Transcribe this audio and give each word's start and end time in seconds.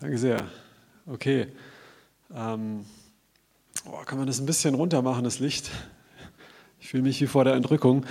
Danke 0.00 0.16
sehr. 0.16 0.38
Okay. 1.06 1.48
Ähm, 2.32 2.84
oh, 3.84 3.96
kann 4.06 4.16
man 4.16 4.28
das 4.28 4.38
ein 4.38 4.46
bisschen 4.46 4.76
runter 4.76 5.02
machen, 5.02 5.24
das 5.24 5.40
Licht? 5.40 5.72
Ich 6.78 6.90
fühle 6.90 7.02
mich 7.02 7.20
wie 7.20 7.26
vor 7.26 7.42
der 7.42 7.54
Entrückung. 7.54 8.06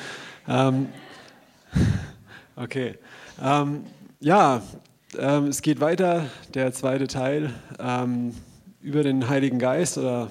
Ähm, 0.50 0.89
okay. 2.58 2.96
Ähm, 3.42 3.86
ja, 4.20 4.62
ähm, 5.18 5.47
es 5.47 5.62
geht 5.62 5.79
weiter, 5.79 6.26
der 6.54 6.73
zweite 6.73 7.08
Teil 7.08 7.54
ähm, 7.80 8.36
über 8.82 9.04
den 9.04 9.30
Heiligen 9.30 9.58
Geist 9.58 9.98
oder 9.98 10.30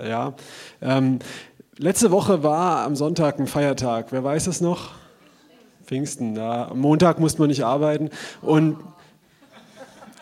ja. 0.00 0.34
Ähm, 0.82 1.20
letzte 1.76 2.10
Woche 2.10 2.42
war 2.42 2.84
am 2.84 2.96
Sonntag 2.96 3.38
ein 3.38 3.46
Feiertag. 3.46 4.10
Wer 4.10 4.24
weiß 4.24 4.48
es 4.48 4.60
noch? 4.60 4.90
Pfingsten. 5.84 6.34
Ja. 6.34 6.70
Am 6.70 6.80
Montag 6.80 7.20
musste 7.20 7.40
man 7.40 7.50
nicht 7.50 7.64
arbeiten 7.64 8.10
und 8.42 8.78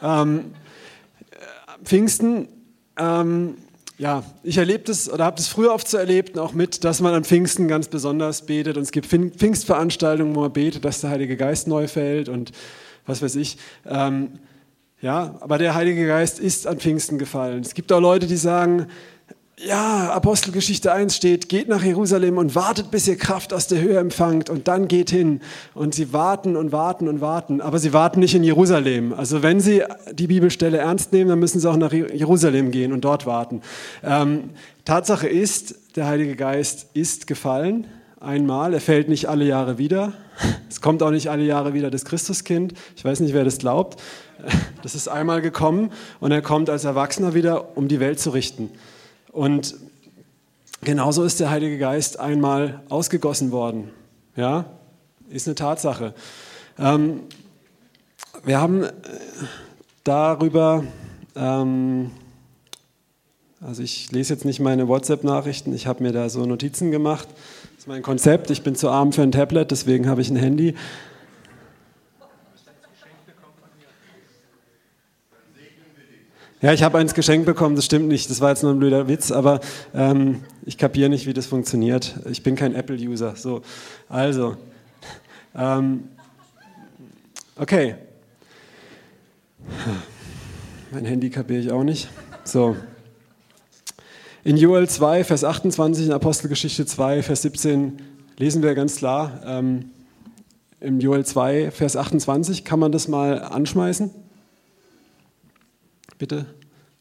ähm, 0.03 0.53
Pfingsten, 1.85 2.49
ähm, 2.99 3.57
ja, 3.99 4.25
ich 4.43 4.59
erlebe 4.59 4.85
das 4.85 5.11
oder 5.11 5.25
habe 5.25 5.37
das 5.37 5.49
früher 5.49 5.73
oft 5.73 5.89
so 5.89 5.97
erlebt, 5.97 6.39
auch 6.39 6.53
mit, 6.53 6.85
dass 6.85 7.01
man 7.01 7.15
an 7.15 7.25
Pfingsten 7.25 7.67
ganz 7.67 7.89
besonders 7.89 8.45
betet. 8.45 8.77
Und 8.77 8.83
es 8.83 8.93
gibt 8.93 9.07
Pfingstveranstaltungen, 9.07 10.35
wo 10.35 10.41
man 10.41 10.53
betet, 10.53 10.85
dass 10.85 11.01
der 11.01 11.11
Heilige 11.11 11.37
Geist 11.37 11.67
neu 11.67 11.89
fällt 11.89 12.29
und 12.29 12.53
was 13.07 13.23
weiß 13.23 13.37
ich. 13.37 13.57
Ähm, 13.87 14.33
ja, 15.01 15.37
aber 15.41 15.59
der 15.59 15.75
Heilige 15.75 16.07
Geist 16.07 16.41
ist 16.41 16.67
an 16.67 16.79
Pfingsten 16.79 17.19
gefallen. 17.19 17.61
Es 17.61 17.75
gibt 17.75 17.93
auch 17.93 18.01
Leute, 18.01 18.27
die 18.27 18.37
sagen, 18.37 18.87
ja, 19.59 20.13
Apostelgeschichte 20.13 20.93
1 20.93 21.17
steht, 21.17 21.49
geht 21.49 21.69
nach 21.69 21.83
Jerusalem 21.83 22.37
und 22.37 22.55
wartet, 22.55 22.91
bis 22.91 23.09
ihr 23.09 23.17
Kraft 23.17 23.55
aus 23.55 23.67
der 23.67 23.81
Höhe 23.81 23.99
empfangt 23.99 24.51
und 24.51 24.69
dann 24.69 24.87
geht 24.87 25.09
hin. 25.09 25.41
Und 25.73 25.95
sie 25.95 26.13
warten 26.13 26.57
und 26.57 26.73
warten 26.73 27.09
und 27.09 27.23
warten, 27.23 27.63
aber 27.63 27.79
sie 27.79 27.95
warten 27.95 28.21
nicht 28.21 28.35
in 28.35 28.45
Jerusalem. 28.45 29.15
Also 29.15 29.43
wenn 29.43 29.61
sie 29.61 29.83
die 30.13 30.27
Bibelstelle 30.27 30.77
ernst 30.77 31.13
nehmen, 31.13 31.31
dann 31.31 31.39
müssen 31.39 31.59
sie 31.59 31.71
auch 31.71 31.79
nach 31.79 31.93
Jerusalem 31.93 32.71
gehen 32.71 32.93
und 32.93 33.03
dort 33.07 33.25
warten. 33.25 33.63
Ähm, 34.05 34.51
Tatsache 34.85 35.27
ist, 35.27 35.75
der 35.97 36.07
Heilige 36.07 36.37
Geist 36.37 36.89
ist 36.93 37.27
gefallen, 37.27 37.87
einmal. 38.21 38.75
Er 38.75 38.81
fällt 38.83 39.09
nicht 39.09 39.27
alle 39.27 39.47
Jahre 39.47 39.79
wieder. 39.79 40.13
Es 40.69 40.83
kommt 40.83 41.03
auch 41.03 41.11
nicht 41.11 41.31
alle 41.31 41.45
Jahre 41.45 41.73
wieder 41.73 41.91
das 41.91 42.05
Christuskind. 42.05 42.75
Ich 42.95 43.07
weiß 43.07 43.21
nicht, 43.21 43.33
wer 43.33 43.45
das 43.45 43.57
glaubt. 43.57 44.03
Das 44.83 44.95
ist 44.95 45.09
einmal 45.09 45.41
gekommen 45.41 45.91
und 46.21 46.31
er 46.31 46.43
kommt 46.43 46.69
als 46.69 46.85
Erwachsener 46.85 47.33
wieder, 47.33 47.77
um 47.77 47.89
die 47.89 48.01
Welt 48.01 48.21
zu 48.21 48.31
richten. 48.31 48.71
Und 49.37 49.75
genauso 50.81 51.23
ist 51.23 51.41
der 51.41 51.51
Heilige 51.51 51.77
Geist 51.77 52.19
einmal 52.19 52.81
ausgegossen 52.89 53.53
worden. 53.53 53.91
Ja, 54.35 54.65
ist 55.29 55.47
eine 55.47 55.55
Tatsache. 55.55 56.15
Ähm, 56.79 57.21
wir 58.45 58.59
haben 58.59 58.85
äh, 58.85 58.93
darüber, 60.05 60.85
ähm, 61.35 62.13
also 63.61 63.83
ich 63.83 64.11
lese 64.11 64.33
jetzt 64.33 64.47
nicht 64.47 64.59
meine 64.59 64.89
WhatsApp-Nachrichten, 64.89 65.75
ich 65.75 65.87
habe 65.87 66.03
mir 66.03 66.13
da 66.13 66.31
so 66.31 66.47
Notizen 66.47 66.91
gemacht. 66.91 67.29
Das 67.75 67.81
ist 67.81 67.89
mein 67.89 68.01
Konzept. 68.01 68.51
Ich 68.51 68.63
bin 68.63 68.75
zu 68.75 68.89
arm 68.89 69.13
für 69.13 69.21
ein 69.21 69.33
Tablet, 69.33 69.71
deswegen 69.71 70.09
habe 70.09 70.23
ich 70.23 70.31
ein 70.31 70.37
Handy. 70.37 70.75
Ja, 76.67 76.73
ich 76.73 76.83
habe 76.83 76.99
eins 76.99 77.15
geschenkt 77.15 77.47
bekommen, 77.47 77.77
das 77.77 77.85
stimmt 77.85 78.09
nicht, 78.09 78.29
das 78.29 78.41
war 78.41 78.51
jetzt 78.51 78.65
nur 78.65 78.73
ein 78.73 78.81
blöder 78.81 79.07
Witz, 79.07 79.31
aber 79.31 79.61
ähm, 79.95 80.43
ich 80.65 80.77
kapiere 80.77 81.09
nicht, 81.09 81.25
wie 81.25 81.33
das 81.33 81.47
funktioniert. 81.47 82.19
Ich 82.29 82.43
bin 82.43 82.57
kein 82.57 82.75
Apple-User. 82.75 83.37
So, 83.37 83.63
also, 84.09 84.57
ähm, 85.55 86.09
okay. 87.55 87.95
Mein 90.91 91.05
Handy 91.05 91.31
kapiere 91.31 91.61
ich 91.61 91.71
auch 91.71 91.85
nicht. 91.85 92.09
So. 92.43 92.75
In 94.43 94.57
Joel 94.57 94.89
2, 94.89 95.23
Vers 95.23 95.45
28, 95.45 96.07
in 96.07 96.13
Apostelgeschichte 96.13 96.85
2, 96.85 97.23
Vers 97.23 97.43
17 97.43 98.03
lesen 98.39 98.65
wir 98.65 98.75
ganz 98.75 98.97
klar, 98.97 99.41
ähm, 99.47 99.93
im 100.81 100.99
Joel 100.99 101.25
2, 101.25 101.71
Vers 101.71 101.95
28, 101.95 102.65
kann 102.65 102.81
man 102.81 102.91
das 102.91 103.07
mal 103.07 103.39
anschmeißen? 103.41 104.26
Bitte. 106.19 106.47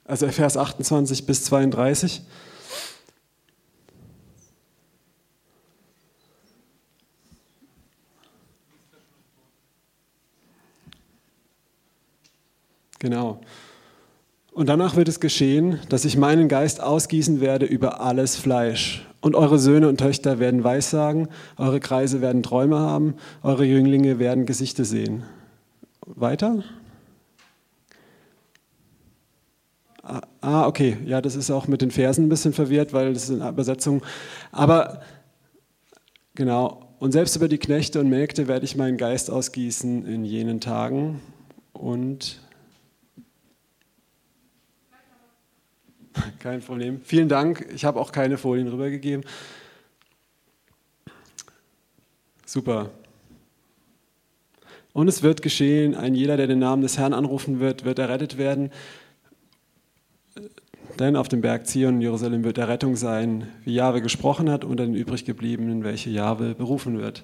Also 0.03 0.27
Vers 0.27 0.57
28 0.57 1.25
bis 1.25 1.43
32. 1.45 2.21
Genau. 12.99 13.39
Und 14.51 14.67
danach 14.69 14.95
wird 14.95 15.09
es 15.09 15.19
geschehen, 15.19 15.79
dass 15.89 16.05
ich 16.05 16.17
meinen 16.17 16.47
Geist 16.47 16.81
ausgießen 16.81 17.41
werde 17.41 17.65
über 17.65 17.99
alles 18.01 18.35
Fleisch. 18.35 19.05
Und 19.21 19.35
eure 19.35 19.59
Söhne 19.59 19.89
und 19.89 19.97
Töchter 19.97 20.39
werden 20.39 20.63
Weissagen, 20.63 21.27
eure 21.57 21.79
Kreise 21.79 22.21
werden 22.21 22.41
Träume 22.41 22.79
haben, 22.79 23.15
eure 23.43 23.65
Jünglinge 23.65 24.17
werden 24.17 24.45
Gesichter 24.45 24.85
sehen. 24.85 25.23
Weiter? 26.05 26.63
Ah, 30.41 30.67
okay, 30.67 30.97
ja, 31.03 31.19
das 31.19 31.35
ist 31.35 31.49
auch 31.49 31.67
mit 31.67 31.81
den 31.81 31.89
Versen 31.89 32.25
ein 32.25 32.29
bisschen 32.29 32.53
verwirrt, 32.53 32.93
weil 32.93 33.13
das 33.13 33.23
ist 33.23 33.41
eine 33.41 33.49
Übersetzung. 33.49 34.03
Aber 34.51 35.01
genau, 36.35 36.93
und 36.99 37.11
selbst 37.11 37.35
über 37.35 37.47
die 37.47 37.57
Knechte 37.57 37.99
und 37.99 38.09
Mägde 38.09 38.47
werde 38.47 38.65
ich 38.65 38.75
meinen 38.75 38.97
Geist 38.97 39.31
ausgießen 39.31 40.05
in 40.05 40.23
jenen 40.23 40.61
Tagen. 40.61 41.21
Und 41.73 42.39
kein 46.39 46.61
Problem. 46.61 47.01
Vielen 47.03 47.27
Dank. 47.27 47.67
Ich 47.73 47.83
habe 47.83 47.99
auch 47.99 48.11
keine 48.11 48.37
Folien 48.37 48.67
rübergegeben. 48.67 49.25
Super. 52.45 52.91
Und 54.93 55.07
es 55.07 55.23
wird 55.23 55.41
geschehen, 55.41 55.95
ein 55.95 56.13
jeder, 56.13 56.37
der 56.37 56.45
den 56.45 56.59
Namen 56.59 56.83
des 56.83 56.99
Herrn 56.99 57.13
anrufen 57.13 57.59
wird, 57.59 57.85
wird 57.85 57.97
errettet 57.97 58.37
werden. 58.37 58.71
Denn 60.99 61.15
auf 61.15 61.27
dem 61.27 61.41
Berg 61.41 61.67
Zion 61.67 61.99
Jerusalem 61.99 62.43
wird 62.43 62.57
der 62.57 62.69
Rettung 62.69 62.95
sein, 62.95 63.47
wie 63.63 63.73
Jahwe 63.73 64.01
gesprochen 64.01 64.49
hat, 64.49 64.63
unter 64.63 64.85
den 64.85 64.95
übriggebliebenen, 64.95 65.83
welche 65.83 66.09
Jahwe 66.09 66.55
berufen 66.55 66.99
wird. 66.99 67.23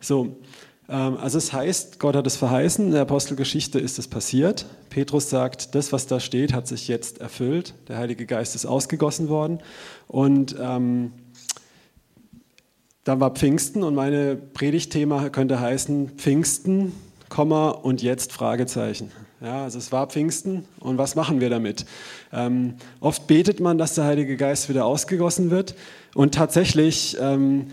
So, 0.00 0.36
ähm, 0.88 1.16
also 1.16 1.38
es 1.38 1.52
heißt, 1.52 1.98
Gott 1.98 2.16
hat 2.16 2.26
es 2.26 2.36
verheißen, 2.36 2.86
in 2.86 2.92
der 2.92 3.02
Apostelgeschichte 3.02 3.78
ist 3.78 3.98
es 3.98 4.08
passiert. 4.08 4.66
Petrus 4.90 5.30
sagt, 5.30 5.74
das, 5.74 5.92
was 5.92 6.06
da 6.06 6.20
steht, 6.20 6.52
hat 6.52 6.66
sich 6.66 6.88
jetzt 6.88 7.20
erfüllt. 7.20 7.74
Der 7.88 7.98
Heilige 7.98 8.26
Geist 8.26 8.54
ist 8.54 8.66
ausgegossen 8.66 9.28
worden. 9.28 9.60
Und 10.06 10.56
ähm, 10.60 11.12
dann 13.04 13.20
war 13.20 13.30
Pfingsten 13.30 13.82
und 13.84 13.94
meine 13.94 14.36
Predigtthema 14.36 15.30
könnte 15.30 15.60
heißen 15.60 16.10
Pfingsten, 16.18 16.92
Komma 17.30 17.70
und 17.70 18.02
jetzt 18.02 18.32
Fragezeichen. 18.32 19.10
Ja, 19.40 19.62
also 19.62 19.78
es 19.78 19.92
war 19.92 20.08
Pfingsten 20.08 20.64
und 20.80 20.98
was 20.98 21.14
machen 21.14 21.40
wir 21.40 21.48
damit? 21.48 21.86
Ähm, 22.32 22.74
oft 22.98 23.28
betet 23.28 23.60
man, 23.60 23.78
dass 23.78 23.94
der 23.94 24.04
Heilige 24.04 24.36
Geist 24.36 24.68
wieder 24.68 24.84
ausgegossen 24.84 25.50
wird 25.50 25.76
und 26.14 26.34
tatsächlich 26.34 27.16
ähm, 27.20 27.68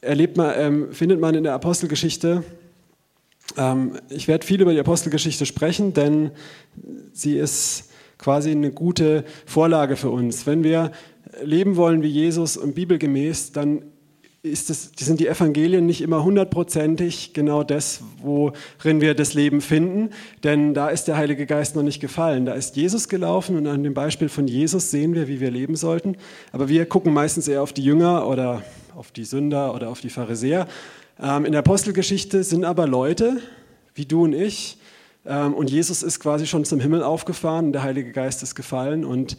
erlebt 0.00 0.38
man, 0.38 0.54
ähm, 0.56 0.92
findet 0.92 1.20
man 1.20 1.34
in 1.34 1.44
der 1.44 1.52
Apostelgeschichte, 1.52 2.44
ähm, 3.58 3.98
ich 4.08 4.26
werde 4.26 4.46
viel 4.46 4.62
über 4.62 4.72
die 4.72 4.80
Apostelgeschichte 4.80 5.44
sprechen, 5.44 5.92
denn 5.92 6.30
sie 7.12 7.36
ist 7.36 7.90
quasi 8.16 8.50
eine 8.50 8.70
gute 8.70 9.24
Vorlage 9.44 9.96
für 9.96 10.08
uns. 10.08 10.46
Wenn 10.46 10.64
wir 10.64 10.92
leben 11.42 11.76
wollen 11.76 12.02
wie 12.02 12.08
Jesus 12.08 12.56
und 12.56 12.74
bibelgemäß, 12.74 13.52
dann 13.52 13.82
das, 14.42 14.90
sind 14.98 15.20
die 15.20 15.28
Evangelien 15.28 15.86
nicht 15.86 16.00
immer 16.00 16.24
hundertprozentig 16.24 17.32
genau 17.32 17.62
das, 17.62 18.00
worin 18.20 19.00
wir 19.00 19.14
das 19.14 19.34
Leben 19.34 19.60
finden, 19.60 20.10
denn 20.42 20.74
da 20.74 20.88
ist 20.88 21.04
der 21.04 21.16
Heilige 21.16 21.46
Geist 21.46 21.76
noch 21.76 21.84
nicht 21.84 22.00
gefallen. 22.00 22.44
Da 22.44 22.54
ist 22.54 22.74
Jesus 22.74 23.08
gelaufen 23.08 23.56
und 23.56 23.68
an 23.68 23.84
dem 23.84 23.94
Beispiel 23.94 24.28
von 24.28 24.48
Jesus 24.48 24.90
sehen 24.90 25.14
wir, 25.14 25.28
wie 25.28 25.38
wir 25.38 25.52
leben 25.52 25.76
sollten. 25.76 26.16
Aber 26.50 26.68
wir 26.68 26.86
gucken 26.86 27.12
meistens 27.12 27.46
eher 27.46 27.62
auf 27.62 27.72
die 27.72 27.84
Jünger 27.84 28.26
oder 28.26 28.62
auf 28.96 29.12
die 29.12 29.24
Sünder 29.24 29.74
oder 29.74 29.88
auf 29.90 30.00
die 30.00 30.10
Pharisäer. 30.10 30.66
Ähm, 31.20 31.44
in 31.44 31.52
der 31.52 31.60
Apostelgeschichte 31.60 32.42
sind 32.42 32.64
aber 32.64 32.88
Leute, 32.88 33.40
wie 33.94 34.06
du 34.06 34.24
und 34.24 34.32
ich, 34.32 34.76
ähm, 35.24 35.54
und 35.54 35.70
Jesus 35.70 36.02
ist 36.02 36.18
quasi 36.18 36.48
schon 36.48 36.64
zum 36.64 36.80
Himmel 36.80 37.04
aufgefahren, 37.04 37.72
der 37.72 37.84
Heilige 37.84 38.10
Geist 38.10 38.42
ist 38.42 38.56
gefallen 38.56 39.04
und 39.04 39.36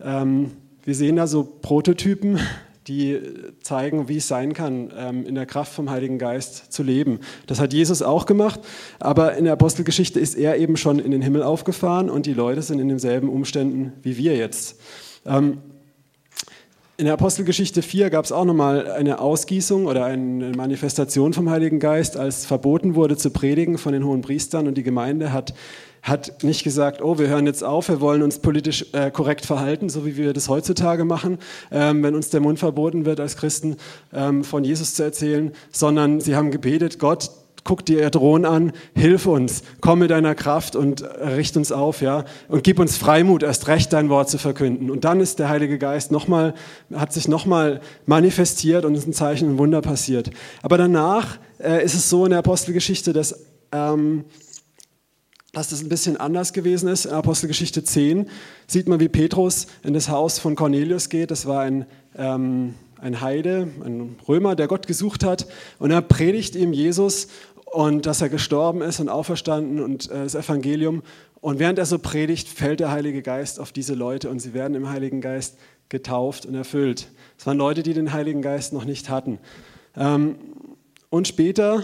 ähm, 0.00 0.52
wir 0.84 0.94
sehen 0.94 1.16
da 1.16 1.26
so 1.26 1.42
Prototypen, 1.42 2.38
die 2.86 3.20
zeigen, 3.62 4.08
wie 4.08 4.18
es 4.18 4.28
sein 4.28 4.52
kann, 4.52 4.92
ähm, 4.96 5.26
in 5.26 5.34
der 5.34 5.46
Kraft 5.46 5.72
vom 5.72 5.90
Heiligen 5.90 6.18
Geist 6.18 6.72
zu 6.72 6.82
leben. 6.82 7.20
Das 7.46 7.60
hat 7.60 7.72
Jesus 7.72 8.02
auch 8.02 8.26
gemacht, 8.26 8.60
aber 8.98 9.34
in 9.36 9.44
der 9.44 9.54
Apostelgeschichte 9.54 10.20
ist 10.20 10.34
er 10.36 10.56
eben 10.56 10.76
schon 10.76 10.98
in 10.98 11.10
den 11.10 11.22
Himmel 11.22 11.42
aufgefahren 11.42 12.08
und 12.10 12.26
die 12.26 12.34
Leute 12.34 12.62
sind 12.62 12.78
in 12.78 12.88
denselben 12.88 13.28
Umständen 13.28 13.92
wie 14.02 14.16
wir 14.16 14.36
jetzt. 14.36 14.78
Ähm, 15.24 15.58
in 16.98 17.04
der 17.04 17.12
Apostelgeschichte 17.12 17.82
4 17.82 18.08
gab 18.08 18.24
es 18.24 18.32
auch 18.32 18.46
nochmal 18.46 18.90
eine 18.90 19.18
Ausgießung 19.18 19.84
oder 19.84 20.06
eine 20.06 20.52
Manifestation 20.56 21.34
vom 21.34 21.50
Heiligen 21.50 21.78
Geist, 21.78 22.16
als 22.16 22.46
verboten 22.46 22.94
wurde 22.94 23.18
zu 23.18 23.28
predigen 23.28 23.76
von 23.76 23.92
den 23.92 24.02
hohen 24.02 24.22
Priestern 24.22 24.66
und 24.66 24.78
die 24.78 24.82
Gemeinde 24.82 25.30
hat 25.30 25.52
hat 26.06 26.44
nicht 26.44 26.62
gesagt, 26.62 27.02
oh, 27.02 27.18
wir 27.18 27.26
hören 27.26 27.46
jetzt 27.46 27.64
auf, 27.64 27.88
wir 27.88 28.00
wollen 28.00 28.22
uns 28.22 28.38
politisch 28.38 28.86
äh, 28.92 29.10
korrekt 29.10 29.44
verhalten, 29.44 29.88
so 29.88 30.06
wie 30.06 30.16
wir 30.16 30.32
das 30.32 30.48
heutzutage 30.48 31.04
machen, 31.04 31.38
ähm, 31.72 32.02
wenn 32.04 32.14
uns 32.14 32.30
der 32.30 32.40
Mund 32.40 32.60
verboten 32.60 33.04
wird, 33.04 33.18
als 33.18 33.36
Christen 33.36 33.76
ähm, 34.14 34.44
von 34.44 34.62
Jesus 34.62 34.94
zu 34.94 35.02
erzählen, 35.02 35.50
sondern 35.72 36.20
sie 36.20 36.36
haben 36.36 36.52
gebetet, 36.52 37.00
Gott, 37.00 37.30
guck 37.64 37.84
dir 37.84 38.00
Erdron 38.00 38.44
an, 38.44 38.72
hilf 38.94 39.26
uns, 39.26 39.64
komm 39.80 39.98
mit 39.98 40.12
deiner 40.12 40.36
Kraft 40.36 40.76
und 40.76 41.02
richt 41.02 41.56
uns 41.56 41.72
auf, 41.72 42.00
ja, 42.00 42.24
und 42.46 42.62
gib 42.62 42.78
uns 42.78 42.96
Freimut, 42.96 43.42
erst 43.42 43.66
recht 43.66 43.92
dein 43.92 44.08
Wort 44.08 44.30
zu 44.30 44.38
verkünden. 44.38 44.88
Und 44.92 45.04
dann 45.04 45.18
ist 45.18 45.40
der 45.40 45.48
Heilige 45.48 45.76
Geist 45.76 46.12
nochmal, 46.12 46.54
hat 46.94 47.12
sich 47.12 47.26
nochmal 47.26 47.80
manifestiert 48.04 48.84
und 48.84 48.94
ist 48.94 49.08
ein 49.08 49.12
Zeichen 49.12 49.48
und 49.48 49.58
Wunder 49.58 49.82
passiert. 49.82 50.30
Aber 50.62 50.78
danach 50.78 51.38
äh, 51.58 51.84
ist 51.84 51.94
es 51.94 52.08
so 52.08 52.24
in 52.24 52.30
der 52.30 52.38
Apostelgeschichte, 52.38 53.12
dass 53.12 53.44
ähm, 53.72 54.24
dass 55.56 55.68
das 55.68 55.82
ein 55.82 55.88
bisschen 55.88 56.18
anders 56.18 56.52
gewesen 56.52 56.86
ist. 56.86 57.06
In 57.06 57.12
Apostelgeschichte 57.12 57.82
10 57.82 58.28
sieht 58.66 58.88
man, 58.88 59.00
wie 59.00 59.08
Petrus 59.08 59.66
in 59.82 59.94
das 59.94 60.10
Haus 60.10 60.38
von 60.38 60.54
Cornelius 60.54 61.08
geht. 61.08 61.30
Das 61.30 61.46
war 61.46 61.62
ein, 61.62 61.86
ähm, 62.14 62.74
ein 63.00 63.22
Heide, 63.22 63.66
ein 63.82 64.16
Römer, 64.28 64.54
der 64.54 64.66
Gott 64.68 64.86
gesucht 64.86 65.24
hat. 65.24 65.46
Und 65.78 65.92
er 65.92 66.02
predigt 66.02 66.56
ihm 66.56 66.74
Jesus 66.74 67.28
und 67.64 68.04
dass 68.04 68.20
er 68.20 68.28
gestorben 68.28 68.82
ist 68.82 69.00
und 69.00 69.08
auferstanden 69.08 69.82
und 69.82 70.10
äh, 70.10 70.24
das 70.24 70.34
Evangelium. 70.34 71.02
Und 71.40 71.58
während 71.58 71.78
er 71.78 71.86
so 71.86 71.98
predigt, 71.98 72.48
fällt 72.48 72.80
der 72.80 72.90
Heilige 72.90 73.22
Geist 73.22 73.58
auf 73.58 73.72
diese 73.72 73.94
Leute 73.94 74.28
und 74.28 74.40
sie 74.40 74.52
werden 74.52 74.74
im 74.74 74.90
Heiligen 74.90 75.22
Geist 75.22 75.56
getauft 75.88 76.44
und 76.44 76.54
erfüllt. 76.54 77.08
Es 77.38 77.46
waren 77.46 77.56
Leute, 77.56 77.82
die 77.82 77.94
den 77.94 78.12
Heiligen 78.12 78.42
Geist 78.42 78.74
noch 78.74 78.84
nicht 78.84 79.08
hatten. 79.08 79.38
Ähm, 79.96 80.34
und 81.08 81.28
später 81.28 81.82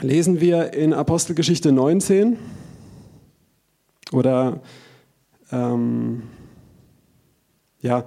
lesen 0.00 0.40
wir 0.40 0.72
in 0.72 0.92
Apostelgeschichte 0.92 1.72
19 1.72 2.38
oder 4.12 4.60
ähm, 5.50 6.22
ja, 7.80 8.04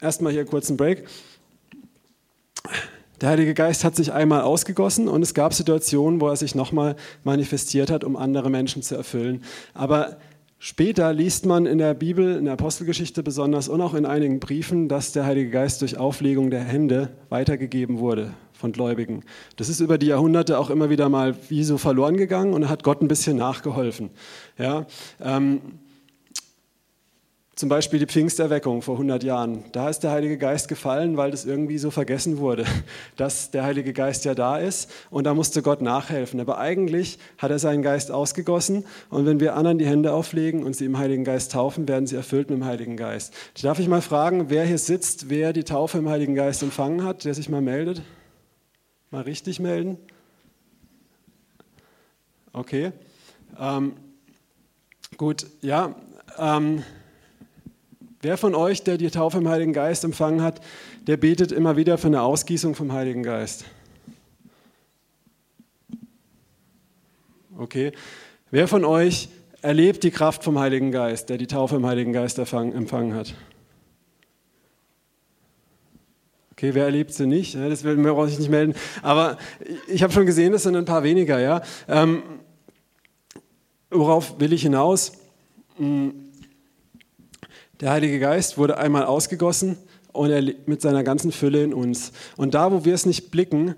erstmal 0.00 0.32
hier 0.32 0.44
kurz 0.44 0.68
einen 0.68 0.76
Break. 0.76 1.06
Der 3.20 3.28
Heilige 3.28 3.54
Geist 3.54 3.84
hat 3.84 3.94
sich 3.94 4.12
einmal 4.12 4.42
ausgegossen 4.42 5.06
und 5.06 5.22
es 5.22 5.32
gab 5.32 5.54
Situationen, 5.54 6.20
wo 6.20 6.28
er 6.28 6.36
sich 6.36 6.56
nochmal 6.56 6.96
manifestiert 7.22 7.90
hat, 7.90 8.02
um 8.02 8.16
andere 8.16 8.50
Menschen 8.50 8.82
zu 8.82 8.96
erfüllen. 8.96 9.44
Aber 9.74 10.18
später 10.62 11.12
liest 11.12 11.44
man 11.44 11.66
in 11.66 11.78
der 11.78 11.92
Bibel, 11.92 12.36
in 12.36 12.44
der 12.44 12.54
Apostelgeschichte 12.54 13.24
besonders 13.24 13.68
und 13.68 13.80
auch 13.80 13.94
in 13.94 14.06
einigen 14.06 14.38
Briefen, 14.38 14.88
dass 14.88 15.10
der 15.10 15.26
Heilige 15.26 15.50
Geist 15.50 15.82
durch 15.82 15.98
Auflegung 15.98 16.50
der 16.50 16.62
Hände 16.62 17.10
weitergegeben 17.28 17.98
wurde 17.98 18.32
von 18.52 18.70
Gläubigen. 18.70 19.24
Das 19.56 19.68
ist 19.68 19.80
über 19.80 19.98
die 19.98 20.06
Jahrhunderte 20.06 20.56
auch 20.60 20.70
immer 20.70 20.88
wieder 20.88 21.08
mal 21.08 21.34
wie 21.48 21.64
so 21.64 21.78
verloren 21.78 22.16
gegangen 22.16 22.54
und 22.54 22.68
hat 22.68 22.84
Gott 22.84 23.02
ein 23.02 23.08
bisschen 23.08 23.36
nachgeholfen. 23.36 24.10
Ja, 24.56 24.86
ähm, 25.20 25.60
zum 27.54 27.68
Beispiel 27.68 27.98
die 27.98 28.06
Pfingsterweckung 28.06 28.80
vor 28.80 28.94
100 28.94 29.22
Jahren. 29.22 29.64
Da 29.72 29.90
ist 29.90 30.00
der 30.00 30.10
Heilige 30.10 30.38
Geist 30.38 30.68
gefallen, 30.68 31.18
weil 31.18 31.30
das 31.30 31.44
irgendwie 31.44 31.76
so 31.76 31.90
vergessen 31.90 32.38
wurde, 32.38 32.64
dass 33.16 33.50
der 33.50 33.64
Heilige 33.64 33.92
Geist 33.92 34.24
ja 34.24 34.34
da 34.34 34.56
ist 34.56 34.90
und 35.10 35.24
da 35.24 35.34
musste 35.34 35.60
Gott 35.60 35.82
nachhelfen. 35.82 36.40
Aber 36.40 36.58
eigentlich 36.58 37.18
hat 37.36 37.50
er 37.50 37.58
seinen 37.58 37.82
Geist 37.82 38.10
ausgegossen 38.10 38.86
und 39.10 39.26
wenn 39.26 39.38
wir 39.38 39.54
anderen 39.54 39.78
die 39.78 39.86
Hände 39.86 40.12
auflegen 40.12 40.64
und 40.64 40.74
sie 40.74 40.86
im 40.86 40.96
Heiligen 40.96 41.24
Geist 41.24 41.52
taufen, 41.52 41.86
werden 41.88 42.06
sie 42.06 42.16
erfüllt 42.16 42.48
mit 42.48 42.58
dem 42.58 42.64
Heiligen 42.64 42.96
Geist. 42.96 43.34
Darf 43.62 43.78
ich 43.78 43.88
mal 43.88 44.02
fragen, 44.02 44.48
wer 44.48 44.64
hier 44.64 44.78
sitzt, 44.78 45.28
wer 45.28 45.52
die 45.52 45.64
Taufe 45.64 45.98
im 45.98 46.08
Heiligen 46.08 46.34
Geist 46.34 46.62
empfangen 46.62 47.04
hat, 47.04 47.24
der 47.24 47.34
sich 47.34 47.50
mal 47.50 47.60
meldet? 47.60 48.02
Mal 49.10 49.22
richtig 49.22 49.60
melden? 49.60 49.98
Okay. 52.54 52.92
Ähm, 53.60 53.92
gut, 55.18 55.46
ja. 55.60 55.94
Ähm, 56.38 56.82
wer 58.22 58.38
von 58.38 58.54
euch, 58.54 58.82
der 58.82 58.96
die 58.96 59.10
Taufe 59.10 59.38
im 59.38 59.48
Heiligen 59.48 59.72
Geist 59.72 60.04
empfangen 60.04 60.42
hat, 60.42 60.60
der 61.06 61.16
betet 61.16 61.52
immer 61.52 61.76
wieder 61.76 61.98
für 61.98 62.06
eine 62.06 62.22
Ausgießung 62.22 62.74
vom 62.74 62.92
Heiligen 62.92 63.22
Geist? 63.22 63.64
Okay. 67.58 67.92
Wer 68.50 68.68
von 68.68 68.84
euch 68.84 69.28
erlebt 69.60 70.04
die 70.04 70.10
Kraft 70.10 70.44
vom 70.44 70.58
Heiligen 70.58 70.90
Geist, 70.90 71.28
der 71.28 71.38
die 71.38 71.46
Taufe 71.46 71.76
im 71.76 71.86
Heiligen 71.86 72.12
Geist 72.12 72.38
empfangen 72.38 73.14
hat? 73.14 73.34
Okay, 76.52 76.74
wer 76.74 76.84
erlebt 76.84 77.12
sie 77.12 77.26
nicht? 77.26 77.56
Das 77.56 77.82
will 77.82 77.96
mir 77.96 78.28
sich 78.28 78.38
nicht 78.38 78.50
melden. 78.50 78.74
Aber 79.02 79.36
ich 79.88 80.02
habe 80.02 80.12
schon 80.12 80.26
gesehen, 80.26 80.52
das 80.52 80.62
sind 80.62 80.76
ein 80.76 80.84
paar 80.84 81.02
weniger. 81.02 81.40
Ja? 81.40 81.62
Ähm, 81.88 82.22
worauf 83.90 84.38
will 84.38 84.52
ich 84.52 84.62
hinaus? 84.62 85.12
Hm, 85.76 86.31
der 87.82 87.90
Heilige 87.90 88.20
Geist 88.20 88.58
wurde 88.58 88.78
einmal 88.78 89.04
ausgegossen 89.04 89.76
und 90.12 90.30
er 90.30 90.40
mit 90.66 90.80
seiner 90.80 91.02
ganzen 91.02 91.32
Fülle 91.32 91.64
in 91.64 91.74
uns. 91.74 92.12
Und 92.36 92.54
da, 92.54 92.70
wo 92.70 92.84
wir 92.84 92.94
es 92.94 93.06
nicht 93.06 93.32
blicken, 93.32 93.74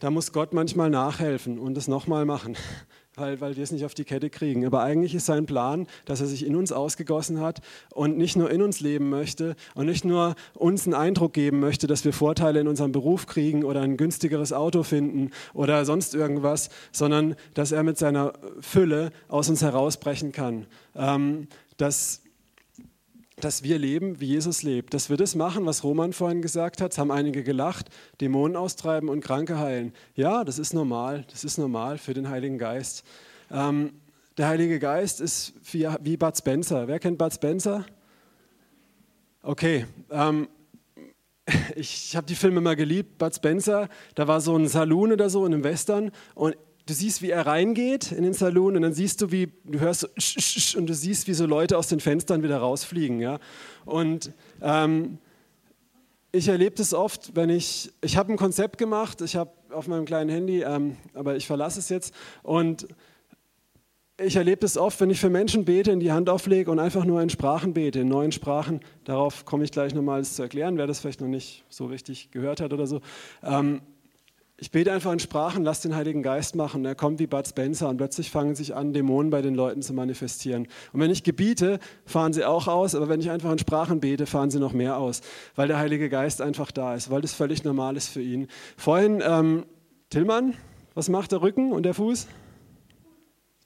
da 0.00 0.10
muss 0.10 0.32
Gott 0.32 0.52
manchmal 0.52 0.90
nachhelfen 0.90 1.58
und 1.58 1.76
es 1.76 1.88
nochmal 1.88 2.26
machen 2.26 2.56
weil, 3.14 3.40
weil 3.40 3.56
wir 3.56 3.64
es 3.64 3.72
nicht 3.72 3.86
auf 3.86 3.94
die 3.94 4.04
Kette 4.04 4.28
kriegen. 4.28 4.66
Aber 4.66 4.82
eigentlich 4.82 5.14
ist 5.14 5.26
sein 5.26 5.46
Plan, 5.46 5.86
dass 6.04 6.20
er 6.20 6.26
sich 6.26 6.44
in 6.44 6.54
uns 6.56 6.72
ausgegossen 6.72 7.40
hat 7.40 7.62
und 7.90 8.18
nicht 8.18 8.36
nur 8.36 8.50
in 8.50 8.60
uns 8.60 8.80
leben 8.80 9.08
möchte 9.08 9.56
und 9.74 9.86
nicht 9.86 10.04
nur 10.04 10.36
uns 10.54 10.84
einen 10.84 10.94
Eindruck 10.94 11.32
geben 11.32 11.58
möchte, 11.58 11.86
dass 11.86 12.04
wir 12.04 12.12
Vorteile 12.12 12.60
in 12.60 12.68
unserem 12.68 12.92
Beruf 12.92 13.26
kriegen 13.26 13.64
oder 13.64 13.80
ein 13.80 13.96
günstigeres 13.96 14.52
Auto 14.52 14.82
finden 14.82 15.30
oder 15.54 15.86
sonst 15.86 16.14
irgendwas, 16.14 16.68
sondern 16.92 17.34
dass 17.54 17.72
er 17.72 17.82
mit 17.82 17.96
seiner 17.96 18.34
Fülle 18.60 19.10
aus 19.26 19.48
uns 19.48 19.62
herausbrechen 19.62 20.32
kann. 20.32 20.66
Ähm, 20.94 21.48
dass 21.78 22.22
dass 23.40 23.62
wir 23.62 23.78
leben, 23.78 24.20
wie 24.20 24.26
Jesus 24.26 24.62
lebt. 24.62 24.94
Dass 24.94 25.10
wir 25.10 25.16
das 25.16 25.34
machen, 25.34 25.66
was 25.66 25.84
Roman 25.84 26.12
vorhin 26.12 26.42
gesagt 26.42 26.80
hat, 26.80 26.92
das 26.92 26.98
haben 26.98 27.10
einige 27.10 27.42
gelacht, 27.42 27.88
Dämonen 28.20 28.56
austreiben 28.56 29.08
und 29.08 29.20
Kranke 29.20 29.58
heilen. 29.58 29.92
Ja, 30.14 30.44
das 30.44 30.58
ist 30.58 30.74
normal, 30.74 31.24
das 31.30 31.44
ist 31.44 31.58
normal 31.58 31.98
für 31.98 32.14
den 32.14 32.28
Heiligen 32.28 32.58
Geist. 32.58 33.04
Ähm, 33.50 33.92
der 34.36 34.48
Heilige 34.48 34.78
Geist 34.78 35.20
ist 35.20 35.52
wie, 35.72 35.88
wie 36.02 36.16
Bud 36.16 36.36
Spencer. 36.36 36.86
Wer 36.86 36.98
kennt 36.98 37.18
Bud 37.18 37.32
Spencer? 37.32 37.84
Okay, 39.42 39.86
ähm, 40.10 40.48
ich 41.76 42.14
habe 42.16 42.26
die 42.26 42.34
Filme 42.34 42.58
immer 42.58 42.76
geliebt. 42.76 43.18
Bud 43.18 43.34
Spencer, 43.34 43.88
da 44.14 44.28
war 44.28 44.40
so 44.40 44.56
ein 44.56 44.68
Saloon 44.68 45.12
oder 45.12 45.30
so 45.30 45.44
in 45.46 45.54
einem 45.54 45.64
Western 45.64 46.12
und 46.34 46.56
du 46.88 46.94
siehst, 46.94 47.20
wie 47.20 47.30
er 47.30 47.46
reingeht 47.46 48.12
in 48.12 48.22
den 48.22 48.32
Salon 48.32 48.74
und 48.74 48.82
dann 48.82 48.94
siehst 48.94 49.20
du, 49.20 49.30
wie 49.30 49.52
du 49.64 49.78
hörst 49.78 50.00
so 50.00 50.78
und 50.78 50.86
du 50.86 50.94
siehst, 50.94 51.28
wie 51.28 51.34
so 51.34 51.44
Leute 51.44 51.76
aus 51.76 51.88
den 51.88 52.00
Fenstern 52.00 52.42
wieder 52.42 52.58
rausfliegen. 52.58 53.20
Ja? 53.20 53.40
Und 53.84 54.32
ähm, 54.62 55.18
ich 56.32 56.48
erlebe 56.48 56.76
das 56.76 56.94
oft, 56.94 57.36
wenn 57.36 57.50
ich, 57.50 57.92
ich 58.00 58.16
habe 58.16 58.32
ein 58.32 58.38
Konzept 58.38 58.78
gemacht, 58.78 59.20
ich 59.20 59.36
habe 59.36 59.50
auf 59.70 59.86
meinem 59.86 60.06
kleinen 60.06 60.30
Handy, 60.30 60.62
ähm, 60.62 60.96
aber 61.12 61.36
ich 61.36 61.46
verlasse 61.46 61.78
es 61.78 61.90
jetzt 61.90 62.14
und 62.42 62.88
ich 64.20 64.36
erlebe 64.36 64.60
das 64.60 64.78
oft, 64.78 64.98
wenn 65.00 65.10
ich 65.10 65.20
für 65.20 65.30
Menschen 65.30 65.66
bete, 65.66 65.92
in 65.92 66.00
die 66.00 66.10
Hand 66.10 66.30
auflege 66.30 66.70
und 66.70 66.78
einfach 66.78 67.04
nur 67.04 67.20
in 67.20 67.28
Sprachen 67.28 67.74
bete, 67.74 68.00
in 68.00 68.08
neuen 68.08 68.32
Sprachen. 68.32 68.80
Darauf 69.04 69.44
komme 69.44 69.62
ich 69.64 69.70
gleich 69.70 69.94
nochmal 69.94 70.24
zu 70.24 70.42
erklären, 70.42 70.78
wer 70.78 70.86
das 70.86 71.00
vielleicht 71.00 71.20
noch 71.20 71.28
nicht 71.28 71.64
so 71.68 71.86
richtig 71.86 72.30
gehört 72.30 72.60
hat 72.60 72.72
oder 72.72 72.86
so. 72.86 73.00
Ähm, 73.44 73.82
ich 74.60 74.72
bete 74.72 74.92
einfach 74.92 75.12
in 75.12 75.20
Sprachen, 75.20 75.62
lass 75.62 75.82
den 75.82 75.94
Heiligen 75.94 76.20
Geist 76.20 76.56
machen. 76.56 76.84
Er 76.84 76.96
kommt 76.96 77.20
wie 77.20 77.28
Bud 77.28 77.46
Spencer 77.46 77.88
und 77.88 77.96
plötzlich 77.96 78.30
fangen 78.30 78.56
sich 78.56 78.74
an, 78.74 78.92
Dämonen 78.92 79.30
bei 79.30 79.40
den 79.40 79.54
Leuten 79.54 79.82
zu 79.82 79.92
manifestieren. 79.92 80.66
Und 80.92 81.00
wenn 81.00 81.12
ich 81.12 81.22
gebiete, 81.22 81.78
fahren 82.04 82.32
sie 82.32 82.44
auch 82.44 82.66
aus, 82.66 82.96
aber 82.96 83.08
wenn 83.08 83.20
ich 83.20 83.30
einfach 83.30 83.52
in 83.52 83.58
Sprachen 83.58 84.00
bete, 84.00 84.26
fahren 84.26 84.50
sie 84.50 84.58
noch 84.58 84.72
mehr 84.72 84.98
aus, 84.98 85.20
weil 85.54 85.68
der 85.68 85.78
Heilige 85.78 86.08
Geist 86.08 86.42
einfach 86.42 86.72
da 86.72 86.96
ist, 86.96 87.08
weil 87.08 87.20
das 87.20 87.34
völlig 87.34 87.62
normal 87.62 87.96
ist 87.96 88.08
für 88.08 88.20
ihn. 88.20 88.48
Vorhin, 88.76 89.22
ähm, 89.24 89.64
Tillmann, 90.10 90.54
was 90.94 91.08
macht 91.08 91.30
der 91.30 91.40
Rücken 91.40 91.70
und 91.70 91.84
der 91.84 91.94
Fuß? 91.94 92.26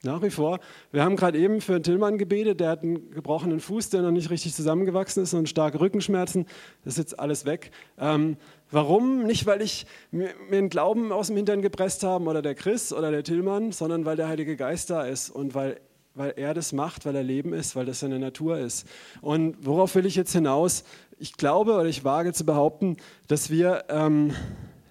Nach 0.04 0.20
wie 0.20 0.30
vor. 0.30 0.58
Wir 0.90 1.04
haben 1.04 1.14
gerade 1.14 1.38
eben 1.38 1.60
für 1.60 1.80
Tillmann 1.80 2.18
gebetet, 2.18 2.58
der 2.58 2.70
hat 2.70 2.82
einen 2.82 3.12
gebrochenen 3.12 3.60
Fuß, 3.60 3.90
der 3.90 4.02
noch 4.02 4.10
nicht 4.10 4.30
richtig 4.30 4.52
zusammengewachsen 4.52 5.22
ist 5.22 5.32
und 5.32 5.48
starke 5.48 5.78
Rückenschmerzen. 5.78 6.46
Das 6.84 6.94
ist 6.94 6.98
jetzt 6.98 7.20
alles 7.20 7.44
weg. 7.44 7.70
Ähm, 8.00 8.36
warum? 8.72 9.22
Nicht, 9.22 9.46
weil 9.46 9.62
ich 9.62 9.86
mir, 10.10 10.30
mir 10.50 10.58
einen 10.58 10.70
Glauben 10.70 11.12
aus 11.12 11.28
dem 11.28 11.36
Hintern 11.36 11.62
gepresst 11.62 12.02
habe 12.02 12.24
oder 12.24 12.42
der 12.42 12.56
Chris 12.56 12.92
oder 12.92 13.12
der 13.12 13.22
Tillmann, 13.22 13.70
sondern 13.70 14.04
weil 14.04 14.16
der 14.16 14.26
Heilige 14.26 14.56
Geist 14.56 14.90
da 14.90 15.04
ist 15.04 15.30
und 15.30 15.54
weil, 15.54 15.80
weil 16.16 16.34
er 16.34 16.52
das 16.52 16.72
macht, 16.72 17.06
weil 17.06 17.14
er 17.14 17.22
Leben 17.22 17.52
ist, 17.52 17.76
weil 17.76 17.86
das 17.86 18.00
seine 18.00 18.18
Natur 18.18 18.58
ist. 18.58 18.88
Und 19.20 19.64
worauf 19.64 19.94
will 19.94 20.04
ich 20.04 20.16
jetzt 20.16 20.32
hinaus? 20.32 20.82
Ich 21.20 21.36
glaube 21.36 21.74
oder 21.74 21.86
ich 21.86 22.02
wage 22.02 22.32
zu 22.32 22.44
behaupten, 22.44 22.96
dass 23.28 23.50
wir 23.50 23.84
ähm, 23.88 24.34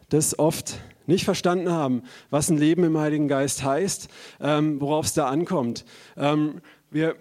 das 0.08 0.40
oft 0.40 0.80
nicht 1.08 1.26
verstanden 1.26 1.72
haben, 1.72 2.04
was 2.30 2.50
ein 2.50 2.58
Leben 2.58 2.84
im 2.84 2.98
Heiligen 2.98 3.28
Geist 3.28 3.64
heißt, 3.64 4.08
ähm, 4.40 4.80
worauf 4.82 5.06
es 5.06 5.14
da 5.14 5.28
ankommt. 5.28 5.86
Ähm, 6.18 6.62
wir, 6.90 7.16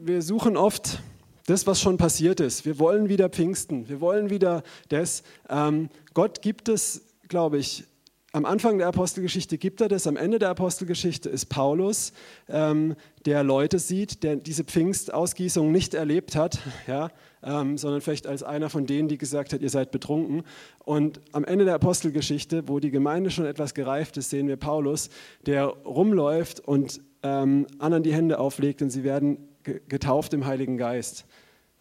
wir 0.00 0.22
suchen 0.22 0.56
oft 0.56 1.00
das, 1.46 1.66
was 1.66 1.80
schon 1.80 1.96
passiert 1.96 2.40
ist. 2.40 2.64
Wir 2.64 2.78
wollen 2.78 3.08
wieder 3.08 3.28
Pfingsten, 3.28 3.88
wir 3.88 4.00
wollen 4.00 4.30
wieder 4.30 4.62
das. 4.88 5.22
Ähm, 5.48 5.88
Gott 6.14 6.42
gibt 6.42 6.68
es, 6.68 7.02
glaube 7.28 7.58
ich, 7.58 7.84
am 8.32 8.44
Anfang 8.44 8.78
der 8.78 8.86
Apostelgeschichte 8.86 9.58
gibt 9.58 9.80
er 9.80 9.88
das, 9.88 10.06
am 10.06 10.16
Ende 10.16 10.38
der 10.38 10.50
Apostelgeschichte 10.50 11.28
ist 11.28 11.46
Paulus, 11.46 12.12
ähm, 12.48 12.94
der 13.26 13.42
Leute 13.42 13.78
sieht, 13.78 14.22
der 14.22 14.36
diese 14.36 14.62
Pfingstausgießung 14.62 15.72
nicht 15.72 15.94
erlebt 15.94 16.36
hat, 16.36 16.60
ja, 16.86 17.10
ähm, 17.42 17.76
sondern 17.76 18.00
vielleicht 18.00 18.26
als 18.26 18.42
einer 18.42 18.70
von 18.70 18.86
denen, 18.86 19.08
die 19.08 19.18
gesagt 19.18 19.52
hat, 19.52 19.62
ihr 19.62 19.70
seid 19.70 19.90
betrunken. 19.90 20.44
Und 20.78 21.20
am 21.32 21.44
Ende 21.44 21.64
der 21.64 21.74
Apostelgeschichte, 21.74 22.68
wo 22.68 22.78
die 22.78 22.90
Gemeinde 22.90 23.30
schon 23.30 23.46
etwas 23.46 23.74
gereift 23.74 24.16
ist, 24.16 24.30
sehen 24.30 24.46
wir 24.46 24.56
Paulus, 24.56 25.10
der 25.46 25.64
rumläuft 25.64 26.60
und 26.60 27.00
ähm, 27.22 27.66
anderen 27.78 28.04
die 28.04 28.14
Hände 28.14 28.38
auflegt 28.38 28.80
und 28.80 28.90
sie 28.90 29.02
werden 29.02 29.48
getauft 29.88 30.32
im 30.34 30.46
Heiligen 30.46 30.78
Geist. 30.78 31.26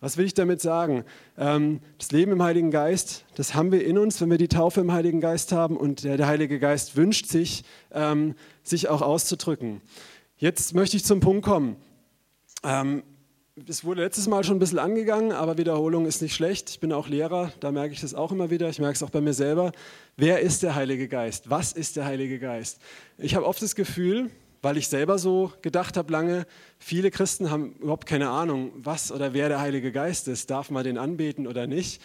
Was 0.02 0.16
will 0.16 0.26
ich 0.26 0.34
damit 0.34 0.62
sagen? 0.62 1.04
Ähm, 1.38 1.82
das 1.98 2.12
Leben 2.12 2.32
im 2.32 2.42
Heiligen 2.42 2.72
Geist, 2.72 3.26
das 3.36 3.54
haben 3.54 3.74
wir 3.74 3.86
in 3.86 3.98
uns, 3.98 4.22
wenn 4.22 4.30
wir 4.30 4.38
die 4.38 4.48
Taufe 4.48 4.80
im 4.80 4.94
Heiligen 4.94 5.20
Geist 5.20 5.52
haben 5.52 5.76
und 5.76 6.06
der, 6.06 6.26
Heilige 6.26 6.58
Geist 6.58 6.96
wünscht 6.96 7.26
sich, 7.26 7.66
ähm, 7.92 8.36
sich 8.64 8.88
auch 8.88 9.02
auszudrücken. 9.02 9.82
Jetzt 10.38 10.74
möchte 10.74 10.96
ich 10.96 11.04
zum 11.04 11.20
Punkt 11.20 11.44
kommen. 11.44 11.76
Ähm, 12.64 13.04
es 13.68 13.84
wurde 13.84 14.02
letztes 14.02 14.28
Mal 14.28 14.46
schon 14.46 14.56
ein 14.56 14.60
bisschen 14.60 14.80
angegangen, 14.80 15.34
aber 15.34 15.58
Wiederholung 15.58 16.06
ist 16.06 16.22
nicht 16.22 16.34
schlecht. 16.34 16.70
Ich 16.70 16.80
bin 16.80 16.94
auch 16.94 17.10
Lehrer, 17.10 17.52
da 17.60 17.74
merke 17.74 17.94
ich 17.94 18.00
das 18.00 18.14
auch 18.14 18.32
immer 18.32 18.50
wieder. 18.50 18.70
Ich 18.70 18.80
merke 18.80 18.96
es 18.96 19.04
auch 19.04 19.10
bei 19.10 19.20
mir 19.20 19.34
selber. 19.34 19.74
Wer 20.16 20.40
ist 20.40 20.64
der 20.64 20.76
Heilige 20.76 21.10
Geist? 21.10 21.50
Was 21.50 21.74
ist 21.74 21.98
der 21.98 22.06
Heilige 22.06 22.40
Geist? 22.40 22.80
Ich 23.18 23.36
habe 23.36 23.46
oft 23.46 23.62
das 23.62 23.76
Gefühl, 23.76 24.30
weil 24.62 24.78
ich 24.78 24.88
selber 24.88 25.18
so 25.18 25.54
gedacht 25.62 25.98
habe 25.98 26.12
lange, 26.12 26.46
viele 26.78 27.12
Christen 27.12 27.50
haben 27.50 27.74
überhaupt 27.80 28.06
keine 28.06 28.30
Ahnung, 28.30 28.72
was 28.76 29.12
oder 29.12 29.34
wer 29.34 29.50
der 29.50 29.60
Heilige 29.60 29.92
Geist 29.92 30.28
ist. 30.28 30.50
Darf 30.50 30.70
man 30.70 30.84
den 30.84 30.98
anbeten 30.98 31.48
oder 31.48 31.68
nicht? 31.68 32.02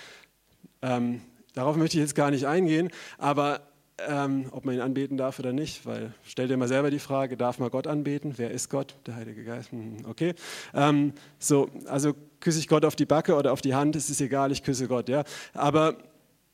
Ähm, 0.82 1.20
darauf 1.54 1.76
möchte 1.76 1.96
ich 1.96 2.02
jetzt 2.02 2.14
gar 2.14 2.30
nicht 2.30 2.46
eingehen, 2.46 2.90
aber 3.18 3.60
ähm, 3.98 4.46
ob 4.50 4.64
man 4.64 4.74
ihn 4.74 4.80
anbeten 4.80 5.16
darf 5.16 5.38
oder 5.38 5.52
nicht, 5.52 5.86
weil 5.86 6.12
stell 6.24 6.48
dir 6.48 6.56
mal 6.56 6.68
selber 6.68 6.90
die 6.90 6.98
Frage, 6.98 7.36
darf 7.36 7.58
man 7.58 7.70
Gott 7.70 7.86
anbeten? 7.86 8.34
Wer 8.36 8.50
ist 8.50 8.68
Gott? 8.68 8.96
Der 9.06 9.14
Heilige 9.14 9.44
Geist? 9.44 9.70
Hm, 9.70 9.98
okay. 10.08 10.34
Ähm, 10.74 11.12
so, 11.38 11.68
also 11.86 12.14
küsse 12.40 12.58
ich 12.58 12.68
Gott 12.68 12.84
auf 12.84 12.96
die 12.96 13.06
Backe 13.06 13.36
oder 13.36 13.52
auf 13.52 13.60
die 13.60 13.74
Hand, 13.74 13.94
es 13.96 14.10
ist 14.10 14.20
egal, 14.20 14.50
ich 14.50 14.62
küsse 14.62 14.88
Gott, 14.88 15.08
ja. 15.08 15.22
Aber 15.52 15.96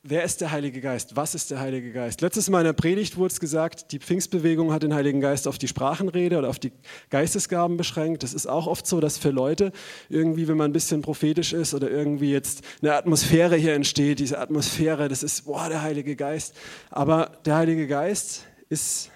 Wer 0.03 0.23
ist 0.23 0.41
der 0.41 0.49
Heilige 0.49 0.81
Geist? 0.81 1.15
Was 1.15 1.35
ist 1.35 1.51
der 1.51 1.59
Heilige 1.59 1.91
Geist? 1.91 2.21
Letztes 2.21 2.49
Mal 2.49 2.61
in 2.61 2.65
der 2.65 2.73
Predigt 2.73 3.17
wurde 3.17 3.31
es 3.31 3.39
gesagt, 3.39 3.91
die 3.91 3.99
Pfingstbewegung 3.99 4.73
hat 4.73 4.81
den 4.81 4.95
Heiligen 4.95 5.21
Geist 5.21 5.47
auf 5.47 5.59
die 5.59 5.67
Sprachenrede 5.67 6.39
oder 6.39 6.49
auf 6.49 6.57
die 6.57 6.71
Geistesgaben 7.11 7.77
beschränkt. 7.77 8.23
Das 8.23 8.33
ist 8.33 8.47
auch 8.47 8.65
oft 8.65 8.87
so, 8.87 8.99
dass 8.99 9.19
für 9.19 9.29
Leute 9.29 9.71
irgendwie, 10.09 10.47
wenn 10.47 10.57
man 10.57 10.71
ein 10.71 10.73
bisschen 10.73 11.03
prophetisch 11.03 11.53
ist 11.53 11.75
oder 11.75 11.91
irgendwie 11.91 12.31
jetzt 12.31 12.63
eine 12.81 12.95
Atmosphäre 12.95 13.55
hier 13.57 13.75
entsteht, 13.75 14.17
diese 14.17 14.39
Atmosphäre, 14.39 15.07
das 15.07 15.21
ist, 15.21 15.45
boah, 15.45 15.69
der 15.69 15.83
Heilige 15.83 16.15
Geist. 16.15 16.55
Aber 16.89 17.33
der 17.45 17.57
Heilige 17.57 17.85
Geist 17.85 18.47
ist 18.69 19.11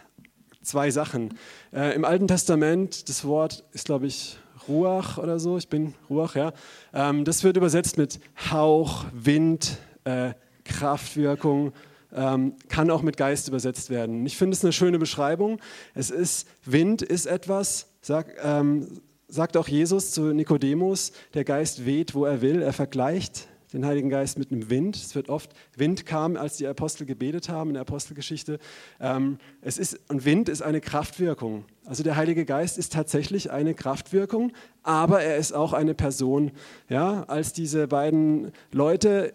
zwei 0.62 0.92
Sachen. 0.92 1.34
Äh, 1.74 1.96
Im 1.96 2.06
Alten 2.06 2.28
Testament, 2.28 3.10
das 3.10 3.26
Wort 3.26 3.64
ist, 3.72 3.86
glaube 3.86 4.06
ich, 4.06 4.38
Ruach 4.68 5.18
oder 5.18 5.40
so, 5.40 5.58
ich 5.58 5.68
bin 5.68 5.96
Ruach, 6.12 6.36
ja. 6.36 6.54
Ähm, 6.94 7.26
das 7.26 7.44
wird 7.44 7.58
übersetzt 7.58 7.98
mit 7.98 8.20
Hauch, 8.52 9.06
Wind, 9.14 9.80
äh, 10.04 10.36
Kraftwirkung, 10.66 11.72
ähm, 12.14 12.56
kann 12.70 12.90
auch 12.90 13.02
mit 13.02 13.18
Geist 13.18 13.48
übersetzt 13.48 13.90
werden. 13.90 14.26
Ich 14.26 14.38
finde 14.38 14.56
es 14.56 14.64
eine 14.64 14.74
schöne 14.74 15.00
Beschreibung. 15.00 15.60
Es 15.94 16.10
ist, 16.10 16.48
Wind 16.66 17.02
ist 17.02 17.26
etwas, 17.26 17.88
sag, 18.02 18.36
ähm, 18.44 19.02
sagt 19.28 19.58
auch 19.58 19.68
Jesus 19.68 20.12
zu 20.12 20.34
Nikodemus, 20.34 21.12
der 21.34 21.44
Geist 21.44 21.86
weht, 21.86 22.16
wo 22.16 22.26
er 22.26 22.42
will. 22.42 22.62
Er 22.62 22.74
vergleicht 22.74 23.48
den 23.74 23.86
Heiligen 23.86 24.10
Geist 24.10 24.40
mit 24.40 24.52
einem 24.52 24.70
Wind. 24.70 24.96
Es 24.96 25.16
wird 25.16 25.28
oft, 25.28 25.52
Wind 25.76 26.06
kam, 26.06 26.38
als 26.38 26.58
die 26.58 26.68
Apostel 26.68 27.06
gebetet 27.06 27.50
haben 27.50 27.72
in 27.72 27.74
der 27.74 27.82
Apostelgeschichte. 27.82 28.60
Ähm, 29.02 29.38
es 29.62 29.78
ist, 29.78 30.00
und 30.10 30.24
Wind 30.24 30.48
ist 30.48 30.62
eine 30.62 30.80
Kraftwirkung. 30.80 31.66
Also 31.84 32.02
der 32.02 32.16
Heilige 32.16 32.46
Geist 32.46 32.78
ist 32.78 32.94
tatsächlich 32.94 33.52
eine 33.52 33.74
Kraftwirkung, 33.74 34.54
aber 34.84 35.22
er 35.22 35.38
ist 35.38 35.54
auch 35.54 35.74
eine 35.74 35.94
Person. 35.94 36.52
Ja, 36.88 37.24
als 37.24 37.52
diese 37.52 37.88
beiden 37.88 38.52
Leute 38.72 39.34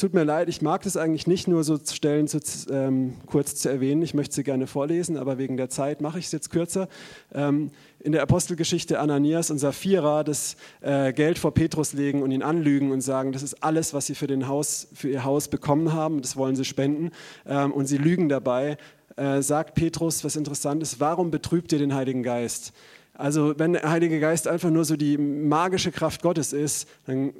tut 0.00 0.14
mir 0.14 0.24
leid, 0.24 0.48
ich 0.48 0.62
mag 0.62 0.82
das 0.82 0.96
eigentlich 0.96 1.26
nicht 1.26 1.46
nur 1.46 1.62
so 1.62 1.78
Stellen 1.78 2.26
zu, 2.26 2.40
ähm, 2.70 3.14
kurz 3.26 3.54
zu 3.56 3.68
erwähnen. 3.68 4.02
Ich 4.02 4.14
möchte 4.14 4.34
sie 4.34 4.42
gerne 4.42 4.66
vorlesen, 4.66 5.16
aber 5.16 5.38
wegen 5.38 5.56
der 5.56 5.68
Zeit 5.68 6.00
mache 6.00 6.18
ich 6.18 6.26
es 6.26 6.32
jetzt 6.32 6.50
kürzer. 6.50 6.88
Ähm, 7.34 7.70
in 7.98 8.12
der 8.12 8.22
Apostelgeschichte 8.22 8.98
Ananias 8.98 9.50
und 9.50 9.58
Sapphira 9.58 10.24
das 10.24 10.56
äh, 10.80 11.12
Geld 11.12 11.38
vor 11.38 11.52
Petrus 11.52 11.92
legen 11.92 12.22
und 12.22 12.30
ihn 12.30 12.42
anlügen 12.42 12.92
und 12.92 13.02
sagen, 13.02 13.32
das 13.32 13.42
ist 13.42 13.62
alles, 13.62 13.92
was 13.92 14.06
sie 14.06 14.14
für, 14.14 14.26
den 14.26 14.48
Haus, 14.48 14.88
für 14.94 15.10
ihr 15.10 15.24
Haus 15.24 15.48
bekommen 15.48 15.92
haben, 15.92 16.22
das 16.22 16.36
wollen 16.36 16.56
sie 16.56 16.64
spenden. 16.64 17.10
Ähm, 17.46 17.72
und 17.72 17.86
sie 17.86 17.98
lügen 17.98 18.28
dabei. 18.28 18.78
Äh, 19.16 19.42
sagt 19.42 19.74
Petrus, 19.74 20.24
was 20.24 20.34
interessant 20.34 20.82
ist, 20.82 20.98
warum 20.98 21.30
betrübt 21.30 21.72
ihr 21.72 21.78
den 21.78 21.94
Heiligen 21.94 22.22
Geist? 22.22 22.72
Also 23.12 23.58
wenn 23.58 23.74
der 23.74 23.90
Heilige 23.90 24.18
Geist 24.18 24.48
einfach 24.48 24.70
nur 24.70 24.86
so 24.86 24.96
die 24.96 25.18
magische 25.18 25.92
Kraft 25.92 26.22
Gottes 26.22 26.54
ist, 26.54 26.88
dann 27.06 27.34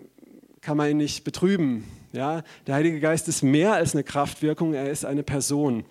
kann 0.60 0.76
man 0.76 0.90
ihn 0.90 0.98
nicht 0.98 1.24
betrüben. 1.24 1.84
Ja? 2.12 2.42
Der 2.66 2.74
Heilige 2.74 3.00
Geist 3.00 3.28
ist 3.28 3.42
mehr 3.42 3.74
als 3.74 3.94
eine 3.94 4.04
Kraftwirkung, 4.04 4.74
er 4.74 4.90
ist 4.90 5.04
eine 5.04 5.22
Person. 5.22 5.84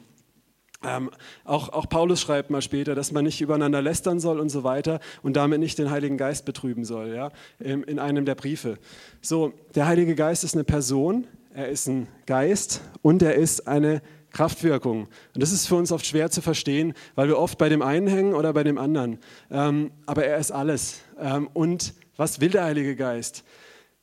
Ähm, 0.82 1.10
auch, 1.44 1.70
auch, 1.70 1.90
Paulus 1.90 2.22
schreibt 2.22 2.50
mal 2.50 2.62
später, 2.62 2.96
dass 2.96 3.12
man 3.12 3.26
nicht 3.26 3.42
übereinander 3.42 3.82
lästern 3.82 4.22
soll 4.22 4.40
und 4.40 4.48
so 4.48 4.64
weiter 4.64 5.02
und 5.22 5.36
damit 5.36 5.60
nicht 5.60 5.78
den 5.78 5.92
Heiligen 5.92 6.18
Geist 6.18 6.46
betrüben 6.46 6.86
soll, 6.86 7.14
ja? 7.14 7.32
in, 7.60 7.84
in 7.84 8.00
einem 8.00 8.24
der 8.24 8.36
Briefe. 8.36 8.78
So, 9.22 9.54
der 9.76 9.88
Heilige 9.88 10.16
Geist 10.16 10.46
ist 10.46 10.54
eine 10.56 10.64
Person, 10.64 11.28
er 11.54 11.68
ist 11.68 11.88
ein 11.88 12.08
Geist 12.26 12.82
und 13.02 13.22
er 13.22 13.36
ist 13.36 13.68
eine 13.68 14.02
Kraftwirkung. 14.32 15.08
Und 15.34 15.44
das 15.44 15.52
ist 15.52 15.68
für 15.68 15.76
uns 15.76 15.92
oft 15.92 16.06
schwer 16.06 16.32
zu 16.32 16.42
verstehen, 16.42 16.94
weil 17.16 17.28
wir 17.28 17.38
oft 17.38 17.58
bei 17.58 17.68
dem 17.68 17.82
einen 17.82 18.08
hängen 18.08 18.34
oder 18.34 18.54
bei 18.54 18.64
dem 18.64 18.78
anderen. 18.78 19.20
Ähm, 19.52 19.92
aber 20.06 20.26
er 20.26 20.38
ist 20.38 20.52
alles. 20.52 21.02
Ähm, 21.20 21.50
und 21.54 21.94
was 22.16 22.40
will 22.40 22.52
der 22.52 22.64
Heilige 22.64 22.96
Geist? 22.96 23.44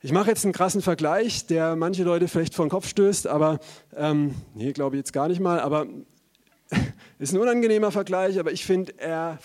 Ich 0.06 0.12
mache 0.12 0.28
jetzt 0.28 0.44
einen 0.44 0.52
krassen 0.52 0.82
Vergleich, 0.82 1.46
der 1.46 1.74
manche 1.74 2.04
Leute 2.04 2.28
vielleicht 2.28 2.54
vor 2.54 2.64
den 2.64 2.70
Kopf 2.70 2.86
stößt, 2.86 3.26
aber 3.26 3.58
ähm, 3.96 4.36
nee, 4.54 4.70
glaube 4.70 4.94
ich 4.94 5.00
jetzt 5.00 5.12
gar 5.12 5.26
nicht 5.26 5.40
mal, 5.40 5.58
aber 5.58 5.88
ist 7.18 7.32
ein 7.32 7.40
unangenehmer 7.40 7.90
Vergleich, 7.90 8.38
aber 8.38 8.52
ich 8.52 8.64
finde, 8.64 8.94
er, 8.98 9.36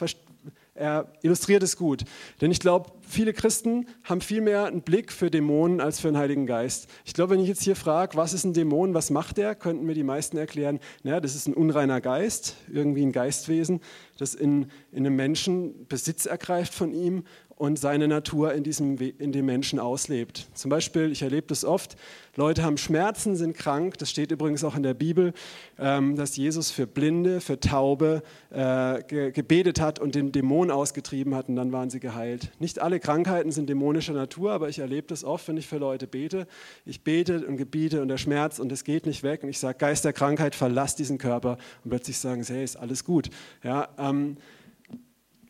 er 0.75 1.11
illustriert 1.23 1.63
es 1.63 1.77
gut. 1.77 2.03
Denn 2.41 2.51
ich 2.51 2.59
glaube, 2.59 2.91
viele 3.01 3.33
Christen 3.33 3.87
haben 4.03 4.21
viel 4.21 4.41
mehr 4.41 4.65
einen 4.65 4.83
Blick 4.83 5.11
für 5.11 5.31
Dämonen 5.31 5.81
als 5.81 5.99
für 5.99 6.09
den 6.09 6.17
Heiligen 6.17 6.45
Geist. 6.45 6.87
Ich 7.05 7.15
glaube, 7.15 7.33
wenn 7.33 7.41
ich 7.41 7.47
jetzt 7.47 7.63
hier 7.63 7.75
frage, 7.75 8.15
was 8.15 8.33
ist 8.33 8.43
ein 8.43 8.53
Dämon, 8.53 8.93
was 8.93 9.09
macht 9.09 9.37
der, 9.37 9.55
könnten 9.55 9.87
mir 9.87 9.95
die 9.95 10.03
meisten 10.03 10.37
erklären, 10.37 10.79
naja, 11.01 11.19
das 11.19 11.33
ist 11.33 11.47
ein 11.47 11.55
unreiner 11.55 12.01
Geist, 12.01 12.55
irgendwie 12.71 13.01
ein 13.01 13.13
Geistwesen, 13.13 13.81
das 14.19 14.35
in, 14.35 14.69
in 14.91 15.07
einem 15.07 15.15
Menschen 15.15 15.87
Besitz 15.87 16.27
ergreift 16.27 16.75
von 16.75 16.93
ihm 16.93 17.23
und 17.61 17.77
seine 17.77 18.07
Natur 18.07 18.55
in, 18.55 18.63
diesem, 18.63 18.97
in 18.97 19.31
dem 19.31 19.45
Menschen 19.45 19.77
auslebt. 19.77 20.47
Zum 20.55 20.69
Beispiel, 20.69 21.11
ich 21.11 21.21
erlebe 21.21 21.45
das 21.45 21.63
oft, 21.63 21.95
Leute 22.35 22.63
haben 22.63 22.79
Schmerzen, 22.79 23.35
sind 23.35 23.55
krank, 23.55 23.99
das 23.99 24.09
steht 24.09 24.31
übrigens 24.31 24.63
auch 24.63 24.75
in 24.75 24.81
der 24.81 24.95
Bibel, 24.95 25.31
ähm, 25.77 26.15
dass 26.15 26.35
Jesus 26.35 26.71
für 26.71 26.87
Blinde, 26.87 27.39
für 27.39 27.59
Taube 27.59 28.23
äh, 28.49 29.03
gebetet 29.31 29.79
hat 29.79 29.99
und 29.99 30.15
den 30.15 30.31
Dämon 30.31 30.71
ausgetrieben 30.71 31.35
hat 31.35 31.49
und 31.49 31.55
dann 31.55 31.71
waren 31.71 31.91
sie 31.91 31.99
geheilt. 31.99 32.49
Nicht 32.57 32.79
alle 32.79 32.99
Krankheiten 32.99 33.51
sind 33.51 33.69
dämonischer 33.69 34.13
Natur, 34.13 34.53
aber 34.53 34.67
ich 34.67 34.79
erlebe 34.79 35.05
das 35.05 35.23
oft, 35.23 35.47
wenn 35.47 35.57
ich 35.57 35.67
für 35.67 35.77
Leute 35.77 36.07
bete. 36.07 36.47
Ich 36.83 37.03
bete 37.03 37.45
und 37.45 37.57
gebiete 37.57 38.01
und 38.01 38.07
der 38.07 38.17
Schmerz 38.17 38.57
und 38.57 38.71
es 38.71 38.83
geht 38.83 39.05
nicht 39.05 39.21
weg 39.21 39.43
und 39.43 39.49
ich 39.49 39.59
sage, 39.59 39.77
Geist 39.77 40.03
der 40.03 40.13
Krankheit, 40.13 40.55
verlass 40.55 40.95
diesen 40.95 41.19
Körper 41.19 41.59
und 41.83 41.91
plötzlich 41.91 42.17
sagen 42.17 42.43
sie, 42.43 42.55
hey, 42.55 42.63
ist 42.63 42.75
alles 42.75 43.03
gut. 43.05 43.29
Ja, 43.63 43.89
ähm, 43.99 44.37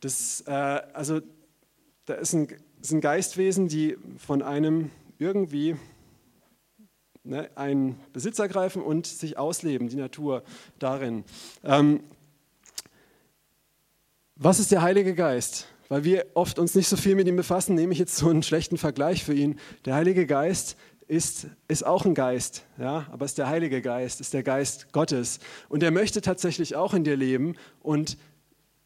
das, 0.01 0.43
äh, 0.45 0.51
also 0.51 1.21
da 2.11 2.17
ist 2.17 2.33
ein, 2.33 2.49
sind 2.81 2.99
Geistwesen, 2.99 3.69
die 3.69 3.95
von 4.17 4.41
einem 4.41 4.91
irgendwie 5.17 5.77
ne, 7.23 7.49
einen 7.55 7.97
Besitz 8.11 8.37
ergreifen 8.37 8.81
und 8.81 9.07
sich 9.07 9.37
ausleben, 9.37 9.87
die 9.87 9.95
Natur 9.95 10.43
darin. 10.77 11.23
Ähm, 11.63 12.01
was 14.35 14.59
ist 14.59 14.73
der 14.73 14.81
Heilige 14.81 15.15
Geist? 15.15 15.67
Weil 15.87 16.03
wir 16.03 16.25
oft 16.33 16.59
uns 16.59 16.75
nicht 16.75 16.89
so 16.89 16.97
viel 16.97 17.15
mit 17.15 17.29
ihm 17.29 17.37
befassen, 17.37 17.75
nehme 17.75 17.93
ich 17.93 17.99
jetzt 17.99 18.17
so 18.17 18.27
einen 18.27 18.43
schlechten 18.43 18.77
Vergleich 18.77 19.23
für 19.23 19.33
ihn. 19.33 19.57
Der 19.85 19.95
Heilige 19.95 20.25
Geist 20.25 20.75
ist, 21.07 21.47
ist 21.69 21.85
auch 21.85 22.03
ein 22.03 22.13
Geist, 22.13 22.65
ja, 22.77 23.07
aber 23.09 23.23
ist 23.23 23.37
der 23.37 23.47
Heilige 23.47 23.81
Geist, 23.81 24.19
ist 24.19 24.33
der 24.33 24.43
Geist 24.43 24.91
Gottes. 24.91 25.39
Und 25.69 25.81
er 25.81 25.91
möchte 25.91 26.19
tatsächlich 26.19 26.75
auch 26.75 26.93
in 26.93 27.05
dir 27.05 27.15
leben. 27.15 27.55
Und 27.81 28.17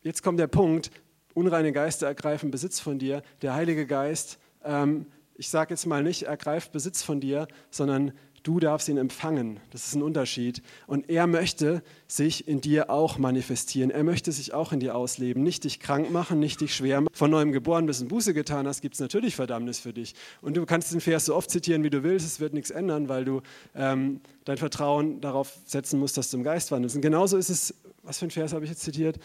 jetzt 0.04 0.22
kommt 0.22 0.40
der 0.40 0.48
Punkt, 0.48 0.92
unreine 1.36 1.72
Geister 1.72 2.08
ergreifen 2.08 2.50
Besitz 2.50 2.80
von 2.80 2.98
dir. 2.98 3.22
Der 3.44 3.54
Heilige 3.54 3.86
Geist, 3.86 4.40
ähm, 4.64 5.06
ich 5.36 5.50
sage 5.50 5.74
jetzt 5.74 5.86
mal 5.86 6.02
nicht, 6.02 6.24
ergreift 6.24 6.72
Besitz 6.72 7.04
von 7.04 7.20
dir, 7.20 7.48
sondern 7.70 8.14
Du 8.46 8.60
darfst 8.60 8.88
ihn 8.90 8.98
empfangen. 8.98 9.60
Das 9.72 9.88
ist 9.88 9.96
ein 9.96 10.04
Unterschied. 10.04 10.62
Und 10.86 11.10
er 11.10 11.26
möchte 11.26 11.82
sich 12.06 12.48
in 12.48 12.62
dir 12.62 12.92
auch 12.92 13.18
manifestieren. 13.18 13.90
Er 13.90 14.04
möchte 14.04 14.32
sich 14.32 14.54
auch 14.54 14.72
in 14.72 14.80
dir 14.80 14.96
ausleben. 14.96 15.42
Nicht 15.42 15.64
dich 15.64 15.80
krank 15.80 16.12
machen, 16.12 16.40
nicht 16.40 16.62
dich 16.62 16.76
schwer 16.76 17.02
machen. 17.02 17.12
Von 17.12 17.32
neuem 17.32 17.52
geboren 17.52 17.88
bist 17.88 18.04
und 18.04 18.08
Buße 18.08 18.36
getan 18.36 18.68
hast, 18.68 18.82
gibt 18.82 18.94
es 18.94 19.00
natürlich 19.02 19.36
Verdammnis 19.36 19.80
für 19.80 19.94
dich. 19.94 20.14
Und 20.44 20.58
du 20.58 20.68
kannst 20.68 20.94
den 20.94 21.02
Vers 21.02 21.26
so 21.26 21.36
oft 21.36 21.50
zitieren, 21.50 21.84
wie 21.84 21.90
du 21.90 22.04
willst. 22.04 22.28
Es 22.28 22.40
wird 22.40 22.54
nichts 22.54 22.70
ändern, 22.70 23.10
weil 23.10 23.26
du 23.26 23.42
ähm, 23.74 24.22
dein 24.44 24.58
Vertrauen 24.58 25.22
darauf 25.22 25.58
setzen 25.66 26.00
musst, 26.00 26.16
dass 26.16 26.30
du 26.30 26.38
im 26.38 26.44
Geist 26.44 26.72
wandelst. 26.72 26.96
Und 26.96 27.02
genauso 27.02 27.38
ist 27.38 27.50
es, 27.50 27.74
was 28.04 28.20
für 28.20 28.26
ein 28.26 28.32
Vers 28.32 28.54
habe 28.54 28.64
ich 28.64 28.70
jetzt 28.70 28.84
zitiert? 28.84 29.18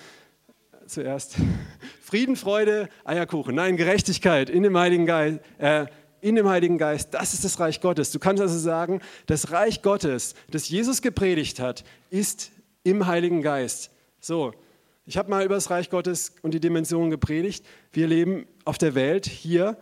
Zuerst. 0.90 1.37
Frieden, 2.02 2.35
Freude, 2.35 2.88
Eierkuchen. 3.04 3.54
Nein, 3.54 3.76
Gerechtigkeit 3.76 4.50
in 4.50 4.64
dem 4.64 4.76
Heiligen 4.76 5.06
Geist. 5.06 5.38
Äh, 5.59 5.87
in 6.20 6.35
dem 6.35 6.49
Heiligen 6.49 6.78
Geist, 6.78 7.14
das 7.14 7.32
ist 7.32 7.44
das 7.44 7.61
Reich 7.61 7.80
Gottes. 7.80 8.11
Du 8.11 8.18
kannst 8.18 8.42
also 8.42 8.59
sagen, 8.59 9.00
das 9.26 9.52
Reich 9.52 9.82
Gottes, 9.82 10.35
das 10.50 10.68
Jesus 10.68 11.00
gepredigt 11.00 11.61
hat, 11.61 11.85
ist 12.11 12.50
im 12.82 13.06
Heiligen 13.06 13.40
Geist. 13.40 13.92
So, 14.18 14.52
ich 15.06 15.16
habe 15.16 15.30
mal 15.30 15.44
über 15.44 15.54
das 15.54 15.70
Reich 15.70 15.90
Gottes 15.90 16.35
und 16.42 16.54
die 16.54 16.61
Dimension 16.61 17.09
gepredigt. 17.09 17.64
Wir 17.92 18.09
leben 18.09 18.49
auf 18.64 18.76
der 18.76 18.97
Welt 18.97 19.26
hier. 19.26 19.76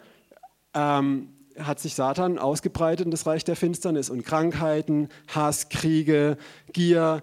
Ähm, 0.75 1.31
hat 1.59 1.81
sich 1.81 1.95
Satan 1.95 2.39
ausgebreitet 2.39 3.07
in 3.07 3.11
das 3.11 3.27
Reich 3.27 3.45
der 3.45 3.57
Finsternis 3.57 4.11
und 4.11 4.25
Krankheiten, 4.25 5.09
Hass, 5.29 5.71
Kriege, 5.71 6.37
Gier, 6.73 7.23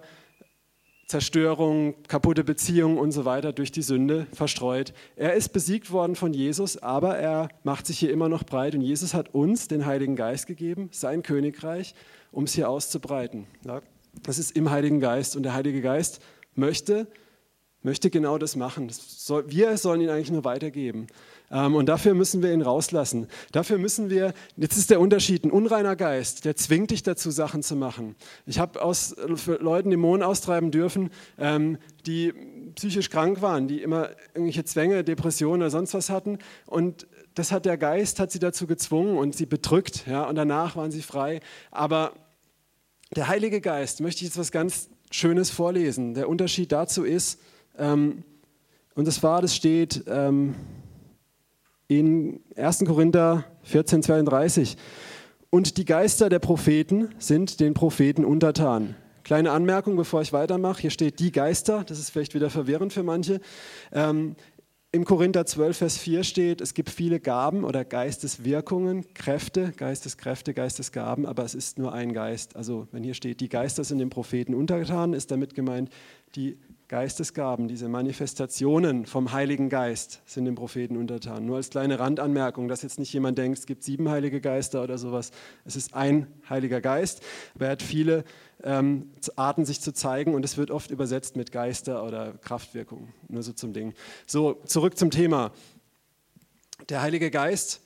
Zerstörung, 1.06 1.94
kaputte 2.08 2.42
Beziehungen 2.42 2.98
und 2.98 3.12
so 3.12 3.24
weiter 3.24 3.52
durch 3.52 3.70
die 3.70 3.82
Sünde 3.82 4.26
verstreut. 4.32 4.92
Er 5.14 5.34
ist 5.34 5.50
besiegt 5.50 5.92
worden 5.92 6.16
von 6.16 6.34
Jesus, 6.34 6.78
aber 6.82 7.16
er 7.16 7.48
macht 7.62 7.86
sich 7.86 8.00
hier 8.00 8.10
immer 8.10 8.28
noch 8.28 8.42
breit 8.42 8.74
und 8.74 8.80
Jesus 8.80 9.14
hat 9.14 9.32
uns 9.32 9.68
den 9.68 9.86
Heiligen 9.86 10.16
Geist 10.16 10.48
gegeben, 10.48 10.88
sein 10.90 11.22
Königreich, 11.22 11.94
um 12.32 12.44
es 12.44 12.54
hier 12.54 12.68
auszubreiten. 12.68 13.46
Das 14.24 14.38
ist 14.38 14.56
im 14.56 14.70
Heiligen 14.70 14.98
Geist 14.98 15.36
und 15.36 15.44
der 15.44 15.54
Heilige 15.54 15.80
Geist 15.80 16.20
möchte, 16.56 17.06
möchte 17.82 18.10
genau 18.10 18.38
das 18.38 18.56
machen. 18.56 18.90
wir 19.46 19.76
sollen 19.78 20.00
ihn 20.00 20.10
eigentlich 20.10 20.30
nur 20.30 20.44
weitergeben. 20.44 21.06
Ähm, 21.50 21.74
und 21.74 21.86
dafür 21.86 22.14
müssen 22.14 22.42
wir 22.42 22.52
ihn 22.52 22.62
rauslassen. 22.62 23.28
Dafür 23.52 23.78
müssen 23.78 24.10
wir, 24.10 24.34
jetzt 24.56 24.76
ist 24.76 24.90
der 24.90 25.00
Unterschied, 25.00 25.44
ein 25.44 25.50
unreiner 25.50 25.94
Geist, 25.94 26.44
der 26.44 26.56
zwingt 26.56 26.90
dich 26.90 27.02
dazu, 27.02 27.30
Sachen 27.30 27.62
zu 27.62 27.76
machen. 27.76 28.16
Ich 28.46 28.58
habe 28.58 28.82
aus 28.82 29.14
Leuten 29.60 29.90
Dämonen 29.90 30.22
austreiben 30.22 30.70
dürfen, 30.70 31.10
ähm, 31.38 31.78
die 32.06 32.32
psychisch 32.74 33.10
krank 33.10 33.42
waren, 33.42 33.68
die 33.68 33.82
immer 33.82 34.10
irgendwelche 34.34 34.64
Zwänge, 34.64 35.04
Depressionen 35.04 35.62
oder 35.62 35.70
sonst 35.70 35.94
was 35.94 36.10
hatten. 36.10 36.38
Und 36.66 37.06
das 37.34 37.52
hat 37.52 37.66
der 37.66 37.78
Geist, 37.78 38.18
hat 38.18 38.32
sie 38.32 38.38
dazu 38.38 38.66
gezwungen 38.66 39.16
und 39.16 39.36
sie 39.36 39.46
bedrückt. 39.46 40.06
Ja, 40.06 40.24
und 40.24 40.36
danach 40.36 40.76
waren 40.76 40.90
sie 40.90 41.02
frei. 41.02 41.40
Aber 41.70 42.12
der 43.14 43.28
Heilige 43.28 43.60
Geist, 43.60 44.00
möchte 44.00 44.24
ich 44.24 44.30
jetzt 44.30 44.38
was 44.38 44.50
ganz 44.50 44.88
Schönes 45.10 45.50
vorlesen. 45.50 46.14
Der 46.14 46.28
Unterschied 46.28 46.72
dazu 46.72 47.04
ist, 47.04 47.38
ähm, 47.78 48.24
und 48.94 49.06
das 49.06 49.22
war, 49.22 49.42
das 49.42 49.54
steht, 49.54 50.04
ähm, 50.08 50.54
in 51.88 52.40
1. 52.56 52.84
Korinther 52.86 53.44
14, 53.62 54.02
32. 54.02 54.76
Und 55.50 55.76
die 55.76 55.84
Geister 55.84 56.28
der 56.28 56.38
Propheten 56.38 57.10
sind 57.18 57.60
den 57.60 57.74
Propheten 57.74 58.24
untertan. 58.24 58.96
Kleine 59.22 59.50
Anmerkung, 59.50 59.96
bevor 59.96 60.22
ich 60.22 60.32
weitermache. 60.32 60.82
Hier 60.82 60.90
steht 60.90 61.18
die 61.18 61.32
Geister. 61.32 61.84
Das 61.84 61.98
ist 61.98 62.10
vielleicht 62.10 62.34
wieder 62.34 62.50
verwirrend 62.50 62.92
für 62.92 63.02
manche. 63.02 63.40
Ähm, 63.92 64.36
Im 64.92 65.04
Korinther 65.04 65.44
12, 65.46 65.76
Vers 65.76 65.98
4 65.98 66.24
steht, 66.24 66.60
es 66.60 66.74
gibt 66.74 66.90
viele 66.90 67.20
Gaben 67.20 67.64
oder 67.64 67.84
Geisteswirkungen, 67.84 69.12
Kräfte, 69.14 69.72
Geisteskräfte, 69.76 70.54
Geistesgaben, 70.54 71.26
aber 71.26 71.44
es 71.44 71.54
ist 71.54 71.78
nur 71.78 71.92
ein 71.92 72.12
Geist. 72.12 72.56
Also 72.56 72.88
wenn 72.92 73.02
hier 73.02 73.14
steht, 73.14 73.40
die 73.40 73.48
Geister 73.48 73.84
sind 73.84 73.98
den 73.98 74.10
Propheten 74.10 74.54
untertan, 74.54 75.12
ist 75.12 75.30
damit 75.30 75.54
gemeint, 75.54 75.90
die 76.34 76.56
Geistesgaben, 76.88 77.66
diese 77.66 77.88
Manifestationen 77.88 79.06
vom 79.06 79.32
Heiligen 79.32 79.68
Geist 79.68 80.22
sind 80.24 80.44
dem 80.44 80.54
Propheten 80.54 80.96
untertan. 80.96 81.44
Nur 81.44 81.56
als 81.56 81.70
kleine 81.70 81.98
Randanmerkung, 81.98 82.68
dass 82.68 82.82
jetzt 82.82 83.00
nicht 83.00 83.12
jemand 83.12 83.38
denkt, 83.38 83.58
es 83.58 83.66
gibt 83.66 83.82
sieben 83.82 84.08
heilige 84.08 84.40
Geister 84.40 84.84
oder 84.84 84.96
sowas. 84.96 85.32
Es 85.64 85.74
ist 85.74 85.94
ein 85.94 86.28
Heiliger 86.48 86.80
Geist, 86.80 87.22
aber 87.56 87.66
er 87.66 87.72
hat 87.72 87.82
viele 87.82 88.24
ähm, 88.62 89.10
Arten, 89.34 89.64
sich 89.64 89.80
zu 89.80 89.92
zeigen 89.92 90.32
und 90.34 90.44
es 90.44 90.56
wird 90.56 90.70
oft 90.70 90.92
übersetzt 90.92 91.34
mit 91.34 91.50
Geister 91.50 92.04
oder 92.04 92.34
Kraftwirkung. 92.34 93.12
Nur 93.26 93.42
so 93.42 93.52
zum 93.52 93.72
Ding. 93.72 93.92
So, 94.24 94.54
zurück 94.64 94.96
zum 94.96 95.10
Thema. 95.10 95.50
Der 96.88 97.02
Heilige 97.02 97.32
Geist 97.32 97.80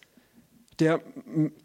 der, 0.81 1.01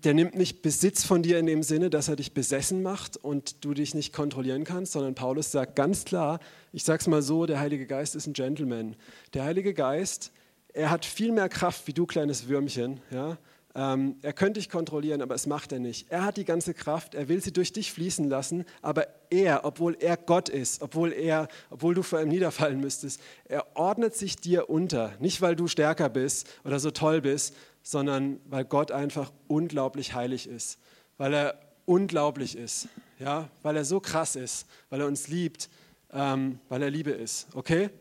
der 0.03 0.13
nimmt 0.13 0.35
nicht 0.35 0.61
Besitz 0.61 1.05
von 1.05 1.23
dir 1.23 1.39
in 1.39 1.45
dem 1.45 1.63
Sinne, 1.63 1.89
dass 1.89 2.09
er 2.09 2.15
dich 2.15 2.33
besessen 2.33 2.83
macht 2.83 3.17
und 3.17 3.63
du 3.63 3.73
dich 3.73 3.95
nicht 3.95 4.13
kontrollieren 4.13 4.65
kannst, 4.65 4.91
sondern 4.91 5.15
Paulus 5.15 5.51
sagt 5.51 5.75
ganz 5.75 6.05
klar, 6.05 6.39
ich 6.73 6.83
sage 6.83 6.99
es 6.99 7.07
mal 7.07 7.21
so, 7.21 7.45
der 7.45 7.59
Heilige 7.59 7.87
Geist 7.87 8.15
ist 8.15 8.27
ein 8.27 8.33
Gentleman. 8.33 8.95
Der 9.33 9.45
Heilige 9.45 9.73
Geist, 9.73 10.31
er 10.73 10.89
hat 10.89 11.05
viel 11.05 11.31
mehr 11.31 11.49
Kraft 11.49 11.87
wie 11.87 11.93
du, 11.93 12.05
kleines 12.05 12.49
Würmchen. 12.49 12.99
Ja? 13.09 13.37
Ähm, 13.75 14.15
er 14.21 14.33
könnte 14.33 14.59
dich 14.59 14.69
kontrollieren, 14.69 15.21
aber 15.21 15.35
es 15.35 15.47
macht 15.47 15.71
er 15.71 15.79
nicht. 15.79 16.07
Er 16.09 16.23
hat 16.23 16.37
die 16.37 16.45
ganze 16.45 16.73
Kraft, 16.73 17.13
er 17.13 17.27
will 17.27 17.41
sie 17.41 17.51
durch 17.51 17.73
dich 17.73 17.91
fließen 17.91 18.29
lassen, 18.29 18.63
aber 18.81 19.07
er, 19.29 19.65
obwohl 19.65 19.97
er 19.99 20.15
Gott 20.15 20.47
ist, 20.47 20.81
obwohl, 20.81 21.11
er, 21.11 21.49
obwohl 21.69 21.93
du 21.93 22.01
vor 22.01 22.21
ihm 22.21 22.29
niederfallen 22.29 22.79
müsstest, 22.79 23.21
er 23.45 23.65
ordnet 23.75 24.15
sich 24.15 24.37
dir 24.37 24.69
unter. 24.69 25.13
Nicht, 25.19 25.41
weil 25.41 25.57
du 25.57 25.67
stärker 25.67 26.09
bist 26.09 26.47
oder 26.63 26.79
so 26.79 26.91
toll 26.91 27.21
bist, 27.21 27.53
sondern 27.85 28.39
weil 28.45 28.65
Gott 28.65 28.91
einfach 28.91 29.31
unglaublich 29.47 30.15
heilig 30.15 30.49
ist, 30.49 30.79
weil 31.19 31.35
er 31.35 31.61
unglaublich 31.85 32.57
ist, 32.57 32.87
ja, 33.19 33.47
weil 33.61 33.77
er 33.77 33.85
so 33.85 33.99
krass 33.99 34.35
ist, 34.35 34.65
weil 34.89 35.01
er 35.01 35.07
uns 35.07 35.27
liebt, 35.27 35.69
ähm, 36.11 36.59
weil 36.67 36.81
er 36.81 36.89
Liebe 36.89 37.11
ist, 37.11 37.47
okay? 37.53 37.91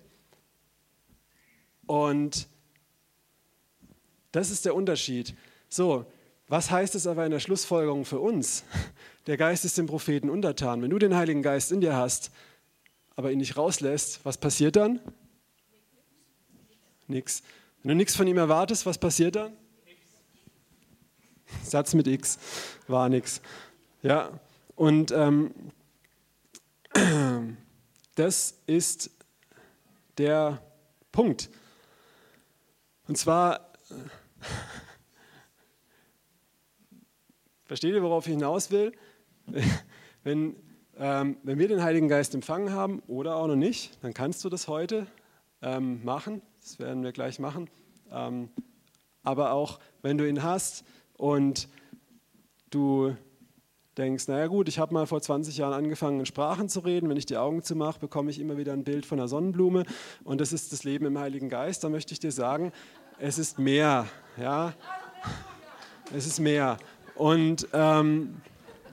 Und 1.86 2.48
das 4.32 4.50
ist 4.50 4.64
der 4.64 4.74
Unterschied. 4.74 5.34
So, 5.68 6.06
was 6.48 6.70
heißt 6.70 6.94
es 6.94 7.06
aber 7.06 7.26
in 7.26 7.30
der 7.30 7.40
Schlussfolgerung 7.40 8.06
für 8.06 8.20
uns? 8.20 8.64
Der 9.26 9.38
Geist 9.38 9.64
ist 9.64 9.78
dem 9.78 9.86
Propheten 9.86 10.28
untertan. 10.28 10.82
Wenn 10.82 10.90
du 10.90 10.98
den 10.98 11.16
Heiligen 11.16 11.40
Geist 11.40 11.72
in 11.72 11.80
dir 11.80 11.96
hast, 11.96 12.30
aber 13.16 13.32
ihn 13.32 13.38
nicht 13.38 13.56
rauslässt, 13.56 14.20
was 14.22 14.36
passiert 14.36 14.76
dann? 14.76 15.00
Nix. 17.06 17.42
Wenn 17.82 17.90
du 17.90 17.94
nichts 17.94 18.16
von 18.16 18.26
ihm 18.26 18.36
erwartest, 18.36 18.84
was 18.84 18.98
passiert 18.98 19.36
dann? 19.36 19.56
Satz 21.64 21.94
mit 21.94 22.06
X 22.06 22.38
war 22.88 23.08
nichts. 23.08 23.40
Ja, 24.02 24.30
und 24.76 25.12
ähm, 25.12 25.54
das 28.14 28.60
ist 28.66 29.10
der 30.18 30.60
Punkt. 31.12 31.50
Und 33.06 33.16
zwar, 33.18 33.72
versteht 37.64 37.94
ihr, 37.94 38.02
worauf 38.02 38.26
ich 38.26 38.32
hinaus 38.32 38.70
will? 38.70 38.92
Wenn, 40.24 40.56
ähm, 40.96 41.36
wenn 41.42 41.58
wir 41.58 41.68
den 41.68 41.82
Heiligen 41.82 42.08
Geist 42.08 42.34
empfangen 42.34 42.72
haben 42.72 43.00
oder 43.08 43.36
auch 43.36 43.46
noch 43.46 43.56
nicht, 43.56 44.02
dann 44.02 44.14
kannst 44.14 44.42
du 44.42 44.48
das 44.48 44.68
heute 44.68 45.06
ähm, 45.60 46.02
machen. 46.02 46.40
Das 46.62 46.78
werden 46.78 47.02
wir 47.02 47.12
gleich 47.12 47.38
machen. 47.38 47.68
Ähm, 48.10 48.48
aber 49.22 49.52
auch 49.52 49.80
wenn 50.00 50.16
du 50.16 50.26
ihn 50.26 50.42
hast, 50.42 50.84
und 51.16 51.68
du 52.70 53.14
denkst, 53.96 54.26
naja 54.28 54.48
gut, 54.48 54.68
ich 54.68 54.78
habe 54.78 54.92
mal 54.92 55.06
vor 55.06 55.20
20 55.20 55.56
Jahren 55.56 55.72
angefangen, 55.72 56.20
in 56.20 56.26
Sprachen 56.26 56.68
zu 56.68 56.80
reden. 56.80 57.08
Wenn 57.08 57.16
ich 57.16 57.26
die 57.26 57.36
Augen 57.36 57.62
zumache, 57.62 58.00
bekomme 58.00 58.30
ich 58.30 58.40
immer 58.40 58.56
wieder 58.56 58.72
ein 58.72 58.84
Bild 58.84 59.06
von 59.06 59.18
einer 59.18 59.28
Sonnenblume. 59.28 59.84
Und 60.24 60.40
das 60.40 60.52
ist 60.52 60.72
das 60.72 60.84
Leben 60.84 61.06
im 61.06 61.18
Heiligen 61.18 61.48
Geist. 61.48 61.84
Da 61.84 61.88
möchte 61.88 62.12
ich 62.12 62.18
dir 62.18 62.32
sagen, 62.32 62.72
es 63.18 63.38
ist 63.38 63.58
mehr. 63.58 64.06
Ja? 64.36 64.74
Es 66.12 66.26
ist 66.26 66.40
mehr. 66.40 66.76
Und, 67.14 67.68
ähm, 67.72 68.36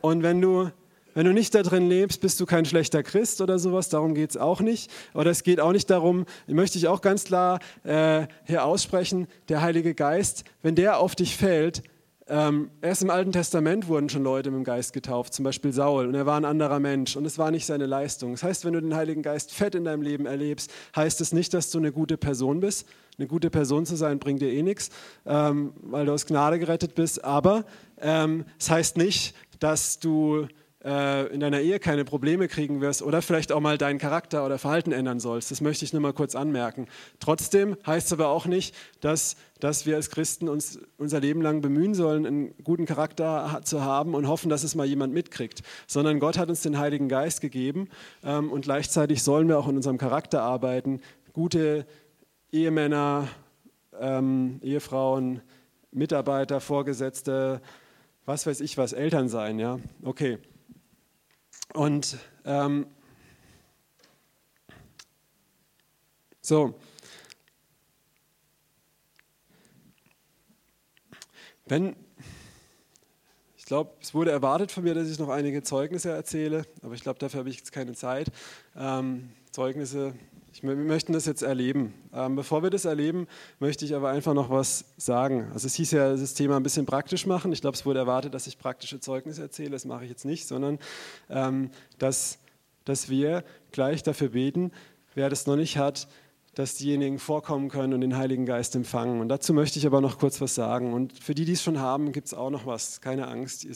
und 0.02 0.22
wenn 0.24 0.42
du 0.42 0.70
wenn 1.14 1.26
du 1.26 1.34
nicht 1.34 1.54
da 1.54 1.62
drin 1.62 1.90
lebst, 1.90 2.22
bist 2.22 2.40
du 2.40 2.46
kein 2.46 2.64
schlechter 2.64 3.04
Christ 3.04 3.42
oder 3.42 3.60
sowas, 3.60 3.90
darum 3.90 4.16
geht 4.16 4.30
es 4.30 4.38
auch 4.38 4.62
nicht. 4.62 4.90
Oder 5.14 5.32
es 5.32 5.44
geht 5.44 5.60
auch 5.60 5.74
nicht 5.74 5.90
darum, 5.90 6.26
möchte 6.48 6.78
ich 6.78 6.88
auch 6.88 7.02
ganz 7.02 7.26
klar 7.26 7.60
äh, 7.84 8.28
hier 8.46 8.64
aussprechen, 8.64 9.28
der 9.50 9.62
Heilige 9.62 9.94
Geist, 9.94 10.46
wenn 10.62 10.76
der 10.76 11.00
auf 11.00 11.16
dich 11.16 11.36
fällt, 11.36 11.84
ähm, 12.28 12.72
erst 12.82 13.02
im 13.02 13.10
Alten 13.10 13.32
Testament 13.32 13.88
wurden 13.88 14.08
schon 14.08 14.24
Leute 14.24 14.52
mit 14.52 14.60
dem 14.60 14.64
Geist 14.64 14.94
getauft, 14.94 15.34
zum 15.34 15.44
Beispiel 15.44 15.74
Saul, 15.74 16.08
und 16.08 16.16
er 16.16 16.26
war 16.26 16.38
ein 16.38 16.46
anderer 16.46 16.80
Mensch 16.80 17.16
und 17.16 17.26
es 17.26 17.38
war 17.38 17.52
nicht 17.52 17.66
seine 17.66 17.86
Leistung. 17.86 18.32
Das 18.32 18.44
heißt, 18.44 18.64
wenn 18.66 18.74
du 18.74 18.82
den 18.82 18.96
Heiligen 18.96 19.22
Geist 19.22 19.52
fett 19.52 19.76
in 19.76 19.86
deinem 19.86 20.02
Leben 20.02 20.26
erlebst, 20.26 20.72
heißt 20.96 21.20
es 21.22 21.34
nicht, 21.34 21.54
dass 21.54 21.72
du 21.72 21.80
eine 21.80 21.92
gute 21.92 22.18
Person 22.18 22.60
bist. 22.60 22.88
Eine 23.18 23.28
gute 23.28 23.50
Person 23.50 23.86
zu 23.86 23.96
sein 23.96 24.20
bringt 24.20 24.42
dir 24.42 24.52
eh 24.52 24.64
nichts, 24.64 24.90
ähm, 25.26 25.74
weil 25.82 26.06
du 26.06 26.14
aus 26.14 26.26
Gnade 26.26 26.60
gerettet 26.60 26.96
bist, 26.96 27.24
aber 27.24 27.66
ähm, 28.00 28.46
es 28.60 28.70
heißt 28.70 28.98
nicht, 28.98 29.36
dass 29.60 30.00
du 30.00 30.48
in 30.84 31.40
deiner 31.40 31.60
Ehe 31.60 31.80
keine 31.80 32.06
Probleme 32.06 32.48
kriegen 32.48 32.82
wirst 32.82 33.04
oder 33.04 33.22
vielleicht 33.22 33.52
auch 33.52 33.60
mal 33.60 33.78
deinen 33.78 34.00
Charakter 34.00 34.44
oder 34.44 34.58
Verhalten 34.58 34.92
ändern 34.92 35.20
sollst. 35.20 35.52
Das 35.52 35.62
möchte 35.62 35.86
ich 35.86 35.94
nur 35.94 36.02
mal 36.02 36.14
kurz 36.14 36.34
anmerken. 36.34 36.88
Trotzdem 37.20 37.78
heißt 37.86 38.08
es 38.08 38.14
aber 38.14 38.30
auch 38.30 38.48
nicht, 38.48 38.76
dass, 39.00 39.36
dass 39.60 39.86
wir 39.86 39.96
als 39.96 40.10
Christen 40.10 40.50
uns 40.50 40.80
unser 40.98 41.20
Leben 41.20 41.44
lang 41.44 41.62
bemühen 41.62 41.94
sollen, 41.94 42.26
einen 42.26 42.64
guten 42.64 42.88
Charakter 42.88 43.62
zu 43.64 43.84
haben 43.84 44.16
und 44.16 44.28
hoffen, 44.28 44.50
dass 44.50 44.64
es 44.64 44.74
mal 44.74 44.88
jemand 44.88 45.14
mitkriegt, 45.14 45.62
sondern 45.86 46.20
Gott 46.20 46.40
hat 46.40 46.50
uns 46.50 46.62
den 46.62 46.80
Heiligen 46.80 47.10
Geist 47.10 47.42
gegeben 47.42 47.88
ähm, 48.24 48.52
und 48.52 48.62
gleichzeitig 48.62 49.22
sollen 49.22 49.48
wir 49.48 49.60
auch 49.60 49.68
in 49.68 49.76
unserem 49.76 50.00
Charakter 50.00 50.42
arbeiten, 50.42 51.02
gute 51.32 51.86
Ehemänner, 52.52 53.28
ähm, 54.00 54.60
Ehefrauen, 54.64 55.42
Mitarbeiter, 55.92 56.60
Vorgesetzte, 56.60 57.62
was 58.26 58.48
weiß 58.48 58.62
ich 58.62 58.78
was, 58.78 58.94
Eltern 58.94 59.30
sein, 59.30 59.60
ja, 59.60 59.80
okay. 60.04 60.40
Und 61.74 62.18
ähm, 62.46 62.86
so, 66.42 66.78
wenn, 71.66 71.96
ich 73.58 73.64
glaube, 73.66 73.92
es 74.02 74.14
wurde 74.14 74.32
erwartet 74.32 74.72
von 74.72 74.84
mir, 74.84 74.94
dass 74.94 75.10
ich 75.10 75.18
noch 75.18 75.30
einige 75.30 75.64
Zeugnisse 75.64 76.12
erzähle, 76.12 76.66
aber 76.82 76.94
ich 76.94 77.04
glaube, 77.04 77.20
dafür 77.20 77.40
habe 77.40 77.50
ich 77.50 77.58
jetzt 77.58 77.72
keine 77.72 77.94
Zeit. 77.94 78.28
Ähm, 78.76 79.32
Zeugnisse 79.52 80.14
ich, 80.54 80.64
wir 80.64 80.76
möchten 80.76 81.14
das 81.14 81.26
jetzt 81.26 81.44
erleben. 81.44 81.94
Ähm, 82.14 82.36
bevor 82.36 82.62
wir 82.64 82.70
das 82.70 82.86
erleben, 82.86 83.28
möchte 83.60 83.86
ich 83.86 83.96
aber 83.96 84.10
einfach 84.10 84.34
noch 84.34 84.50
was 84.50 84.86
sagen. 84.98 85.50
Also 85.54 85.68
es 85.68 85.76
hieß 85.76 85.92
ja, 85.92 86.12
das 86.12 86.34
Thema 86.34 86.58
ein 86.58 86.64
bisschen 86.64 86.86
praktisch 86.86 87.26
machen. 87.26 87.54
Ich 87.54 87.62
glaube, 87.62 87.76
es 87.76 87.86
wurde 87.86 88.00
erwartet, 88.00 88.34
dass 88.34 88.48
ich 88.48 88.58
praktische 88.58 89.00
Zeugnisse 89.00 89.42
erzähle. 89.42 89.72
Das 89.72 89.86
mache 89.86 90.04
ich 90.04 90.10
jetzt 90.10 90.26
nicht, 90.26 90.48
sondern 90.48 90.80
ähm, 91.30 91.72
dass, 92.00 92.40
dass 92.84 93.10
wir 93.10 93.44
gleich 93.72 94.04
dafür 94.04 94.30
beten, 94.30 94.72
wer 95.16 95.30
das 95.30 95.48
noch 95.48 95.56
nicht 95.56 95.78
hat, 95.78 96.08
dass 96.54 96.76
diejenigen 96.76 97.18
vorkommen 97.18 97.70
können 97.70 97.94
und 97.94 98.02
den 98.02 98.18
Heiligen 98.18 98.46
Geist 98.46 98.76
empfangen. 98.76 99.22
Und 99.22 99.30
dazu 99.30 99.54
möchte 99.54 99.80
ich 99.80 99.86
aber 99.86 100.02
noch 100.02 100.20
kurz 100.20 100.42
was 100.42 100.54
sagen. 100.54 100.92
Und 100.94 101.18
für 101.18 101.34
die, 101.34 101.46
die 101.46 101.54
es 101.54 101.64
schon 101.64 101.80
haben, 101.80 102.12
gibt 102.12 102.28
es 102.28 102.34
auch 102.34 102.50
noch 102.50 102.66
was. 102.66 103.00
Keine 103.00 103.30
Angst. 103.30 103.64
Ihr 103.64 103.74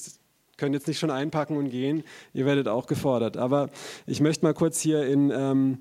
könnt 0.58 0.76
jetzt 0.76 0.88
nicht 0.88 1.00
schon 1.00 1.12
einpacken 1.12 1.56
und 1.56 1.70
gehen. 1.70 2.04
Ihr 2.34 2.46
werdet 2.46 2.68
auch 2.68 2.86
gefordert. 2.86 3.38
Aber 3.38 3.70
ich 4.06 4.20
möchte 4.20 4.44
mal 4.44 4.54
kurz 4.54 4.82
hier 4.82 5.06
in... 5.06 5.32
Ähm, 5.32 5.78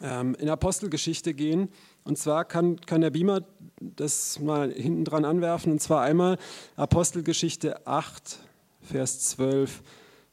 in 0.00 0.48
Apostelgeschichte 0.48 1.34
gehen. 1.34 1.68
Und 2.04 2.18
zwar 2.18 2.44
kann, 2.44 2.80
kann 2.80 3.02
der 3.02 3.10
Beamer 3.10 3.42
das 3.80 4.40
mal 4.40 4.72
hinten 4.72 5.04
dran 5.04 5.24
anwerfen. 5.24 5.72
Und 5.72 5.80
zwar 5.80 6.02
einmal 6.02 6.38
Apostelgeschichte 6.76 7.86
8, 7.86 8.38
Vers 8.80 9.20
12 9.20 9.82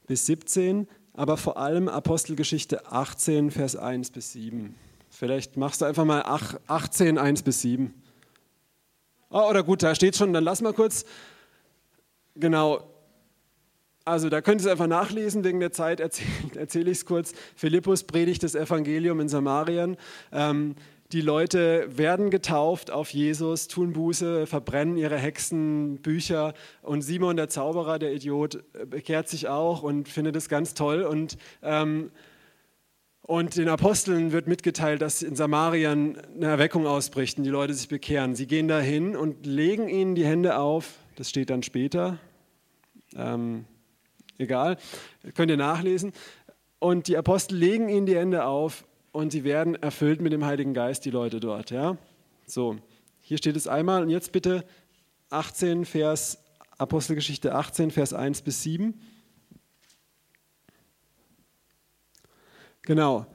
bis 0.06 0.26
17, 0.26 0.88
aber 1.12 1.36
vor 1.36 1.56
allem 1.56 1.88
Apostelgeschichte 1.88 2.90
18, 2.90 3.50
Vers 3.50 3.76
1 3.76 4.10
bis 4.10 4.32
7. 4.32 4.74
Vielleicht 5.10 5.56
machst 5.56 5.80
du 5.80 5.84
einfach 5.84 6.04
mal 6.04 6.22
18, 6.66 7.18
1 7.18 7.42
bis 7.42 7.60
7. 7.60 7.94
Oh, 9.28 9.48
oder 9.48 9.62
gut, 9.62 9.82
da 9.82 9.94
steht 9.94 10.16
schon, 10.16 10.32
dann 10.32 10.42
lass 10.42 10.62
mal 10.62 10.72
kurz. 10.72 11.04
Genau, 12.34 12.89
also 14.04 14.28
da 14.28 14.40
könnt 14.40 14.60
ihr 14.60 14.66
es 14.66 14.70
einfach 14.70 14.86
nachlesen, 14.86 15.44
wegen 15.44 15.60
der 15.60 15.72
Zeit 15.72 16.00
erzähle 16.00 16.28
erzähl 16.56 16.88
ich 16.88 16.98
es 16.98 17.06
kurz. 17.06 17.32
Philippus 17.54 18.04
predigt 18.04 18.42
das 18.42 18.54
Evangelium 18.54 19.20
in 19.20 19.28
Samarien. 19.28 19.96
Ähm, 20.32 20.74
die 21.12 21.22
Leute 21.22 21.88
werden 21.96 22.30
getauft 22.30 22.92
auf 22.92 23.10
Jesus, 23.10 23.66
tun 23.66 23.92
Buße, 23.92 24.46
verbrennen 24.46 24.96
ihre 24.96 25.18
Hexenbücher 25.18 26.54
und 26.82 27.02
Simon 27.02 27.36
der 27.36 27.48
Zauberer, 27.48 27.98
der 27.98 28.12
Idiot, 28.14 28.62
bekehrt 28.88 29.28
sich 29.28 29.48
auch 29.48 29.82
und 29.82 30.08
findet 30.08 30.36
es 30.36 30.48
ganz 30.48 30.74
toll. 30.74 31.02
Und, 31.02 31.36
ähm, 31.64 32.12
und 33.22 33.56
den 33.56 33.68
Aposteln 33.68 34.30
wird 34.30 34.46
mitgeteilt, 34.46 35.02
dass 35.02 35.22
in 35.22 35.34
Samarien 35.34 36.16
eine 36.36 36.46
Erweckung 36.46 36.86
ausbricht 36.86 37.38
und 37.38 37.44
die 37.44 37.50
Leute 37.50 37.74
sich 37.74 37.88
bekehren. 37.88 38.36
Sie 38.36 38.46
gehen 38.46 38.68
dahin 38.68 39.16
und 39.16 39.46
legen 39.46 39.88
ihnen 39.88 40.14
die 40.14 40.24
Hände 40.24 40.58
auf. 40.58 40.94
Das 41.16 41.28
steht 41.28 41.50
dann 41.50 41.64
später. 41.64 42.18
Ähm, 43.16 43.64
egal, 44.40 44.76
könnt 45.34 45.50
ihr 45.50 45.56
nachlesen. 45.56 46.12
Und 46.78 47.08
die 47.08 47.16
Apostel 47.16 47.56
legen 47.56 47.88
ihnen 47.88 48.06
die 48.06 48.16
Hände 48.16 48.44
auf 48.44 48.84
und 49.12 49.32
sie 49.32 49.44
werden 49.44 49.74
erfüllt 49.74 50.20
mit 50.20 50.32
dem 50.32 50.44
Heiligen 50.44 50.74
Geist, 50.74 51.04
die 51.04 51.10
Leute 51.10 51.40
dort. 51.40 51.70
Ja? 51.70 51.96
So, 52.46 52.76
hier 53.20 53.38
steht 53.38 53.56
es 53.56 53.68
einmal 53.68 54.02
und 54.02 54.10
jetzt 54.10 54.32
bitte 54.32 54.64
18 55.30 55.84
Vers, 55.84 56.42
Apostelgeschichte 56.78 57.54
18, 57.54 57.90
Vers 57.90 58.12
1 58.14 58.42
bis 58.42 58.62
7. 58.62 59.00
Genau. 62.82 63.26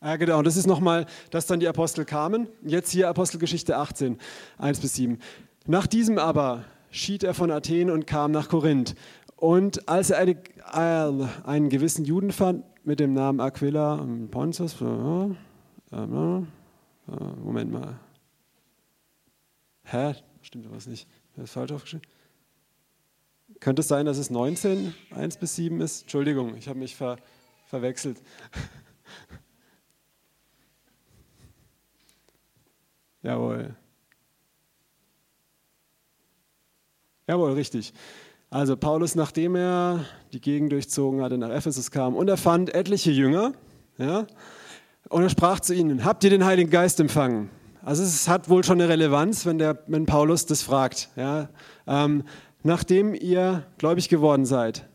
Ja, 0.00 0.16
genau, 0.16 0.42
das 0.42 0.56
ist 0.56 0.66
nochmal, 0.66 1.06
dass 1.30 1.46
dann 1.46 1.60
die 1.60 1.68
Apostel 1.68 2.04
kamen. 2.04 2.48
Jetzt 2.62 2.90
hier 2.90 3.08
Apostelgeschichte 3.08 3.76
18, 3.76 4.18
1 4.58 4.80
bis 4.80 4.94
7. 4.94 5.18
Nach 5.66 5.86
diesem 5.86 6.18
aber 6.18 6.64
schied 6.96 7.22
er 7.24 7.34
von 7.34 7.50
Athen 7.50 7.90
und 7.90 8.06
kam 8.06 8.30
nach 8.32 8.48
Korinth. 8.48 8.94
Und 9.36 9.88
als 9.88 10.10
er 10.10 10.18
eine, 10.18 10.32
äh, 10.72 11.26
einen 11.44 11.68
gewissen 11.68 12.04
Juden 12.04 12.32
fand 12.32 12.64
mit 12.84 13.00
dem 13.00 13.12
Namen 13.12 13.40
Aquila 13.40 14.06
Pontius, 14.30 14.80
äh, 14.80 14.84
äh, 15.92 16.42
Moment 17.42 17.72
mal. 17.72 18.00
Hä? 19.84 20.14
Stimmt 20.42 20.70
was 20.70 20.86
nicht? 20.86 21.08
Das 21.34 21.44
ist 21.44 21.52
falsch 21.52 21.72
aufgeschrieben. 21.72 22.06
Könnte 23.60 23.80
es 23.80 23.88
sein, 23.88 24.06
dass 24.06 24.18
es 24.18 24.30
19, 24.30 24.94
1 25.10 25.36
bis 25.38 25.56
7 25.56 25.80
ist? 25.80 26.02
Entschuldigung, 26.02 26.56
ich 26.56 26.68
habe 26.68 26.78
mich 26.78 26.94
ver, 26.96 27.16
verwechselt. 27.66 28.22
Jawohl. 33.22 33.74
Jawohl, 37.28 37.52
richtig. 37.52 37.92
Also 38.50 38.76
Paulus, 38.76 39.16
nachdem 39.16 39.56
er 39.56 40.04
die 40.32 40.40
Gegend 40.40 40.70
durchzogen 40.70 41.22
hatte, 41.22 41.36
nach 41.36 41.50
Ephesus 41.50 41.90
kam 41.90 42.14
und 42.14 42.28
er 42.28 42.36
fand 42.36 42.72
etliche 42.72 43.10
Jünger, 43.10 43.52
ja, 43.98 44.26
und 45.08 45.22
er 45.22 45.28
sprach 45.28 45.60
zu 45.60 45.74
ihnen, 45.74 46.04
habt 46.04 46.22
ihr 46.24 46.30
den 46.30 46.44
Heiligen 46.44 46.70
Geist 46.70 47.00
empfangen? 47.00 47.50
Also 47.82 48.02
es 48.02 48.28
hat 48.28 48.48
wohl 48.48 48.64
schon 48.64 48.80
eine 48.80 48.88
Relevanz, 48.88 49.46
wenn, 49.46 49.58
der, 49.58 49.78
wenn 49.86 50.06
Paulus 50.06 50.46
das 50.46 50.62
fragt. 50.62 51.08
Ja, 51.16 51.48
ähm, 51.86 52.24
nachdem 52.62 53.14
ihr 53.14 53.64
gläubig 53.78 54.08
geworden 54.08 54.44
seid. 54.44 54.88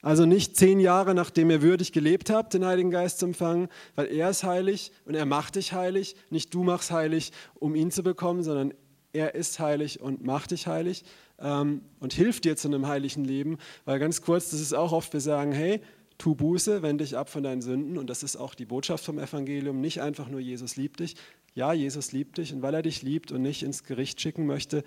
Also 0.00 0.24
nicht 0.26 0.56
zehn 0.56 0.80
Jahre, 0.80 1.14
nachdem 1.14 1.50
ihr 1.50 1.60
würdig 1.60 1.92
gelebt 1.92 2.30
habt, 2.30 2.54
den 2.54 2.64
Heiligen 2.64 2.90
Geist 2.90 3.18
zu 3.18 3.26
empfangen, 3.26 3.68
weil 3.96 4.06
er 4.06 4.30
ist 4.30 4.44
heilig 4.44 4.92
und 5.04 5.14
er 5.14 5.26
macht 5.26 5.56
dich 5.56 5.72
heilig. 5.72 6.16
Nicht 6.30 6.54
du 6.54 6.62
machst 6.62 6.90
heilig, 6.90 7.32
um 7.54 7.74
ihn 7.74 7.90
zu 7.90 8.02
bekommen, 8.02 8.42
sondern 8.42 8.72
er 9.12 9.34
ist 9.34 9.58
heilig 9.58 10.00
und 10.00 10.24
macht 10.24 10.52
dich 10.52 10.66
heilig 10.66 11.04
ähm, 11.40 11.82
und 12.00 12.12
hilft 12.12 12.44
dir 12.44 12.56
zu 12.56 12.68
einem 12.68 12.86
heiligen 12.86 13.24
Leben. 13.24 13.58
Weil 13.84 13.98
ganz 13.98 14.22
kurz, 14.22 14.50
das 14.50 14.60
ist 14.60 14.72
auch 14.72 14.92
oft, 14.92 15.12
wir 15.12 15.20
sagen, 15.20 15.52
hey, 15.52 15.80
tu 16.18 16.34
Buße, 16.34 16.82
wende 16.82 17.04
dich 17.04 17.16
ab 17.16 17.30
von 17.30 17.42
deinen 17.42 17.62
Sünden. 17.62 17.96
Und 17.96 18.10
das 18.10 18.22
ist 18.22 18.36
auch 18.36 18.54
die 18.54 18.66
Botschaft 18.66 19.04
vom 19.04 19.18
Evangelium. 19.18 19.80
Nicht 19.80 20.02
einfach 20.02 20.28
nur, 20.28 20.40
Jesus 20.40 20.76
liebt 20.76 21.00
dich. 21.00 21.16
Ja, 21.54 21.72
Jesus 21.72 22.12
liebt 22.12 22.38
dich. 22.38 22.52
Und 22.52 22.62
weil 22.62 22.74
er 22.74 22.82
dich 22.82 23.02
liebt 23.02 23.32
und 23.32 23.42
nicht 23.42 23.62
ins 23.62 23.84
Gericht 23.84 24.20
schicken 24.20 24.46
möchte, 24.46 24.84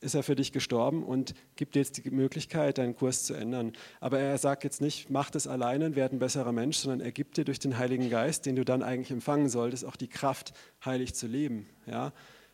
ist 0.00 0.14
er 0.14 0.22
für 0.22 0.36
dich 0.36 0.52
gestorben 0.52 1.02
und 1.02 1.34
gibt 1.56 1.74
dir 1.74 1.80
jetzt 1.80 2.04
die 2.04 2.10
Möglichkeit, 2.10 2.78
deinen 2.78 2.94
Kurs 2.94 3.24
zu 3.24 3.34
ändern. 3.34 3.72
Aber 4.00 4.20
er 4.20 4.38
sagt 4.38 4.62
jetzt 4.62 4.80
nicht, 4.80 5.10
mach 5.10 5.30
das 5.30 5.48
alleine 5.48 5.86
und 5.86 5.96
werd 5.96 6.12
ein 6.12 6.20
besserer 6.20 6.52
Mensch, 6.52 6.76
sondern 6.76 7.00
er 7.00 7.10
gibt 7.10 7.36
dir 7.36 7.44
durch 7.44 7.58
den 7.58 7.78
Heiligen 7.78 8.08
Geist, 8.08 8.46
den 8.46 8.54
du 8.54 8.64
dann 8.64 8.82
eigentlich 8.82 9.10
empfangen 9.10 9.48
solltest, 9.48 9.84
auch 9.84 9.96
die 9.96 10.08
Kraft, 10.08 10.52
heilig 10.84 11.14
zu 11.14 11.26
leben. 11.26 11.66
Ja? 11.86 12.12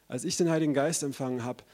Als 0.08 0.24
ich 0.24 0.36
den 0.36 0.48
Heiligen 0.48 0.72
Geist 0.72 1.02
empfangen 1.02 1.44
habe, 1.44 1.64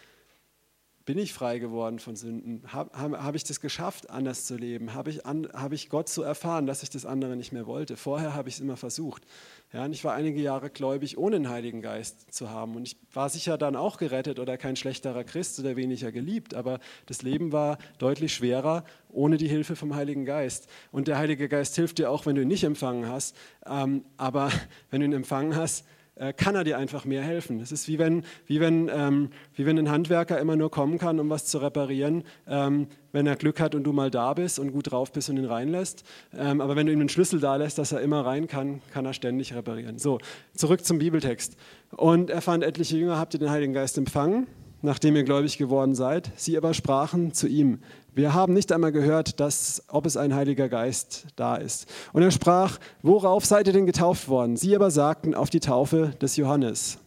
bin 1.11 1.19
ich 1.19 1.33
frei 1.33 1.59
geworden 1.59 1.99
von 1.99 2.15
Sünden? 2.15 2.63
Habe 2.73 3.21
hab 3.21 3.35
ich 3.35 3.43
das 3.43 3.61
geschafft, 3.61 4.11
anders 4.11 4.45
zu 4.45 4.55
leben? 4.55 4.95
Habe 4.95 5.11
ich, 5.11 5.23
hab 5.25 5.73
ich 5.73 5.89
Gott 5.89 6.09
so 6.09 6.23
erfahren, 6.23 6.69
dass 6.69 6.85
ich 6.85 6.91
das 6.91 7.05
andere 7.05 7.35
nicht 7.35 7.51
mehr 7.51 7.67
wollte? 7.67 7.97
Vorher 7.97 8.33
habe 8.35 8.49
ich 8.49 8.55
es 8.55 8.61
immer 8.61 8.77
versucht. 8.77 9.25
Ja, 9.73 9.87
und 9.87 9.93
ich 9.93 10.05
war 10.05 10.15
einige 10.15 10.41
Jahre 10.41 10.71
gläubig, 10.71 11.19
ohne 11.19 11.35
den 11.35 11.49
Heiligen 11.49 11.83
Geist 11.83 12.33
zu 12.33 12.51
haben. 12.51 12.77
Und 12.77 12.87
ich 12.87 12.97
war 13.13 13.29
sicher 13.29 13.59
dann 13.59 13.75
auch 13.75 13.97
gerettet 13.97 14.39
oder 14.39 14.57
kein 14.57 14.77
schlechterer 14.77 15.25
Christ 15.25 15.59
oder 15.59 15.75
weniger 15.75 16.13
geliebt. 16.13 16.55
Aber 16.55 16.79
das 17.07 17.23
Leben 17.23 17.51
war 17.51 17.79
deutlich 17.99 18.33
schwerer 18.33 18.85
ohne 19.09 19.37
die 19.37 19.49
Hilfe 19.49 19.75
vom 19.75 19.97
Heiligen 19.97 20.25
Geist. 20.25 20.69
Und 20.93 21.09
der 21.09 21.19
Heilige 21.19 21.49
Geist 21.49 21.75
hilft 21.75 21.99
dir 21.99 22.09
auch, 22.09 22.25
wenn 22.25 22.37
du 22.37 22.43
ihn 22.43 22.49
nicht 22.49 22.63
empfangen 22.63 23.09
hast. 23.09 23.35
Ähm, 23.67 24.05
aber 24.17 24.53
wenn 24.93 25.01
du 25.01 25.07
ihn 25.07 25.13
empfangen 25.13 25.57
hast, 25.57 25.85
äh, 26.21 26.35
kann 26.35 26.55
er 26.55 26.65
dir 26.65 26.77
einfach 26.77 27.07
mehr 27.07 27.23
helfen. 27.23 27.61
Es 27.61 27.73
ist 27.73 27.89
wie 27.89 27.99
wenn, 27.99 28.25
wie, 28.47 28.61
wenn, 28.61 28.91
ähm, 28.93 29.31
wie 29.55 29.65
wenn 29.65 29.79
ein 29.79 29.91
Handwerker 29.91 30.39
immer 30.39 30.55
nur 30.55 30.71
kommen 30.71 30.99
kann, 30.99 31.19
um 31.19 31.31
was 31.31 31.47
zu 31.47 31.59
reparieren, 31.59 32.25
ähm, 32.47 32.89
wenn 33.13 33.27
er 33.27 33.37
Glück 33.37 33.59
hat 33.59 33.75
und 33.75 33.85
du 33.85 33.93
mal 33.93 34.11
da 34.11 34.35
bist 34.35 34.59
und 34.59 34.71
gut 34.71 34.93
drauf 34.93 35.13
bist 35.13 35.31
und 35.31 35.39
ihn 35.39 35.47
reinlässt. 35.47 36.05
Ähm, 36.37 36.61
aber 36.61 36.77
wenn 36.77 36.87
du 36.87 36.93
ihm 36.93 37.01
einen 37.01 37.09
Schlüssel 37.09 37.41
da 37.41 37.57
lässt, 37.57 37.79
dass 37.79 37.93
er 37.93 38.03
immer 38.03 38.25
rein 38.25 38.47
kann, 38.49 38.83
kann 38.93 39.07
er 39.07 39.15
ständig 39.15 39.55
reparieren. 39.55 39.99
So, 39.99 40.19
zurück 40.55 40.85
zum 40.85 40.99
Bibeltext. 40.99 41.57
Und 41.91 42.29
er 42.29 42.43
fand 42.43 42.65
etliche 42.65 42.99
Jünger, 42.99 43.19
habt 43.19 43.33
ihr 43.35 43.41
den 43.41 43.51
Heiligen 43.51 43.73
Geist 43.73 43.97
empfangen? 43.97 44.47
nachdem 44.83 45.17
ihr 45.17 45.25
gläubig 45.25 45.59
geworden 45.59 45.95
seid. 45.95 46.31
Sie 46.37 46.57
aber 46.57 46.75
sprachen 46.75 47.33
zu 47.33 47.47
ihm, 47.49 47.81
Wir 48.13 48.35
haben 48.35 48.55
nicht 48.55 48.73
einmal 48.73 48.93
gehört, 48.93 49.39
dass, 49.39 49.85
ob 49.89 50.05
es 50.05 50.17
ein 50.17 50.35
Heiliger 50.35 50.69
Geist 50.69 51.27
da 51.37 51.57
ist. 51.57 51.87
Und 52.13 52.23
er 52.23 52.31
sprach, 52.31 52.79
worauf 53.03 53.45
seid 53.45 53.69
ihr 53.69 53.73
denn 53.73 53.87
getauft 53.87 54.29
worden? 54.29 54.57
Sie 54.57 54.75
aber 54.75 54.91
sagten, 54.91 55.35
auf 55.35 55.49
die 55.49 55.61
Taufe 55.61 56.15
des 56.21 56.37
Johannes. 56.37 56.99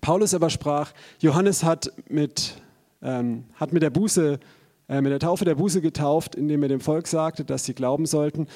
Paulus 0.00 0.34
aber 0.34 0.50
sprach, 0.50 0.92
Johannes 1.20 1.62
hat 1.62 1.92
mit, 2.08 2.60
ähm, 3.02 3.44
hat 3.54 3.72
mit 3.72 3.82
der 3.82 3.90
Buße, 3.90 4.40
äh, 4.88 5.00
mit 5.00 5.12
der 5.12 5.20
Taufe 5.20 5.44
der 5.44 5.54
Buße 5.54 5.80
getauft, 5.80 6.34
indem 6.34 6.62
er 6.62 6.68
dem 6.68 6.80
Volk 6.80 7.06
sagte, 7.06 7.44
dass 7.44 7.64
sie 7.64 7.74
glauben 7.74 8.06
sollten, 8.06 8.48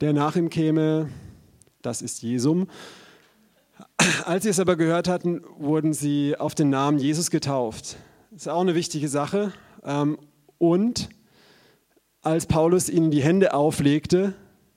der 0.00 0.12
nach 0.12 0.36
ihm 0.36 0.48
käme, 0.48 1.08
das 1.82 2.02
ist 2.02 2.22
Jesum. 2.22 2.68
Als 4.24 4.44
sie 4.44 4.50
es 4.50 4.60
aber 4.60 4.76
gehört 4.76 5.08
hatten, 5.08 5.42
wurden 5.58 5.92
sie 5.92 6.36
auf 6.38 6.54
den 6.54 6.70
Namen 6.70 6.98
Jesus 6.98 7.30
getauft. 7.30 7.96
Das 8.30 8.42
ist 8.42 8.48
auch 8.48 8.60
eine 8.60 8.74
wichtige 8.74 9.08
Sache. 9.08 9.52
Ähm, 9.84 10.18
und 10.58 11.08
als 12.22 12.46
Paulus 12.46 12.88
ihnen 12.88 13.10
die 13.10 13.22
Hände 13.22 13.54
auflegte, 13.54 14.34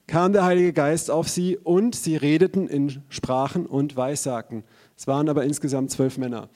kam 0.07 0.33
der 0.33 0.43
Heilige 0.45 0.73
Geist 0.73 1.09
auf 1.09 1.27
sie 1.27 1.57
und 1.57 1.95
sie 1.95 2.15
redeten 2.15 2.67
in 2.67 3.01
Sprachen 3.09 3.65
und 3.65 3.95
Weissagten. 3.95 4.63
Es 4.97 5.07
waren 5.07 5.29
aber 5.29 5.43
insgesamt 5.43 5.91
zwölf 5.91 6.17
Männer. 6.17 6.49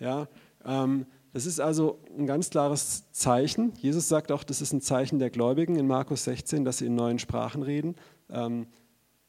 Ja, 0.00 0.28
ähm, 0.64 1.06
das 1.32 1.46
ist 1.46 1.60
also 1.60 1.98
ein 2.18 2.26
ganz 2.26 2.50
klares 2.50 3.10
Zeichen. 3.12 3.72
Jesus 3.78 4.08
sagt 4.08 4.32
auch, 4.32 4.44
das 4.44 4.60
ist 4.60 4.72
ein 4.72 4.80
Zeichen 4.80 5.18
der 5.18 5.30
Gläubigen 5.30 5.76
in 5.76 5.86
Markus 5.86 6.24
16, 6.24 6.64
dass 6.64 6.78
sie 6.78 6.86
in 6.86 6.94
neuen 6.94 7.18
Sprachen 7.18 7.62
reden 7.62 7.96
ähm, 8.30 8.66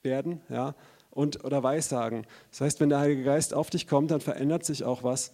werden 0.01 0.41
ja, 0.49 0.75
und, 1.11 1.45
oder 1.45 1.63
Weissagen. 1.63 2.25
Das 2.51 2.61
heißt, 2.61 2.79
wenn 2.79 2.89
der 2.89 2.99
Heilige 2.99 3.23
Geist 3.23 3.53
auf 3.53 3.69
dich 3.69 3.87
kommt, 3.87 4.11
dann 4.11 4.19
verändert 4.19 4.65
sich 4.65 4.83
auch 4.83 5.03
was 5.03 5.33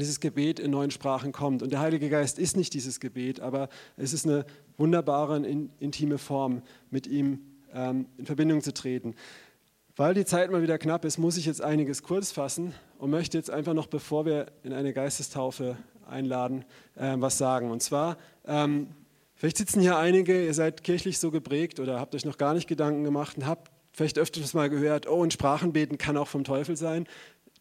dieses 0.00 0.20
Gebet 0.20 0.58
in 0.58 0.70
neuen 0.70 0.90
Sprachen 0.90 1.32
kommt. 1.32 1.62
Und 1.62 1.70
der 1.70 1.80
Heilige 1.80 2.08
Geist 2.08 2.38
ist 2.38 2.56
nicht 2.56 2.72
dieses 2.72 2.98
Gebet, 2.98 3.40
aber 3.40 3.68
es 3.96 4.12
ist 4.12 4.26
eine 4.26 4.46
wunderbare, 4.78 5.36
intime 5.36 6.18
Form, 6.18 6.62
mit 6.90 7.06
ihm 7.06 7.40
ähm, 7.74 8.06
in 8.16 8.26
Verbindung 8.26 8.62
zu 8.62 8.72
treten. 8.72 9.14
Weil 9.94 10.14
die 10.14 10.24
Zeit 10.24 10.50
mal 10.50 10.62
wieder 10.62 10.78
knapp 10.78 11.04
ist, 11.04 11.18
muss 11.18 11.36
ich 11.36 11.44
jetzt 11.44 11.60
einiges 11.60 12.02
kurz 12.02 12.32
fassen 12.32 12.72
und 12.98 13.10
möchte 13.10 13.36
jetzt 13.36 13.50
einfach 13.50 13.74
noch, 13.74 13.86
bevor 13.86 14.24
wir 14.24 14.46
in 14.62 14.72
eine 14.72 14.94
Geistestaufe 14.94 15.76
einladen, 16.08 16.64
äh, 16.96 17.14
was 17.18 17.36
sagen. 17.36 17.70
Und 17.70 17.82
zwar, 17.82 18.16
ähm, 18.46 18.88
vielleicht 19.34 19.58
sitzen 19.58 19.82
hier 19.82 19.98
einige, 19.98 20.46
ihr 20.46 20.54
seid 20.54 20.82
kirchlich 20.84 21.18
so 21.18 21.30
geprägt 21.30 21.80
oder 21.80 22.00
habt 22.00 22.14
euch 22.14 22.24
noch 22.24 22.38
gar 22.38 22.54
nicht 22.54 22.66
Gedanken 22.66 23.04
gemacht 23.04 23.36
und 23.36 23.46
habt 23.46 23.70
vielleicht 23.92 24.18
öfters 24.18 24.54
mal 24.54 24.70
gehört, 24.70 25.06
oh, 25.06 25.16
und 25.16 25.34
Sprachenbeten 25.34 25.98
kann 25.98 26.16
auch 26.16 26.28
vom 26.28 26.44
Teufel 26.44 26.76
sein. 26.76 27.06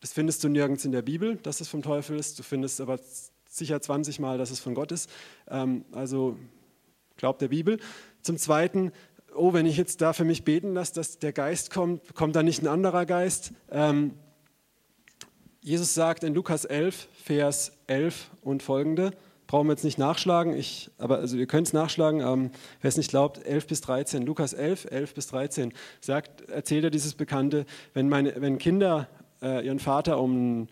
Das 0.01 0.13
findest 0.13 0.43
du 0.43 0.49
nirgends 0.49 0.83
in 0.83 0.91
der 0.91 1.03
Bibel, 1.03 1.37
dass 1.37 1.61
es 1.61 1.67
vom 1.67 1.83
Teufel 1.83 2.17
ist. 2.17 2.37
Du 2.39 2.43
findest 2.43 2.81
aber 2.81 2.99
sicher 3.47 3.79
20 3.79 4.19
Mal, 4.19 4.39
dass 4.39 4.49
es 4.49 4.59
von 4.59 4.73
Gott 4.73 4.91
ist. 4.91 5.09
Ähm, 5.47 5.85
also 5.91 6.37
glaub 7.17 7.37
der 7.37 7.49
Bibel. 7.49 7.79
Zum 8.23 8.37
Zweiten, 8.37 8.91
oh, 9.35 9.53
wenn 9.53 9.67
ich 9.67 9.77
jetzt 9.77 10.01
da 10.01 10.13
für 10.13 10.23
mich 10.23 10.43
beten 10.43 10.73
lasse, 10.73 10.95
dass 10.95 11.19
der 11.19 11.33
Geist 11.33 11.71
kommt, 11.71 12.15
kommt 12.15 12.35
da 12.35 12.41
nicht 12.41 12.63
ein 12.63 12.67
anderer 12.67 13.05
Geist? 13.05 13.53
Ähm, 13.69 14.15
Jesus 15.61 15.93
sagt 15.93 16.23
in 16.23 16.33
Lukas 16.33 16.65
11, 16.65 17.07
Vers 17.23 17.71
11 17.85 18.31
und 18.41 18.63
folgende, 18.63 19.11
brauchen 19.45 19.67
wir 19.67 19.73
jetzt 19.73 19.83
nicht 19.83 19.99
nachschlagen, 19.99 20.55
ich, 20.55 20.89
aber 20.97 21.19
also 21.19 21.37
ihr 21.37 21.45
könnt 21.45 21.67
es 21.67 21.73
nachschlagen, 21.73 22.21
ähm, 22.21 22.49
wer 22.81 22.89
es 22.89 22.97
nicht 22.97 23.11
glaubt, 23.11 23.45
11 23.45 23.67
bis 23.67 23.81
13, 23.81 24.25
Lukas 24.25 24.53
11, 24.53 24.85
11 24.89 25.13
bis 25.13 25.27
13, 25.27 25.73
sagt, 25.99 26.49
erzählt 26.49 26.85
er 26.85 26.89
dieses 26.89 27.13
Bekannte, 27.13 27.67
wenn, 27.93 28.09
meine, 28.09 28.41
wenn 28.41 28.57
Kinder 28.57 29.07
äh, 29.41 29.65
ihren 29.65 29.79
Vater 29.79 30.19
um, 30.19 30.67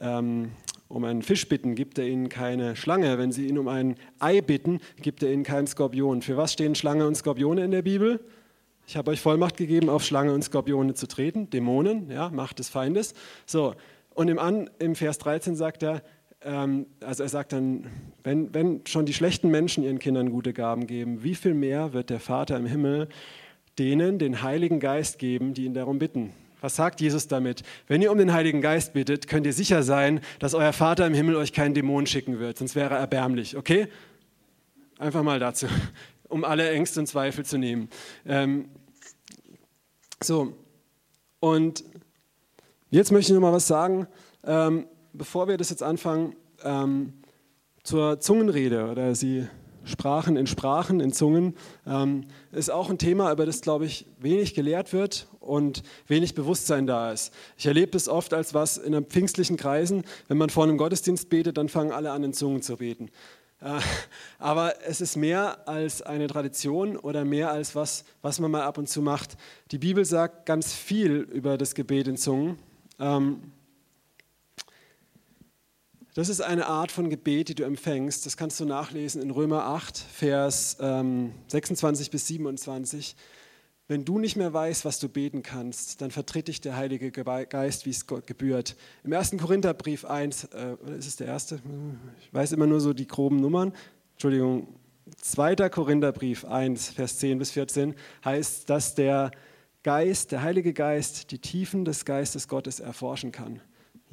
ähm, 0.00 0.50
um 0.88 1.04
einen 1.04 1.22
Fisch 1.22 1.48
bitten, 1.48 1.74
gibt 1.74 1.98
er 1.98 2.06
ihnen 2.06 2.28
keine 2.28 2.76
Schlange. 2.76 3.18
Wenn 3.18 3.32
sie 3.32 3.46
ihn 3.46 3.58
um 3.58 3.68
ein 3.68 3.96
Ei 4.18 4.40
bitten, 4.40 4.80
gibt 5.00 5.22
er 5.22 5.32
ihnen 5.32 5.42
keinen 5.42 5.66
Skorpion. 5.66 6.22
Für 6.22 6.36
was 6.36 6.52
stehen 6.52 6.74
Schlange 6.74 7.06
und 7.06 7.16
Skorpione 7.16 7.64
in 7.64 7.70
der 7.70 7.82
Bibel? 7.82 8.20
Ich 8.86 8.96
habe 8.96 9.10
euch 9.10 9.20
Vollmacht 9.20 9.56
gegeben, 9.56 9.88
auf 9.88 10.04
Schlange 10.04 10.32
und 10.32 10.42
Skorpione 10.42 10.94
zu 10.94 11.06
treten, 11.06 11.48
Dämonen, 11.48 12.10
ja, 12.10 12.28
Macht 12.28 12.58
des 12.58 12.68
Feindes. 12.68 13.14
So, 13.46 13.74
und 14.14 14.28
im, 14.28 14.38
An, 14.38 14.68
im 14.78 14.94
Vers 14.94 15.18
13 15.18 15.56
sagt 15.56 15.82
er, 15.82 16.02
ähm, 16.42 16.86
also 17.00 17.22
er 17.22 17.28
sagt 17.28 17.52
dann, 17.52 17.86
wenn, 18.22 18.52
wenn 18.54 18.82
schon 18.86 19.06
die 19.06 19.14
schlechten 19.14 19.50
Menschen 19.50 19.82
ihren 19.82 19.98
Kindern 19.98 20.30
gute 20.30 20.52
Gaben 20.52 20.86
geben, 20.86 21.22
wie 21.22 21.34
viel 21.34 21.54
mehr 21.54 21.92
wird 21.92 22.10
der 22.10 22.20
Vater 22.20 22.56
im 22.56 22.66
Himmel 22.66 23.08
denen 23.78 24.20
den 24.20 24.42
Heiligen 24.42 24.78
Geist 24.78 25.18
geben, 25.18 25.54
die 25.54 25.64
ihn 25.64 25.74
darum 25.74 25.98
bitten? 25.98 26.32
Was 26.64 26.76
sagt 26.76 27.02
Jesus 27.02 27.28
damit? 27.28 27.62
Wenn 27.88 28.00
ihr 28.00 28.10
um 28.10 28.16
den 28.16 28.32
Heiligen 28.32 28.62
Geist 28.62 28.94
bittet, 28.94 29.28
könnt 29.28 29.44
ihr 29.44 29.52
sicher 29.52 29.82
sein, 29.82 30.22
dass 30.38 30.54
euer 30.54 30.72
Vater 30.72 31.06
im 31.06 31.12
Himmel 31.12 31.36
euch 31.36 31.52
keinen 31.52 31.74
Dämon 31.74 32.06
schicken 32.06 32.38
wird, 32.38 32.56
sonst 32.56 32.74
wäre 32.74 32.94
er 32.94 33.00
erbärmlich, 33.00 33.54
okay? 33.58 33.86
Einfach 34.98 35.22
mal 35.22 35.38
dazu, 35.38 35.66
um 36.30 36.42
alle 36.42 36.70
Ängste 36.70 37.00
und 37.00 37.06
Zweifel 37.06 37.44
zu 37.44 37.58
nehmen. 37.58 37.90
Ähm, 38.24 38.70
so, 40.22 40.56
und 41.38 41.84
jetzt 42.88 43.12
möchte 43.12 43.32
ich 43.32 43.34
noch 43.34 43.42
mal 43.42 43.52
was 43.52 43.66
sagen, 43.66 44.06
ähm, 44.42 44.86
bevor 45.12 45.48
wir 45.48 45.58
das 45.58 45.68
jetzt 45.68 45.82
anfangen, 45.82 46.34
ähm, 46.62 47.12
zur 47.82 48.20
Zungenrede 48.20 48.90
oder 48.90 49.14
sie 49.14 49.48
Sprachen 49.84 50.36
in 50.36 50.46
Sprachen, 50.46 51.00
in 51.00 51.12
Zungen, 51.12 51.54
ähm, 51.86 52.26
ist 52.52 52.70
auch 52.70 52.90
ein 52.90 52.98
Thema, 52.98 53.32
über 53.32 53.46
das, 53.46 53.60
glaube 53.60 53.86
ich, 53.86 54.06
wenig 54.18 54.54
gelehrt 54.54 54.92
wird 54.92 55.28
und 55.40 55.82
wenig 56.06 56.34
Bewusstsein 56.34 56.86
da 56.86 57.12
ist. 57.12 57.32
Ich 57.56 57.66
erlebe 57.66 57.92
das 57.92 58.08
oft 58.08 58.34
als 58.34 58.54
was 58.54 58.76
in 58.78 58.94
einem 58.94 59.06
pfingstlichen 59.06 59.56
Kreisen, 59.56 60.04
wenn 60.28 60.38
man 60.38 60.50
vor 60.50 60.64
einem 60.64 60.78
Gottesdienst 60.78 61.28
betet, 61.28 61.58
dann 61.58 61.68
fangen 61.68 61.92
alle 61.92 62.12
an, 62.12 62.24
in 62.24 62.32
Zungen 62.32 62.62
zu 62.62 62.76
beten. 62.76 63.10
Äh, 63.60 63.80
aber 64.38 64.74
es 64.86 65.00
ist 65.00 65.16
mehr 65.16 65.68
als 65.68 66.02
eine 66.02 66.26
Tradition 66.26 66.96
oder 66.96 67.24
mehr 67.24 67.50
als 67.50 67.74
was, 67.74 68.04
was 68.22 68.40
man 68.40 68.50
mal 68.50 68.62
ab 68.62 68.78
und 68.78 68.88
zu 68.88 69.02
macht. 69.02 69.36
Die 69.70 69.78
Bibel 69.78 70.04
sagt 70.04 70.46
ganz 70.46 70.72
viel 70.72 71.16
über 71.32 71.56
das 71.56 71.74
Gebet 71.74 72.08
in 72.08 72.16
Zungen. 72.16 72.58
Ähm, 73.00 73.52
das 76.14 76.28
ist 76.28 76.40
eine 76.40 76.66
Art 76.66 76.92
von 76.92 77.10
Gebet, 77.10 77.48
die 77.48 77.54
du 77.56 77.64
empfängst. 77.64 78.24
Das 78.24 78.36
kannst 78.36 78.60
du 78.60 78.64
nachlesen 78.64 79.20
in 79.20 79.32
Römer 79.32 79.64
8, 79.64 79.98
Vers 79.98 80.76
ähm, 80.80 81.32
26 81.48 82.10
bis 82.10 82.28
27. 82.28 83.16
Wenn 83.88 84.04
du 84.04 84.18
nicht 84.18 84.36
mehr 84.36 84.52
weißt, 84.52 84.84
was 84.84 85.00
du 85.00 85.08
beten 85.08 85.42
kannst, 85.42 86.00
dann 86.00 86.12
vertritt 86.12 86.48
dich 86.48 86.60
der 86.60 86.76
Heilige 86.76 87.10
Geist, 87.10 87.84
wie 87.84 87.90
es 87.90 88.06
Gott 88.06 88.26
gebührt. 88.28 88.76
Im 89.02 89.12
1. 89.12 89.36
Korintherbrief 89.38 90.04
1, 90.04 90.44
äh, 90.44 90.76
ist 90.96 91.06
es 91.06 91.16
der 91.16 91.26
erste? 91.26 91.60
Ich 92.20 92.32
weiß 92.32 92.52
immer 92.52 92.66
nur 92.66 92.80
so 92.80 92.92
die 92.92 93.08
groben 93.08 93.40
Nummern. 93.40 93.74
Entschuldigung, 94.12 94.68
2. 95.20 95.68
Korintherbrief 95.68 96.44
1, 96.44 96.90
Vers 96.90 97.18
10 97.18 97.38
bis 97.38 97.50
14 97.50 97.94
heißt, 98.24 98.70
dass 98.70 98.94
der 98.94 99.32
Geist, 99.82 100.32
der 100.32 100.42
Heilige 100.42 100.72
Geist, 100.72 101.32
die 101.32 101.40
Tiefen 101.40 101.84
des 101.84 102.04
Geistes 102.04 102.46
Gottes 102.46 102.78
erforschen 102.78 103.32
kann. 103.32 103.60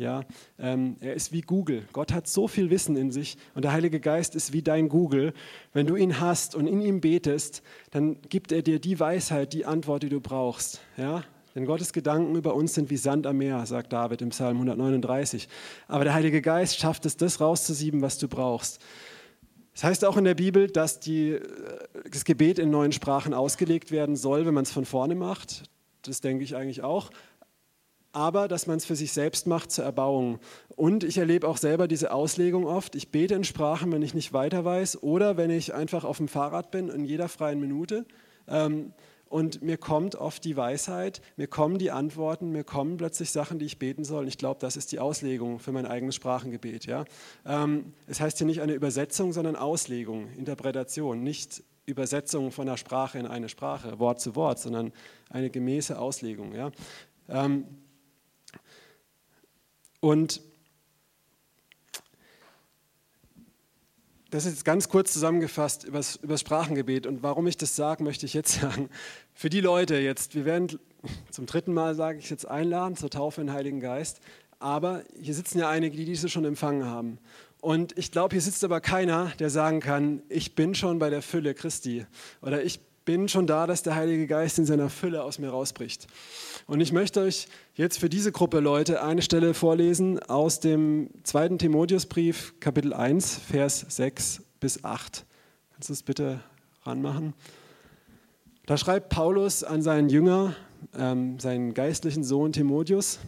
Ja, 0.02 0.24
ähm, 0.58 0.98
er 1.00 1.14
ist 1.14 1.32
wie 1.32 1.42
Google. 1.42 1.84
Gott 1.94 2.12
hat 2.12 2.28
so 2.28 2.48
viel 2.48 2.72
Wissen 2.72 2.98
in 2.98 3.12
sich 3.12 3.38
und 3.54 3.64
der 3.64 3.72
Heilige 3.72 4.00
Geist 4.00 4.34
ist 4.34 4.52
wie 4.52 4.64
dein 4.64 4.90
Google. 4.90 5.32
Wenn 5.74 5.86
du 5.86 5.96
ihn 5.96 6.20
hast 6.20 6.56
und 6.56 6.66
in 6.66 6.82
ihm 6.82 7.02
betest, 7.02 7.62
dann 7.92 8.20
gibt 8.28 8.52
er 8.52 8.64
dir 8.64 8.80
die 8.80 9.00
Weisheit, 9.00 9.54
die 9.54 9.64
Antwort, 9.64 10.02
die 10.02 10.10
du 10.10 10.20
brauchst. 10.20 10.82
Ja? 10.98 11.24
Denn 11.54 11.68
Gottes 11.68 11.94
Gedanken 11.94 12.36
über 12.36 12.56
uns 12.56 12.74
sind 12.74 12.90
wie 12.90 12.98
Sand 12.98 13.28
am 13.28 13.38
Meer, 13.38 13.64
sagt 13.68 13.94
David 13.94 14.24
im 14.24 14.30
Psalm 14.30 14.56
139. 14.58 15.48
Aber 15.88 16.04
der 16.04 16.16
Heilige 16.16 16.42
Geist 16.42 16.80
schafft 16.80 17.06
es, 17.06 17.16
das 17.16 17.40
rauszusieben, 17.40 18.02
was 18.02 18.18
du 18.18 18.28
brauchst. 18.28 18.82
Es 19.76 19.82
das 19.82 19.84
heißt 19.84 20.06
auch 20.06 20.18
in 20.18 20.24
der 20.24 20.34
Bibel, 20.34 20.66
dass 20.68 21.00
die, 21.00 21.34
äh, 21.34 21.42
das 22.10 22.26
Gebet 22.26 22.58
in 22.58 22.72
neuen 22.72 22.92
Sprachen 22.92 23.36
ausgelegt 23.36 23.92
werden 23.92 24.16
soll, 24.16 24.48
wenn 24.48 24.56
man 24.56 24.64
es 24.64 24.72
von 24.72 24.86
vorne 24.86 25.14
macht. 25.14 25.66
Das 26.02 26.22
denke 26.22 26.44
ich 26.44 26.56
eigentlich 26.56 26.82
auch 26.82 27.12
aber 28.13 28.47
dass 28.47 28.67
man 28.67 28.78
es 28.78 28.86
für 28.86 28.95
sich 28.95 29.13
selbst 29.13 29.47
macht 29.47 29.71
zur 29.71 29.86
Erbauung. 29.86 30.39
Und 30.76 31.04
ich 31.04 31.17
erlebe 31.17 31.47
auch 31.47 31.58
selber 31.58 31.88
diese 31.88 32.12
Auslegung 32.12 32.65
oft. 32.65 32.95
Ich 32.95 33.10
bete 33.10 33.36
in 33.36 33.43
Sprachen, 33.43 33.91
wenn 33.91 34.02
ich 34.02 34.13
nicht 34.13 34.34
weiter 34.34 34.65
weiß 34.65 35.04
oder 35.04 35.38
wenn 35.38 35.50
ich 35.50 35.74
einfach 35.74 36.04
auf 36.04 36.17
dem 36.17 36.28
Fahrrad 36.28 36.71
bin 36.71 36.89
in 36.89 37.06
jeder 37.06 37.30
freien 37.30 37.60
Minute. 37.60 38.06
Ähm, 38.47 38.93
und 39.32 39.62
mir 39.62 39.78
kommt 39.78 40.15
oft 40.15 40.43
die 40.43 40.58
Weisheit, 40.58 41.21
mir 41.38 41.47
kommen 41.47 41.78
die 41.78 41.89
Antworten, 41.89 42.52
mir 42.52 42.65
kommen 42.65 42.97
plötzlich 42.97 43.32
Sachen, 43.32 43.60
die 43.60 43.65
ich 43.65 43.80
beten 43.80 44.04
soll. 44.04 44.24
Und 44.24 44.28
ich 44.28 44.38
glaube, 44.38 44.60
das 44.60 44.76
ist 44.76 44.91
die 44.91 45.00
Auslegung 45.00 45.60
für 45.60 45.71
mein 45.71 45.86
eigenes 45.86 46.15
Sprachengebet. 46.15 46.86
Ja? 46.86 47.06
Ähm, 47.45 47.93
es 48.08 48.19
heißt 48.19 48.39
hier 48.39 48.47
nicht 48.47 48.60
eine 48.60 48.74
Übersetzung, 48.74 49.32
sondern 49.32 49.56
Auslegung, 49.56 50.28
Interpretation. 50.38 51.24
Nicht 51.24 51.63
Übersetzung 51.86 52.52
von 52.52 52.67
einer 52.67 52.78
Sprache 52.78 53.19
in 53.19 53.26
eine 53.26 53.47
Sprache, 53.47 54.00
Wort 54.00 54.19
zu 54.19 54.36
Wort, 54.36 54.60
sondern 54.60 54.91
eine 55.30 55.50
gemäße 55.50 55.97
Auslegung. 55.97 56.54
Ja? 56.54 56.71
Und 60.02 60.42
das 64.32 64.46
ist 64.46 64.54
jetzt 64.54 64.66
ganz 64.66 64.90
kurz 64.90 65.14
zusammengefasst 65.14 65.84
über 65.84 66.00
das 66.00 66.40
Sprachengebet. 66.40 67.06
Und 67.06 67.22
warum 67.22 67.48
ich 67.48 67.58
das 67.58 67.76
sage, 67.76 68.04
möchte 68.04 68.26
ich 68.26 68.34
jetzt 68.34 68.54
sagen. 68.62 68.90
Für 69.34 69.50
die 69.50 69.62
Leute 69.62 69.96
jetzt, 69.98 70.36
wir 70.36 70.44
werden 70.44 70.80
zum 71.30 71.46
dritten 71.46 71.74
Mal, 71.74 71.96
sage 71.96 72.20
ich 72.20 72.30
jetzt, 72.30 72.48
einladen 72.48 72.98
zur 72.98 73.10
Taufe 73.10 73.42
in 73.42 73.48
den 73.48 73.56
Heiligen 73.56 73.80
Geist. 73.80 74.20
Aber 74.60 75.04
hier 75.20 75.34
sitzen 75.34 75.60
ja 75.60 75.70
einige, 75.70 75.96
die 75.96 76.06
diese 76.06 76.30
schon 76.30 76.46
empfangen 76.46 76.86
haben. 76.86 77.18
Und 77.62 77.98
ich 77.98 78.12
glaube, 78.12 78.34
hier 78.34 78.42
sitzt 78.42 78.64
aber 78.64 78.82
keiner, 78.82 79.32
der 79.40 79.52
sagen 79.52 79.82
kann, 79.82 80.24
ich 80.30 80.56
bin 80.56 80.74
schon 80.74 80.98
bei 80.98 81.12
der 81.12 81.22
Fülle 81.22 81.54
Christi 81.54 82.06
oder 82.42 82.64
ich 82.64 82.80
bin 83.06 83.28
schon 83.28 83.48
da, 83.48 83.68
dass 83.68 83.84
der 83.84 83.96
Heilige 83.96 84.28
Geist 84.28 84.60
in 84.60 84.66
seiner 84.66 84.90
Fülle 84.90 85.24
aus 85.24 85.40
mir 85.40 85.50
rausbricht. 85.50 86.08
Und 86.68 86.82
ich 86.82 86.92
möchte 86.92 87.22
euch 87.22 87.48
jetzt 87.74 88.00
für 88.00 88.10
diese 88.10 88.32
Gruppe 88.32 88.60
Leute 88.60 89.04
eine 89.04 89.22
Stelle 89.22 89.54
vorlesen 89.54 90.20
aus 90.20 90.60
dem 90.60 91.10
zweiten 91.24 91.58
Timotheusbrief, 91.58 92.54
Kapitel 92.60 92.94
1, 92.94 93.36
Vers 93.36 93.86
6 93.90 94.44
bis 94.60 94.84
8. 94.84 95.26
Kannst 95.74 95.90
du 95.90 95.94
es 95.94 96.04
bitte 96.04 96.42
ranmachen? 96.84 97.34
Da 98.68 98.78
schreibt 98.78 99.10
Paulus 99.10 99.64
an 99.64 99.82
seinen 99.82 100.10
Jünger, 100.10 100.56
ähm, 100.96 101.40
seinen 101.40 101.74
geistlichen 101.74 102.24
Sohn 102.24 102.54
Timotheus, 102.54 103.20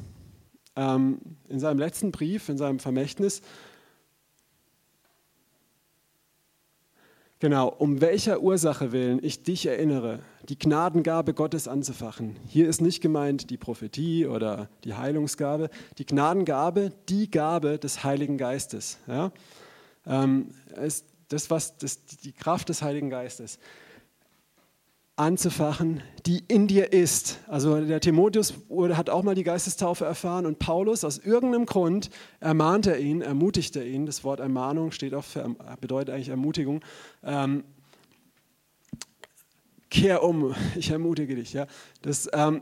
ähm, 0.76 1.20
in 1.50 1.60
seinem 1.60 1.80
letzten 1.80 2.12
Brief, 2.12 2.50
in 2.50 2.58
seinem 2.58 2.80
Vermächtnis, 2.80 3.42
Genau, 7.44 7.68
um 7.68 8.00
welcher 8.00 8.40
Ursache 8.40 8.94
willen 8.94 9.20
ich 9.22 9.44
dich 9.44 9.66
erinnere, 9.66 10.20
die 10.48 10.58
Gnadengabe 10.58 11.34
Gottes 11.34 11.68
anzufachen. 11.68 12.38
Hier 12.48 12.70
ist 12.70 12.80
nicht 12.80 13.02
gemeint 13.02 13.50
die 13.50 13.58
Prophetie 13.58 14.28
oder 14.28 14.70
die 14.86 14.94
Heilungsgabe, 14.94 15.70
die 15.98 16.06
Gnadengabe, 16.06 16.94
die 17.10 17.30
Gabe 17.30 17.80
des 17.80 18.06
Heiligen 18.06 18.38
Geistes. 18.38 18.98
Ja? 19.08 19.34
Ähm, 20.08 20.52
ist 20.82 21.06
das, 21.28 21.50
was, 21.50 21.76
das, 21.76 22.06
die 22.06 22.32
Kraft 22.32 22.70
des 22.70 22.82
Heiligen 22.82 23.10
Geistes 23.10 23.60
anzufachen, 25.16 26.02
die 26.26 26.44
in 26.48 26.68
dir 26.68 26.92
ist. 26.92 27.40
Also 27.48 27.86
der 27.86 28.00
Timotheus 28.00 28.54
hat 28.94 29.10
auch 29.10 29.24
mal 29.24 29.36
die 29.36 29.44
Geistestaufe 29.44 30.06
erfahren 30.06 30.46
und 30.46 30.60
Paulus 30.60 31.04
aus 31.04 31.20
irgendeinem 31.20 31.66
Grund 31.66 32.10
ermahnt 32.40 32.88
er 32.88 32.98
ihn, 33.00 33.22
ermutigt 33.22 33.76
er 33.76 33.86
ihn. 33.86 34.06
Das 34.06 34.24
Wort 34.24 34.40
Ermahnung 34.40 34.92
steht 34.92 35.14
auch 35.14 35.24
für, 35.24 35.56
bedeutet 35.80 36.16
eigentlich 36.16 36.30
Ermutigung. 36.30 36.84
Ähm, 37.24 37.64
kehr 39.90 40.24
um, 40.24 40.56
ich 40.76 40.90
ermutige 40.90 41.36
dich. 41.36 41.54
Ja. 41.54 41.68
Das 42.02 42.28
ähm, 42.34 42.62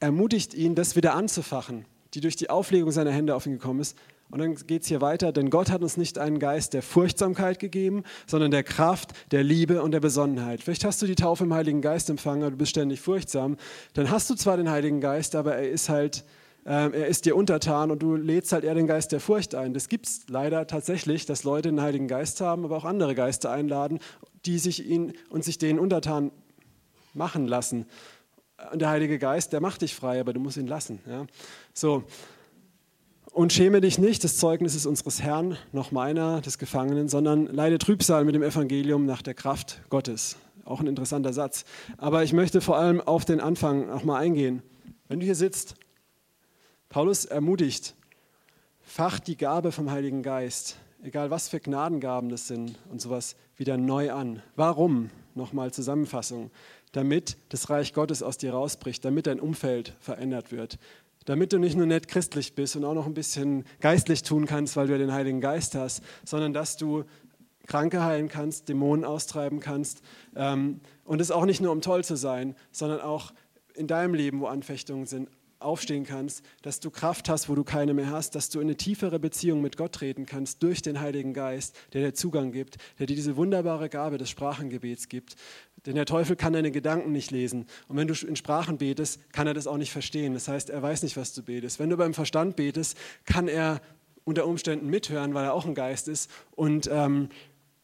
ermutigt 0.00 0.54
ihn, 0.54 0.74
das 0.74 0.96
wieder 0.96 1.14
anzufachen, 1.14 1.84
die 2.14 2.20
durch 2.20 2.36
die 2.36 2.48
Auflegung 2.48 2.90
seiner 2.90 3.12
Hände 3.12 3.34
auf 3.34 3.44
ihn 3.44 3.52
gekommen 3.52 3.80
ist. 3.80 3.96
Und 4.30 4.40
dann 4.40 4.54
geht 4.54 4.82
es 4.82 4.88
hier 4.88 5.00
weiter, 5.00 5.30
denn 5.30 5.50
Gott 5.50 5.70
hat 5.70 5.82
uns 5.82 5.96
nicht 5.96 6.18
einen 6.18 6.40
Geist 6.40 6.74
der 6.74 6.82
Furchtsamkeit 6.82 7.60
gegeben, 7.60 8.02
sondern 8.26 8.50
der 8.50 8.64
Kraft, 8.64 9.12
der 9.30 9.44
Liebe 9.44 9.82
und 9.82 9.92
der 9.92 10.00
Besonnenheit. 10.00 10.62
Vielleicht 10.62 10.84
hast 10.84 11.00
du 11.00 11.06
die 11.06 11.14
Taufe 11.14 11.44
im 11.44 11.54
Heiligen 11.54 11.80
Geist 11.80 12.10
empfangen, 12.10 12.42
aber 12.42 12.50
du 12.50 12.56
bist 12.56 12.70
ständig 12.70 13.00
furchtsam. 13.00 13.56
Dann 13.94 14.10
hast 14.10 14.28
du 14.28 14.34
zwar 14.34 14.56
den 14.56 14.68
Heiligen 14.68 15.00
Geist, 15.00 15.36
aber 15.36 15.54
er 15.54 15.70
ist 15.70 15.88
halt, 15.88 16.24
äh, 16.64 16.70
er 16.70 17.06
ist 17.06 17.24
dir 17.24 17.36
untertan 17.36 17.92
und 17.92 18.02
du 18.02 18.16
lädst 18.16 18.52
halt 18.52 18.64
eher 18.64 18.74
den 18.74 18.88
Geist 18.88 19.12
der 19.12 19.20
Furcht 19.20 19.54
ein. 19.54 19.74
Das 19.74 19.88
gibt 19.88 20.06
es 20.06 20.22
leider 20.28 20.66
tatsächlich, 20.66 21.24
dass 21.26 21.44
Leute 21.44 21.68
den 21.68 21.80
Heiligen 21.80 22.08
Geist 22.08 22.40
haben, 22.40 22.64
aber 22.64 22.76
auch 22.76 22.84
andere 22.84 23.14
Geister 23.14 23.52
einladen, 23.52 24.00
die 24.44 24.58
sich 24.58 24.84
ihn 24.84 25.12
und 25.30 25.44
sich 25.44 25.58
den 25.58 25.78
untertan 25.78 26.32
machen 27.14 27.46
lassen. 27.46 27.86
Und 28.72 28.80
der 28.80 28.88
Heilige 28.88 29.18
Geist, 29.18 29.52
der 29.52 29.60
macht 29.60 29.82
dich 29.82 29.94
frei, 29.94 30.18
aber 30.18 30.32
du 30.32 30.40
musst 30.40 30.56
ihn 30.56 30.66
lassen. 30.66 31.00
Ja? 31.06 31.26
So, 31.74 32.04
und 33.36 33.52
schäme 33.52 33.82
dich 33.82 33.98
nicht 33.98 34.24
des 34.24 34.38
Zeugnisses 34.38 34.86
unseres 34.86 35.20
Herrn, 35.20 35.58
noch 35.70 35.92
meiner, 35.92 36.40
des 36.40 36.56
Gefangenen, 36.56 37.06
sondern 37.06 37.44
leide 37.48 37.76
Trübsal 37.76 38.24
mit 38.24 38.34
dem 38.34 38.42
Evangelium 38.42 39.04
nach 39.04 39.20
der 39.20 39.34
Kraft 39.34 39.82
Gottes. 39.90 40.38
Auch 40.64 40.80
ein 40.80 40.86
interessanter 40.86 41.34
Satz. 41.34 41.66
Aber 41.98 42.22
ich 42.22 42.32
möchte 42.32 42.62
vor 42.62 42.78
allem 42.78 42.98
auf 42.98 43.26
den 43.26 43.40
Anfang 43.40 43.88
noch 43.88 44.04
mal 44.04 44.18
eingehen. 44.18 44.62
Wenn 45.08 45.20
du 45.20 45.26
hier 45.26 45.34
sitzt, 45.34 45.74
Paulus 46.88 47.26
ermutigt, 47.26 47.94
facht 48.80 49.26
die 49.26 49.36
Gabe 49.36 49.70
vom 49.70 49.90
Heiligen 49.90 50.22
Geist, 50.22 50.78
egal 51.02 51.30
was 51.30 51.50
für 51.50 51.60
Gnadengaben 51.60 52.30
das 52.30 52.48
sind 52.48 52.78
und 52.90 53.02
sowas, 53.02 53.36
wieder 53.54 53.76
neu 53.76 54.12
an. 54.12 54.42
Warum? 54.54 55.10
Nochmal 55.34 55.74
Zusammenfassung. 55.74 56.50
Damit 56.92 57.36
das 57.50 57.68
Reich 57.68 57.92
Gottes 57.92 58.22
aus 58.22 58.38
dir 58.38 58.54
rausbricht, 58.54 59.04
damit 59.04 59.26
dein 59.26 59.40
Umfeld 59.40 59.92
verändert 60.00 60.52
wird, 60.52 60.78
damit 61.26 61.52
du 61.52 61.58
nicht 61.58 61.76
nur 61.76 61.86
nett 61.86 62.08
christlich 62.08 62.54
bist 62.54 62.76
und 62.76 62.84
auch 62.84 62.94
noch 62.94 63.06
ein 63.06 63.14
bisschen 63.14 63.64
geistlich 63.80 64.22
tun 64.22 64.46
kannst, 64.46 64.76
weil 64.76 64.86
du 64.86 64.92
ja 64.92 64.98
den 64.98 65.12
Heiligen 65.12 65.40
Geist 65.40 65.74
hast, 65.74 66.02
sondern 66.24 66.54
dass 66.54 66.76
du 66.76 67.04
Kranke 67.66 68.02
heilen 68.02 68.28
kannst, 68.28 68.68
Dämonen 68.68 69.04
austreiben 69.04 69.60
kannst. 69.60 70.02
Ähm, 70.34 70.80
und 71.04 71.20
es 71.20 71.30
auch 71.30 71.44
nicht 71.44 71.60
nur 71.60 71.72
um 71.72 71.82
toll 71.82 72.04
zu 72.04 72.16
sein, 72.16 72.54
sondern 72.72 73.00
auch 73.00 73.32
in 73.74 73.86
deinem 73.86 74.14
Leben, 74.14 74.40
wo 74.40 74.46
Anfechtungen 74.46 75.06
sind, 75.06 75.28
aufstehen 75.58 76.04
kannst, 76.04 76.44
dass 76.62 76.80
du 76.80 76.90
Kraft 76.90 77.28
hast, 77.28 77.48
wo 77.48 77.54
du 77.54 77.64
keine 77.64 77.94
mehr 77.94 78.10
hast, 78.10 78.34
dass 78.34 78.50
du 78.50 78.60
in 78.60 78.66
eine 78.66 78.76
tiefere 78.76 79.18
Beziehung 79.18 79.62
mit 79.62 79.76
Gott 79.76 79.92
treten 79.92 80.26
kannst 80.26 80.62
durch 80.62 80.82
den 80.82 81.00
Heiligen 81.00 81.32
Geist, 81.32 81.76
der 81.92 82.02
dir 82.02 82.14
Zugang 82.14 82.52
gibt, 82.52 82.76
der 82.98 83.06
dir 83.06 83.16
diese 83.16 83.36
wunderbare 83.36 83.88
Gabe 83.88 84.18
des 84.18 84.28
Sprachengebets 84.30 85.08
gibt. 85.08 85.36
Denn 85.86 85.94
der 85.94 86.04
Teufel 86.04 86.36
kann 86.36 86.52
deine 86.52 86.70
Gedanken 86.70 87.12
nicht 87.12 87.30
lesen. 87.30 87.66
Und 87.88 87.96
wenn 87.96 88.08
du 88.08 88.14
in 88.26 88.36
Sprachen 88.36 88.78
betest, 88.78 89.20
kann 89.32 89.46
er 89.46 89.54
das 89.54 89.66
auch 89.66 89.76
nicht 89.76 89.92
verstehen. 89.92 90.34
Das 90.34 90.48
heißt, 90.48 90.70
er 90.70 90.82
weiß 90.82 91.02
nicht, 91.04 91.16
was 91.16 91.32
du 91.32 91.42
betest. 91.42 91.78
Wenn 91.78 91.90
du 91.90 91.96
beim 91.96 92.12
Verstand 92.12 92.56
betest, 92.56 92.96
kann 93.24 93.48
er 93.48 93.80
unter 94.24 94.46
Umständen 94.46 94.90
mithören, 94.90 95.34
weil 95.34 95.44
er 95.44 95.54
auch 95.54 95.64
ein 95.64 95.74
Geist 95.74 96.08
ist. 96.08 96.30
Und, 96.56 96.90
ähm, 96.92 97.28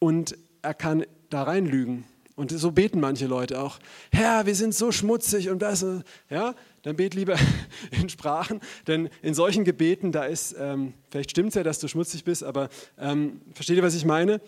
und 0.01 0.37
er 0.63 0.75
kann 0.75 1.05
da 1.31 1.45
reinlügen. 1.45 2.05
Und 2.35 2.51
so 2.51 2.73
beten 2.73 2.99
manche 2.99 3.27
Leute 3.27 3.61
auch. 3.61 3.79
Herr, 4.11 4.47
wir 4.47 4.55
sind 4.55 4.75
so 4.75 4.91
schmutzig 4.91 5.51
und 5.51 5.61
das. 5.61 5.85
Ja, 6.31 6.55
dann 6.83 6.97
bet 6.97 7.15
lieber 7.15 7.37
in 7.91 8.09
Sprachen, 8.09 8.61
denn 8.87 9.11
in 9.21 9.35
solchen 9.35 9.65
Gebeten, 9.65 10.13
da 10.13 10.25
ist, 10.25 10.57
ähm, 10.59 10.95
vielleicht 11.11 11.31
stimmt 11.31 11.51
es 11.51 11.55
ja, 11.57 11.63
dass 11.63 11.79
du 11.79 11.89
schmutzig 11.89 12.25
bist, 12.25 12.43
aber 12.43 12.69
ähm, 12.99 13.43
versteht 13.55 13.77
ihr, 13.77 13.83
was 13.83 13.95
ich 13.95 14.05
meine? 14.05 14.41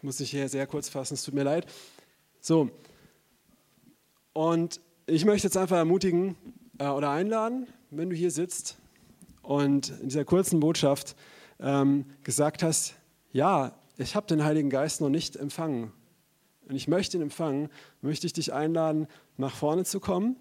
Ich 0.00 0.04
muss 0.04 0.16
dich 0.16 0.30
hier 0.30 0.48
sehr 0.48 0.66
kurz 0.66 0.88
fassen, 0.88 1.12
es 1.12 1.24
tut 1.24 1.34
mir 1.34 1.42
leid. 1.42 1.66
So, 2.40 2.70
und 4.32 4.80
ich 5.04 5.26
möchte 5.26 5.46
jetzt 5.46 5.58
einfach 5.58 5.76
ermutigen 5.76 6.36
äh, 6.78 6.86
oder 6.86 7.10
einladen, 7.10 7.66
wenn 7.90 8.08
du 8.08 8.16
hier 8.16 8.30
sitzt 8.30 8.78
und 9.42 9.90
in 10.00 10.08
dieser 10.08 10.24
kurzen 10.24 10.58
Botschaft 10.58 11.16
ähm, 11.58 12.06
gesagt 12.22 12.62
hast, 12.62 12.94
ja, 13.30 13.78
ich 13.98 14.16
habe 14.16 14.26
den 14.26 14.42
Heiligen 14.42 14.70
Geist 14.70 15.02
noch 15.02 15.10
nicht 15.10 15.36
empfangen 15.36 15.92
und 16.66 16.76
ich 16.76 16.88
möchte 16.88 17.18
ihn 17.18 17.22
empfangen, 17.22 17.68
möchte 18.00 18.26
ich 18.26 18.32
dich 18.32 18.54
einladen, 18.54 19.06
nach 19.36 19.54
vorne 19.54 19.84
zu 19.84 20.00
kommen. 20.00 20.36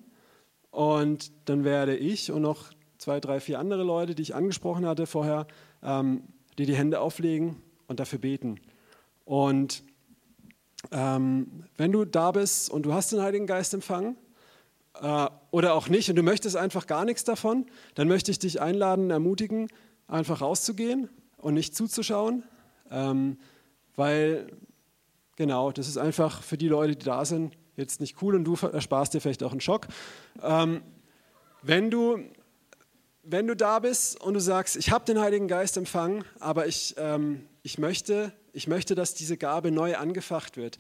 Und 0.72 1.34
dann 1.50 1.66
werde 1.66 1.98
ich 1.98 2.32
und 2.32 2.44
noch 2.44 2.72
zwei, 2.98 3.20
drei, 3.20 3.42
vier 3.42 3.60
andere 3.60 3.84
Leute, 3.84 4.16
die 4.16 4.22
ich 4.22 4.36
angesprochen 4.36 4.86
hatte 4.86 5.06
vorher, 5.06 5.48
ähm, 5.84 6.24
die 6.58 6.66
die 6.66 6.78
Hände 6.78 7.02
auflegen 7.02 7.58
und 7.88 8.00
dafür 8.00 8.20
beten. 8.20 8.62
Und 9.30 9.84
ähm, 10.92 11.66
wenn 11.78 11.92
du 11.92 12.04
da 12.04 12.32
bist 12.32 12.70
und 12.70 12.84
du 12.84 12.94
hast 12.94 13.12
den 13.12 13.22
Heiligen 13.22 13.46
Geist 13.46 13.74
empfangen 13.74 14.18
äh, 15.02 15.28
oder 15.52 15.76
auch 15.76 15.88
nicht 15.88 16.10
und 16.10 16.16
du 16.16 16.24
möchtest 16.24 16.56
einfach 16.56 16.88
gar 16.88 17.06
nichts 17.06 17.24
davon, 17.24 17.68
dann 17.94 18.08
möchte 18.08 18.32
ich 18.32 18.40
dich 18.40 18.60
einladen, 18.60 19.12
ermutigen, 19.12 19.68
einfach 20.08 20.42
rauszugehen 20.42 21.10
und 21.38 21.54
nicht 21.54 21.76
zuzuschauen, 21.76 22.44
ähm, 22.92 23.38
weil 23.96 24.48
Genau, 25.40 25.72
das 25.72 25.88
ist 25.88 25.98
einfach 25.98 26.44
für 26.44 26.58
die 26.58 26.68
Leute, 26.68 26.98
die 26.98 27.06
da 27.06 27.24
sind, 27.24 27.54
jetzt 27.78 28.02
nicht 28.02 28.22
cool 28.22 28.36
und 28.36 28.44
du 28.44 28.58
ersparst 28.62 29.14
dir 29.14 29.22
vielleicht 29.22 29.42
auch 29.42 29.52
einen 29.52 29.62
Schock. 29.62 29.88
Ähm, 30.44 30.82
wenn, 31.62 31.90
du, 31.90 32.20
wenn 33.24 33.48
du 33.48 33.56
da 33.56 33.80
bist 33.80 34.20
und 34.20 34.34
du 34.34 34.42
sagst, 34.42 34.76
ich 34.76 34.92
habe 34.92 35.06
den 35.06 35.18
Heiligen 35.18 35.48
Geist 35.48 35.78
empfangen, 35.78 36.26
aber 36.42 36.68
ich, 36.68 36.94
ähm, 36.98 37.46
ich, 37.64 37.78
möchte, 37.78 38.34
ich 38.60 38.68
möchte, 38.68 38.94
dass 38.94 39.14
diese 39.14 39.38
Gabe 39.38 39.72
neu 39.72 39.96
angefacht 39.96 40.58
wird, 40.58 40.80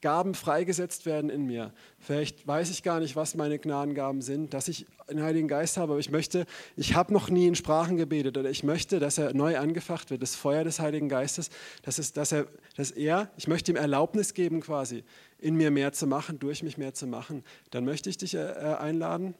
Gaben 0.00 0.34
freigesetzt 0.34 1.04
werden 1.04 1.28
in 1.28 1.44
mir. 1.44 1.74
Vielleicht 1.98 2.46
weiß 2.46 2.70
ich 2.70 2.82
gar 2.82 3.00
nicht, 3.00 3.16
was 3.16 3.34
meine 3.34 3.58
Gnadengaben 3.58 4.22
sind, 4.22 4.54
dass 4.54 4.66
ich 4.68 4.86
einen 5.08 5.22
Heiligen 5.22 5.46
Geist 5.46 5.76
habe, 5.76 5.92
aber 5.92 6.00
ich 6.00 6.10
möchte, 6.10 6.46
ich 6.76 6.94
habe 6.94 7.12
noch 7.12 7.28
nie 7.28 7.46
in 7.46 7.54
Sprachen 7.54 7.98
gebetet 7.98 8.38
oder 8.38 8.48
ich 8.48 8.64
möchte, 8.64 8.98
dass 8.98 9.18
er 9.18 9.34
neu 9.34 9.58
angefacht 9.58 10.10
wird, 10.10 10.22
das 10.22 10.36
Feuer 10.36 10.64
des 10.64 10.80
Heiligen 10.80 11.10
Geistes, 11.10 11.50
dass, 11.82 11.98
es, 11.98 12.14
dass, 12.14 12.32
er, 12.32 12.46
dass 12.76 12.92
er, 12.92 13.30
ich 13.36 13.46
möchte 13.46 13.72
ihm 13.72 13.76
Erlaubnis 13.76 14.32
geben 14.32 14.62
quasi, 14.62 15.04
in 15.36 15.56
mir 15.56 15.70
mehr 15.70 15.92
zu 15.92 16.06
machen, 16.06 16.38
durch 16.38 16.62
mich 16.62 16.78
mehr 16.78 16.94
zu 16.94 17.06
machen. 17.06 17.44
Dann 17.72 17.84
möchte 17.84 18.08
ich 18.08 18.16
dich 18.16 18.36
äh, 18.36 18.38
einladen, 18.78 19.34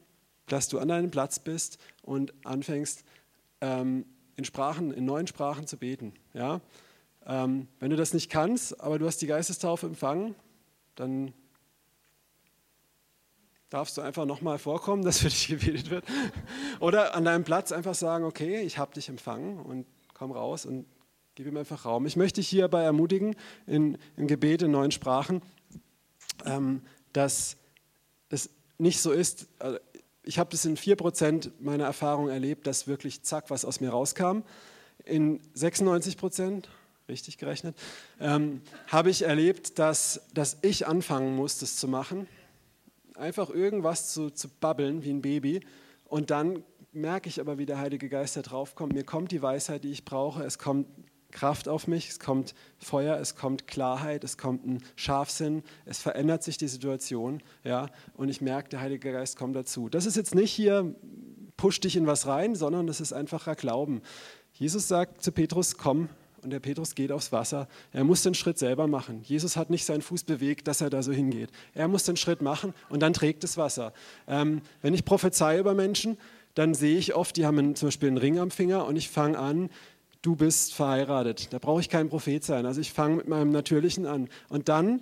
dass 0.45 0.67
du 0.67 0.77
an 0.77 0.89
deinem 0.89 1.09
Platz 1.09 1.39
bist 1.39 1.79
und 2.03 2.35
anfängst, 2.45 3.03
ähm, 3.61 4.05
in 4.35 4.45
Sprachen, 4.45 4.91
in 4.91 5.05
neuen 5.05 5.25
Sprachen 5.25 5.65
zu 5.65 5.77
beten. 5.77 6.13
Ja? 6.35 6.61
Ähm, 7.25 7.67
wenn 7.79 7.89
du 7.89 7.95
das 7.95 8.13
nicht 8.13 8.29
kannst, 8.29 8.79
aber 8.79 8.99
du 8.99 9.05
hast 9.05 9.21
die 9.21 9.27
Geistestaufe 9.27 9.85
empfangen, 9.85 10.35
dann 10.95 11.33
darfst 13.69 13.97
du 13.97 14.01
einfach 14.01 14.25
nochmal 14.25 14.59
vorkommen, 14.59 15.03
dass 15.05 15.19
für 15.19 15.29
dich 15.29 15.47
gebetet 15.47 15.89
wird. 15.89 16.05
Oder 16.79 17.15
an 17.15 17.25
deinem 17.25 17.43
Platz 17.43 17.71
einfach 17.71 17.95
sagen, 17.95 18.25
okay, 18.25 18.61
ich 18.61 18.77
habe 18.77 18.93
dich 18.93 19.09
empfangen 19.09 19.59
und 19.59 19.85
komm 20.13 20.31
raus 20.31 20.65
und 20.65 20.85
gib 21.35 21.47
ihm 21.47 21.57
einfach 21.57 21.85
Raum. 21.85 22.05
Ich 22.05 22.15
möchte 22.15 22.41
dich 22.41 22.49
hierbei 22.49 22.83
ermutigen, 22.83 23.35
in, 23.65 23.97
im 24.17 24.27
Gebet 24.27 24.61
in 24.61 24.71
neuen 24.71 24.91
Sprachen, 24.91 25.41
ähm, 26.45 26.81
dass 27.13 27.57
es 28.29 28.49
nicht 28.77 29.01
so 29.01 29.11
ist, 29.11 29.47
also 29.59 29.79
ich 30.23 30.37
habe 30.37 30.51
das 30.51 30.65
in 30.65 30.77
4% 30.77 31.51
meiner 31.59 31.85
Erfahrung 31.85 32.29
erlebt, 32.29 32.67
dass 32.67 32.87
wirklich 32.87 33.23
zack, 33.23 33.49
was 33.49 33.65
aus 33.65 33.79
mir 33.79 33.89
rauskam. 33.89 34.41
In 35.03 35.39
96 35.53 36.15
richtig 37.11 37.37
gerechnet, 37.37 37.75
ähm, 38.19 38.61
habe 38.87 39.11
ich 39.11 39.21
erlebt, 39.21 39.77
dass, 39.77 40.21
dass 40.33 40.57
ich 40.63 40.87
anfangen 40.87 41.35
muss, 41.35 41.59
das 41.59 41.75
zu 41.75 41.87
machen. 41.87 42.27
Einfach 43.15 43.51
irgendwas 43.51 44.11
zu, 44.11 44.31
zu 44.31 44.49
babbeln 44.49 45.03
wie 45.03 45.11
ein 45.11 45.21
Baby. 45.21 45.61
Und 46.05 46.31
dann 46.31 46.63
merke 46.91 47.29
ich 47.29 47.39
aber, 47.39 47.57
wie 47.59 47.67
der 47.67 47.77
Heilige 47.77 48.09
Geist 48.09 48.35
da 48.35 48.41
drauf 48.41 48.73
kommt. 48.73 48.93
Mir 48.93 49.03
kommt 49.03 49.31
die 49.31 49.41
Weisheit, 49.41 49.83
die 49.83 49.91
ich 49.91 50.03
brauche. 50.03 50.43
Es 50.43 50.57
kommt 50.57 50.87
Kraft 51.31 51.67
auf 51.67 51.87
mich, 51.87 52.09
es 52.09 52.19
kommt 52.19 52.53
Feuer, 52.77 53.17
es 53.17 53.35
kommt 53.35 53.67
Klarheit, 53.67 54.23
es 54.23 54.37
kommt 54.37 54.65
ein 54.65 54.83
Scharfsinn, 54.95 55.63
es 55.85 55.99
verändert 55.99 56.43
sich 56.43 56.57
die 56.57 56.67
Situation, 56.67 57.41
ja, 57.63 57.87
und 58.15 58.29
ich 58.29 58.41
merke, 58.41 58.69
der 58.69 58.81
Heilige 58.81 59.11
Geist 59.11 59.37
kommt 59.37 59.55
dazu. 59.55 59.89
Das 59.89 60.05
ist 60.05 60.17
jetzt 60.17 60.35
nicht 60.35 60.51
hier, 60.51 60.93
push 61.57 61.79
dich 61.79 61.95
in 61.95 62.05
was 62.05 62.27
rein, 62.27 62.55
sondern 62.55 62.85
das 62.85 63.01
ist 63.01 63.13
einfacher 63.13 63.55
Glauben. 63.55 64.01
Jesus 64.53 64.87
sagt 64.87 65.23
zu 65.23 65.31
Petrus, 65.31 65.77
komm, 65.77 66.09
und 66.43 66.49
der 66.51 66.59
Petrus 66.59 66.95
geht 66.95 67.11
aufs 67.11 67.31
Wasser. 67.31 67.67
Er 67.91 68.03
muss 68.03 68.23
den 68.23 68.33
Schritt 68.33 68.57
selber 68.57 68.87
machen. 68.87 69.21
Jesus 69.23 69.57
hat 69.57 69.69
nicht 69.69 69.85
seinen 69.85 70.01
Fuß 70.01 70.23
bewegt, 70.23 70.67
dass 70.67 70.81
er 70.81 70.89
da 70.89 71.03
so 71.03 71.11
hingeht. 71.11 71.49
Er 71.73 71.87
muss 71.87 72.03
den 72.03 72.17
Schritt 72.17 72.41
machen 72.41 72.73
und 72.89 73.01
dann 73.01 73.13
trägt 73.13 73.43
das 73.43 73.57
Wasser. 73.57 73.93
Ähm, 74.27 74.61
wenn 74.81 74.93
ich 74.93 75.05
prophezei 75.05 75.59
über 75.59 75.73
Menschen, 75.73 76.17
dann 76.55 76.73
sehe 76.73 76.97
ich 76.97 77.15
oft, 77.15 77.37
die 77.37 77.45
haben 77.45 77.75
zum 77.75 77.87
Beispiel 77.87 78.09
einen 78.09 78.17
Ring 78.17 78.39
am 78.39 78.51
Finger 78.51 78.85
und 78.85 78.95
ich 78.95 79.09
fange 79.09 79.39
an, 79.39 79.69
du 80.21 80.35
bist 80.35 80.73
verheiratet. 80.73 81.51
Da 81.51 81.59
brauche 81.59 81.81
ich 81.81 81.89
kein 81.89 82.09
Prophet 82.09 82.43
sein. 82.43 82.65
Also 82.65 82.81
ich 82.81 82.91
fange 82.91 83.15
mit 83.15 83.27
meinem 83.27 83.51
Natürlichen 83.51 84.05
an. 84.05 84.29
Und 84.49 84.69
dann, 84.69 85.01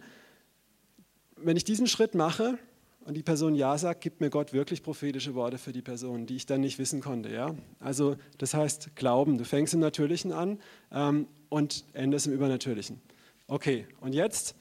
wenn 1.35 1.57
ich 1.57 1.63
diesen 1.63 1.87
Schritt 1.87 2.15
mache 2.15 2.57
und 3.05 3.15
die 3.15 3.23
Person 3.23 3.55
Ja 3.55 3.77
sagt, 3.77 4.01
gibt 4.01 4.21
mir 4.21 4.29
Gott 4.29 4.53
wirklich 4.53 4.83
prophetische 4.83 5.33
Worte 5.33 5.57
für 5.57 5.71
die 5.71 5.81
Person, 5.81 6.25
die 6.25 6.35
ich 6.35 6.45
dann 6.45 6.61
nicht 6.61 6.79
wissen 6.79 7.01
konnte. 7.01 7.29
Ja? 7.29 7.55
Also 7.79 8.17
das 8.37 8.53
heißt 8.53 8.95
Glauben. 8.95 9.37
Du 9.37 9.45
fängst 9.45 9.73
im 9.73 9.79
Natürlichen 9.79 10.31
an 10.31 10.59
ähm, 10.91 11.27
und 11.49 11.85
endest 11.93 12.27
im 12.27 12.33
Übernatürlichen. 12.33 13.01
Okay, 13.47 13.87
und 14.01 14.13
jetzt 14.13 14.55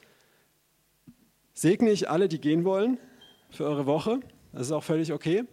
segne 1.52 1.90
ich 1.90 2.08
alle, 2.08 2.28
die 2.28 2.40
gehen 2.40 2.64
wollen 2.64 2.98
für 3.50 3.64
eure 3.64 3.84
Woche. 3.86 4.20
Das 4.52 4.62
ist 4.62 4.72
auch 4.72 4.84
völlig 4.84 5.12
okay. 5.12 5.44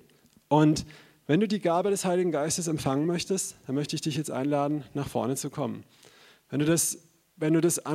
Und 0.47 0.85
wenn 1.27 1.39
du 1.39 1.47
die 1.47 1.59
Gabe 1.59 1.89
des 1.89 2.05
Heiligen 2.05 2.31
Geistes 2.31 2.67
empfangen 2.67 3.05
möchtest, 3.05 3.57
dann 3.65 3.75
möchte 3.75 3.95
ich 3.95 4.01
dich 4.01 4.15
jetzt 4.15 4.31
einladen, 4.31 4.83
nach 4.93 5.07
vorne 5.07 5.35
zu 5.35 5.49
kommen. 5.49 5.83
Wenn 6.49 6.59
du 6.59 6.65
das, 6.65 6.99
wenn 7.35 7.53
du 7.53 7.61
das 7.61 7.79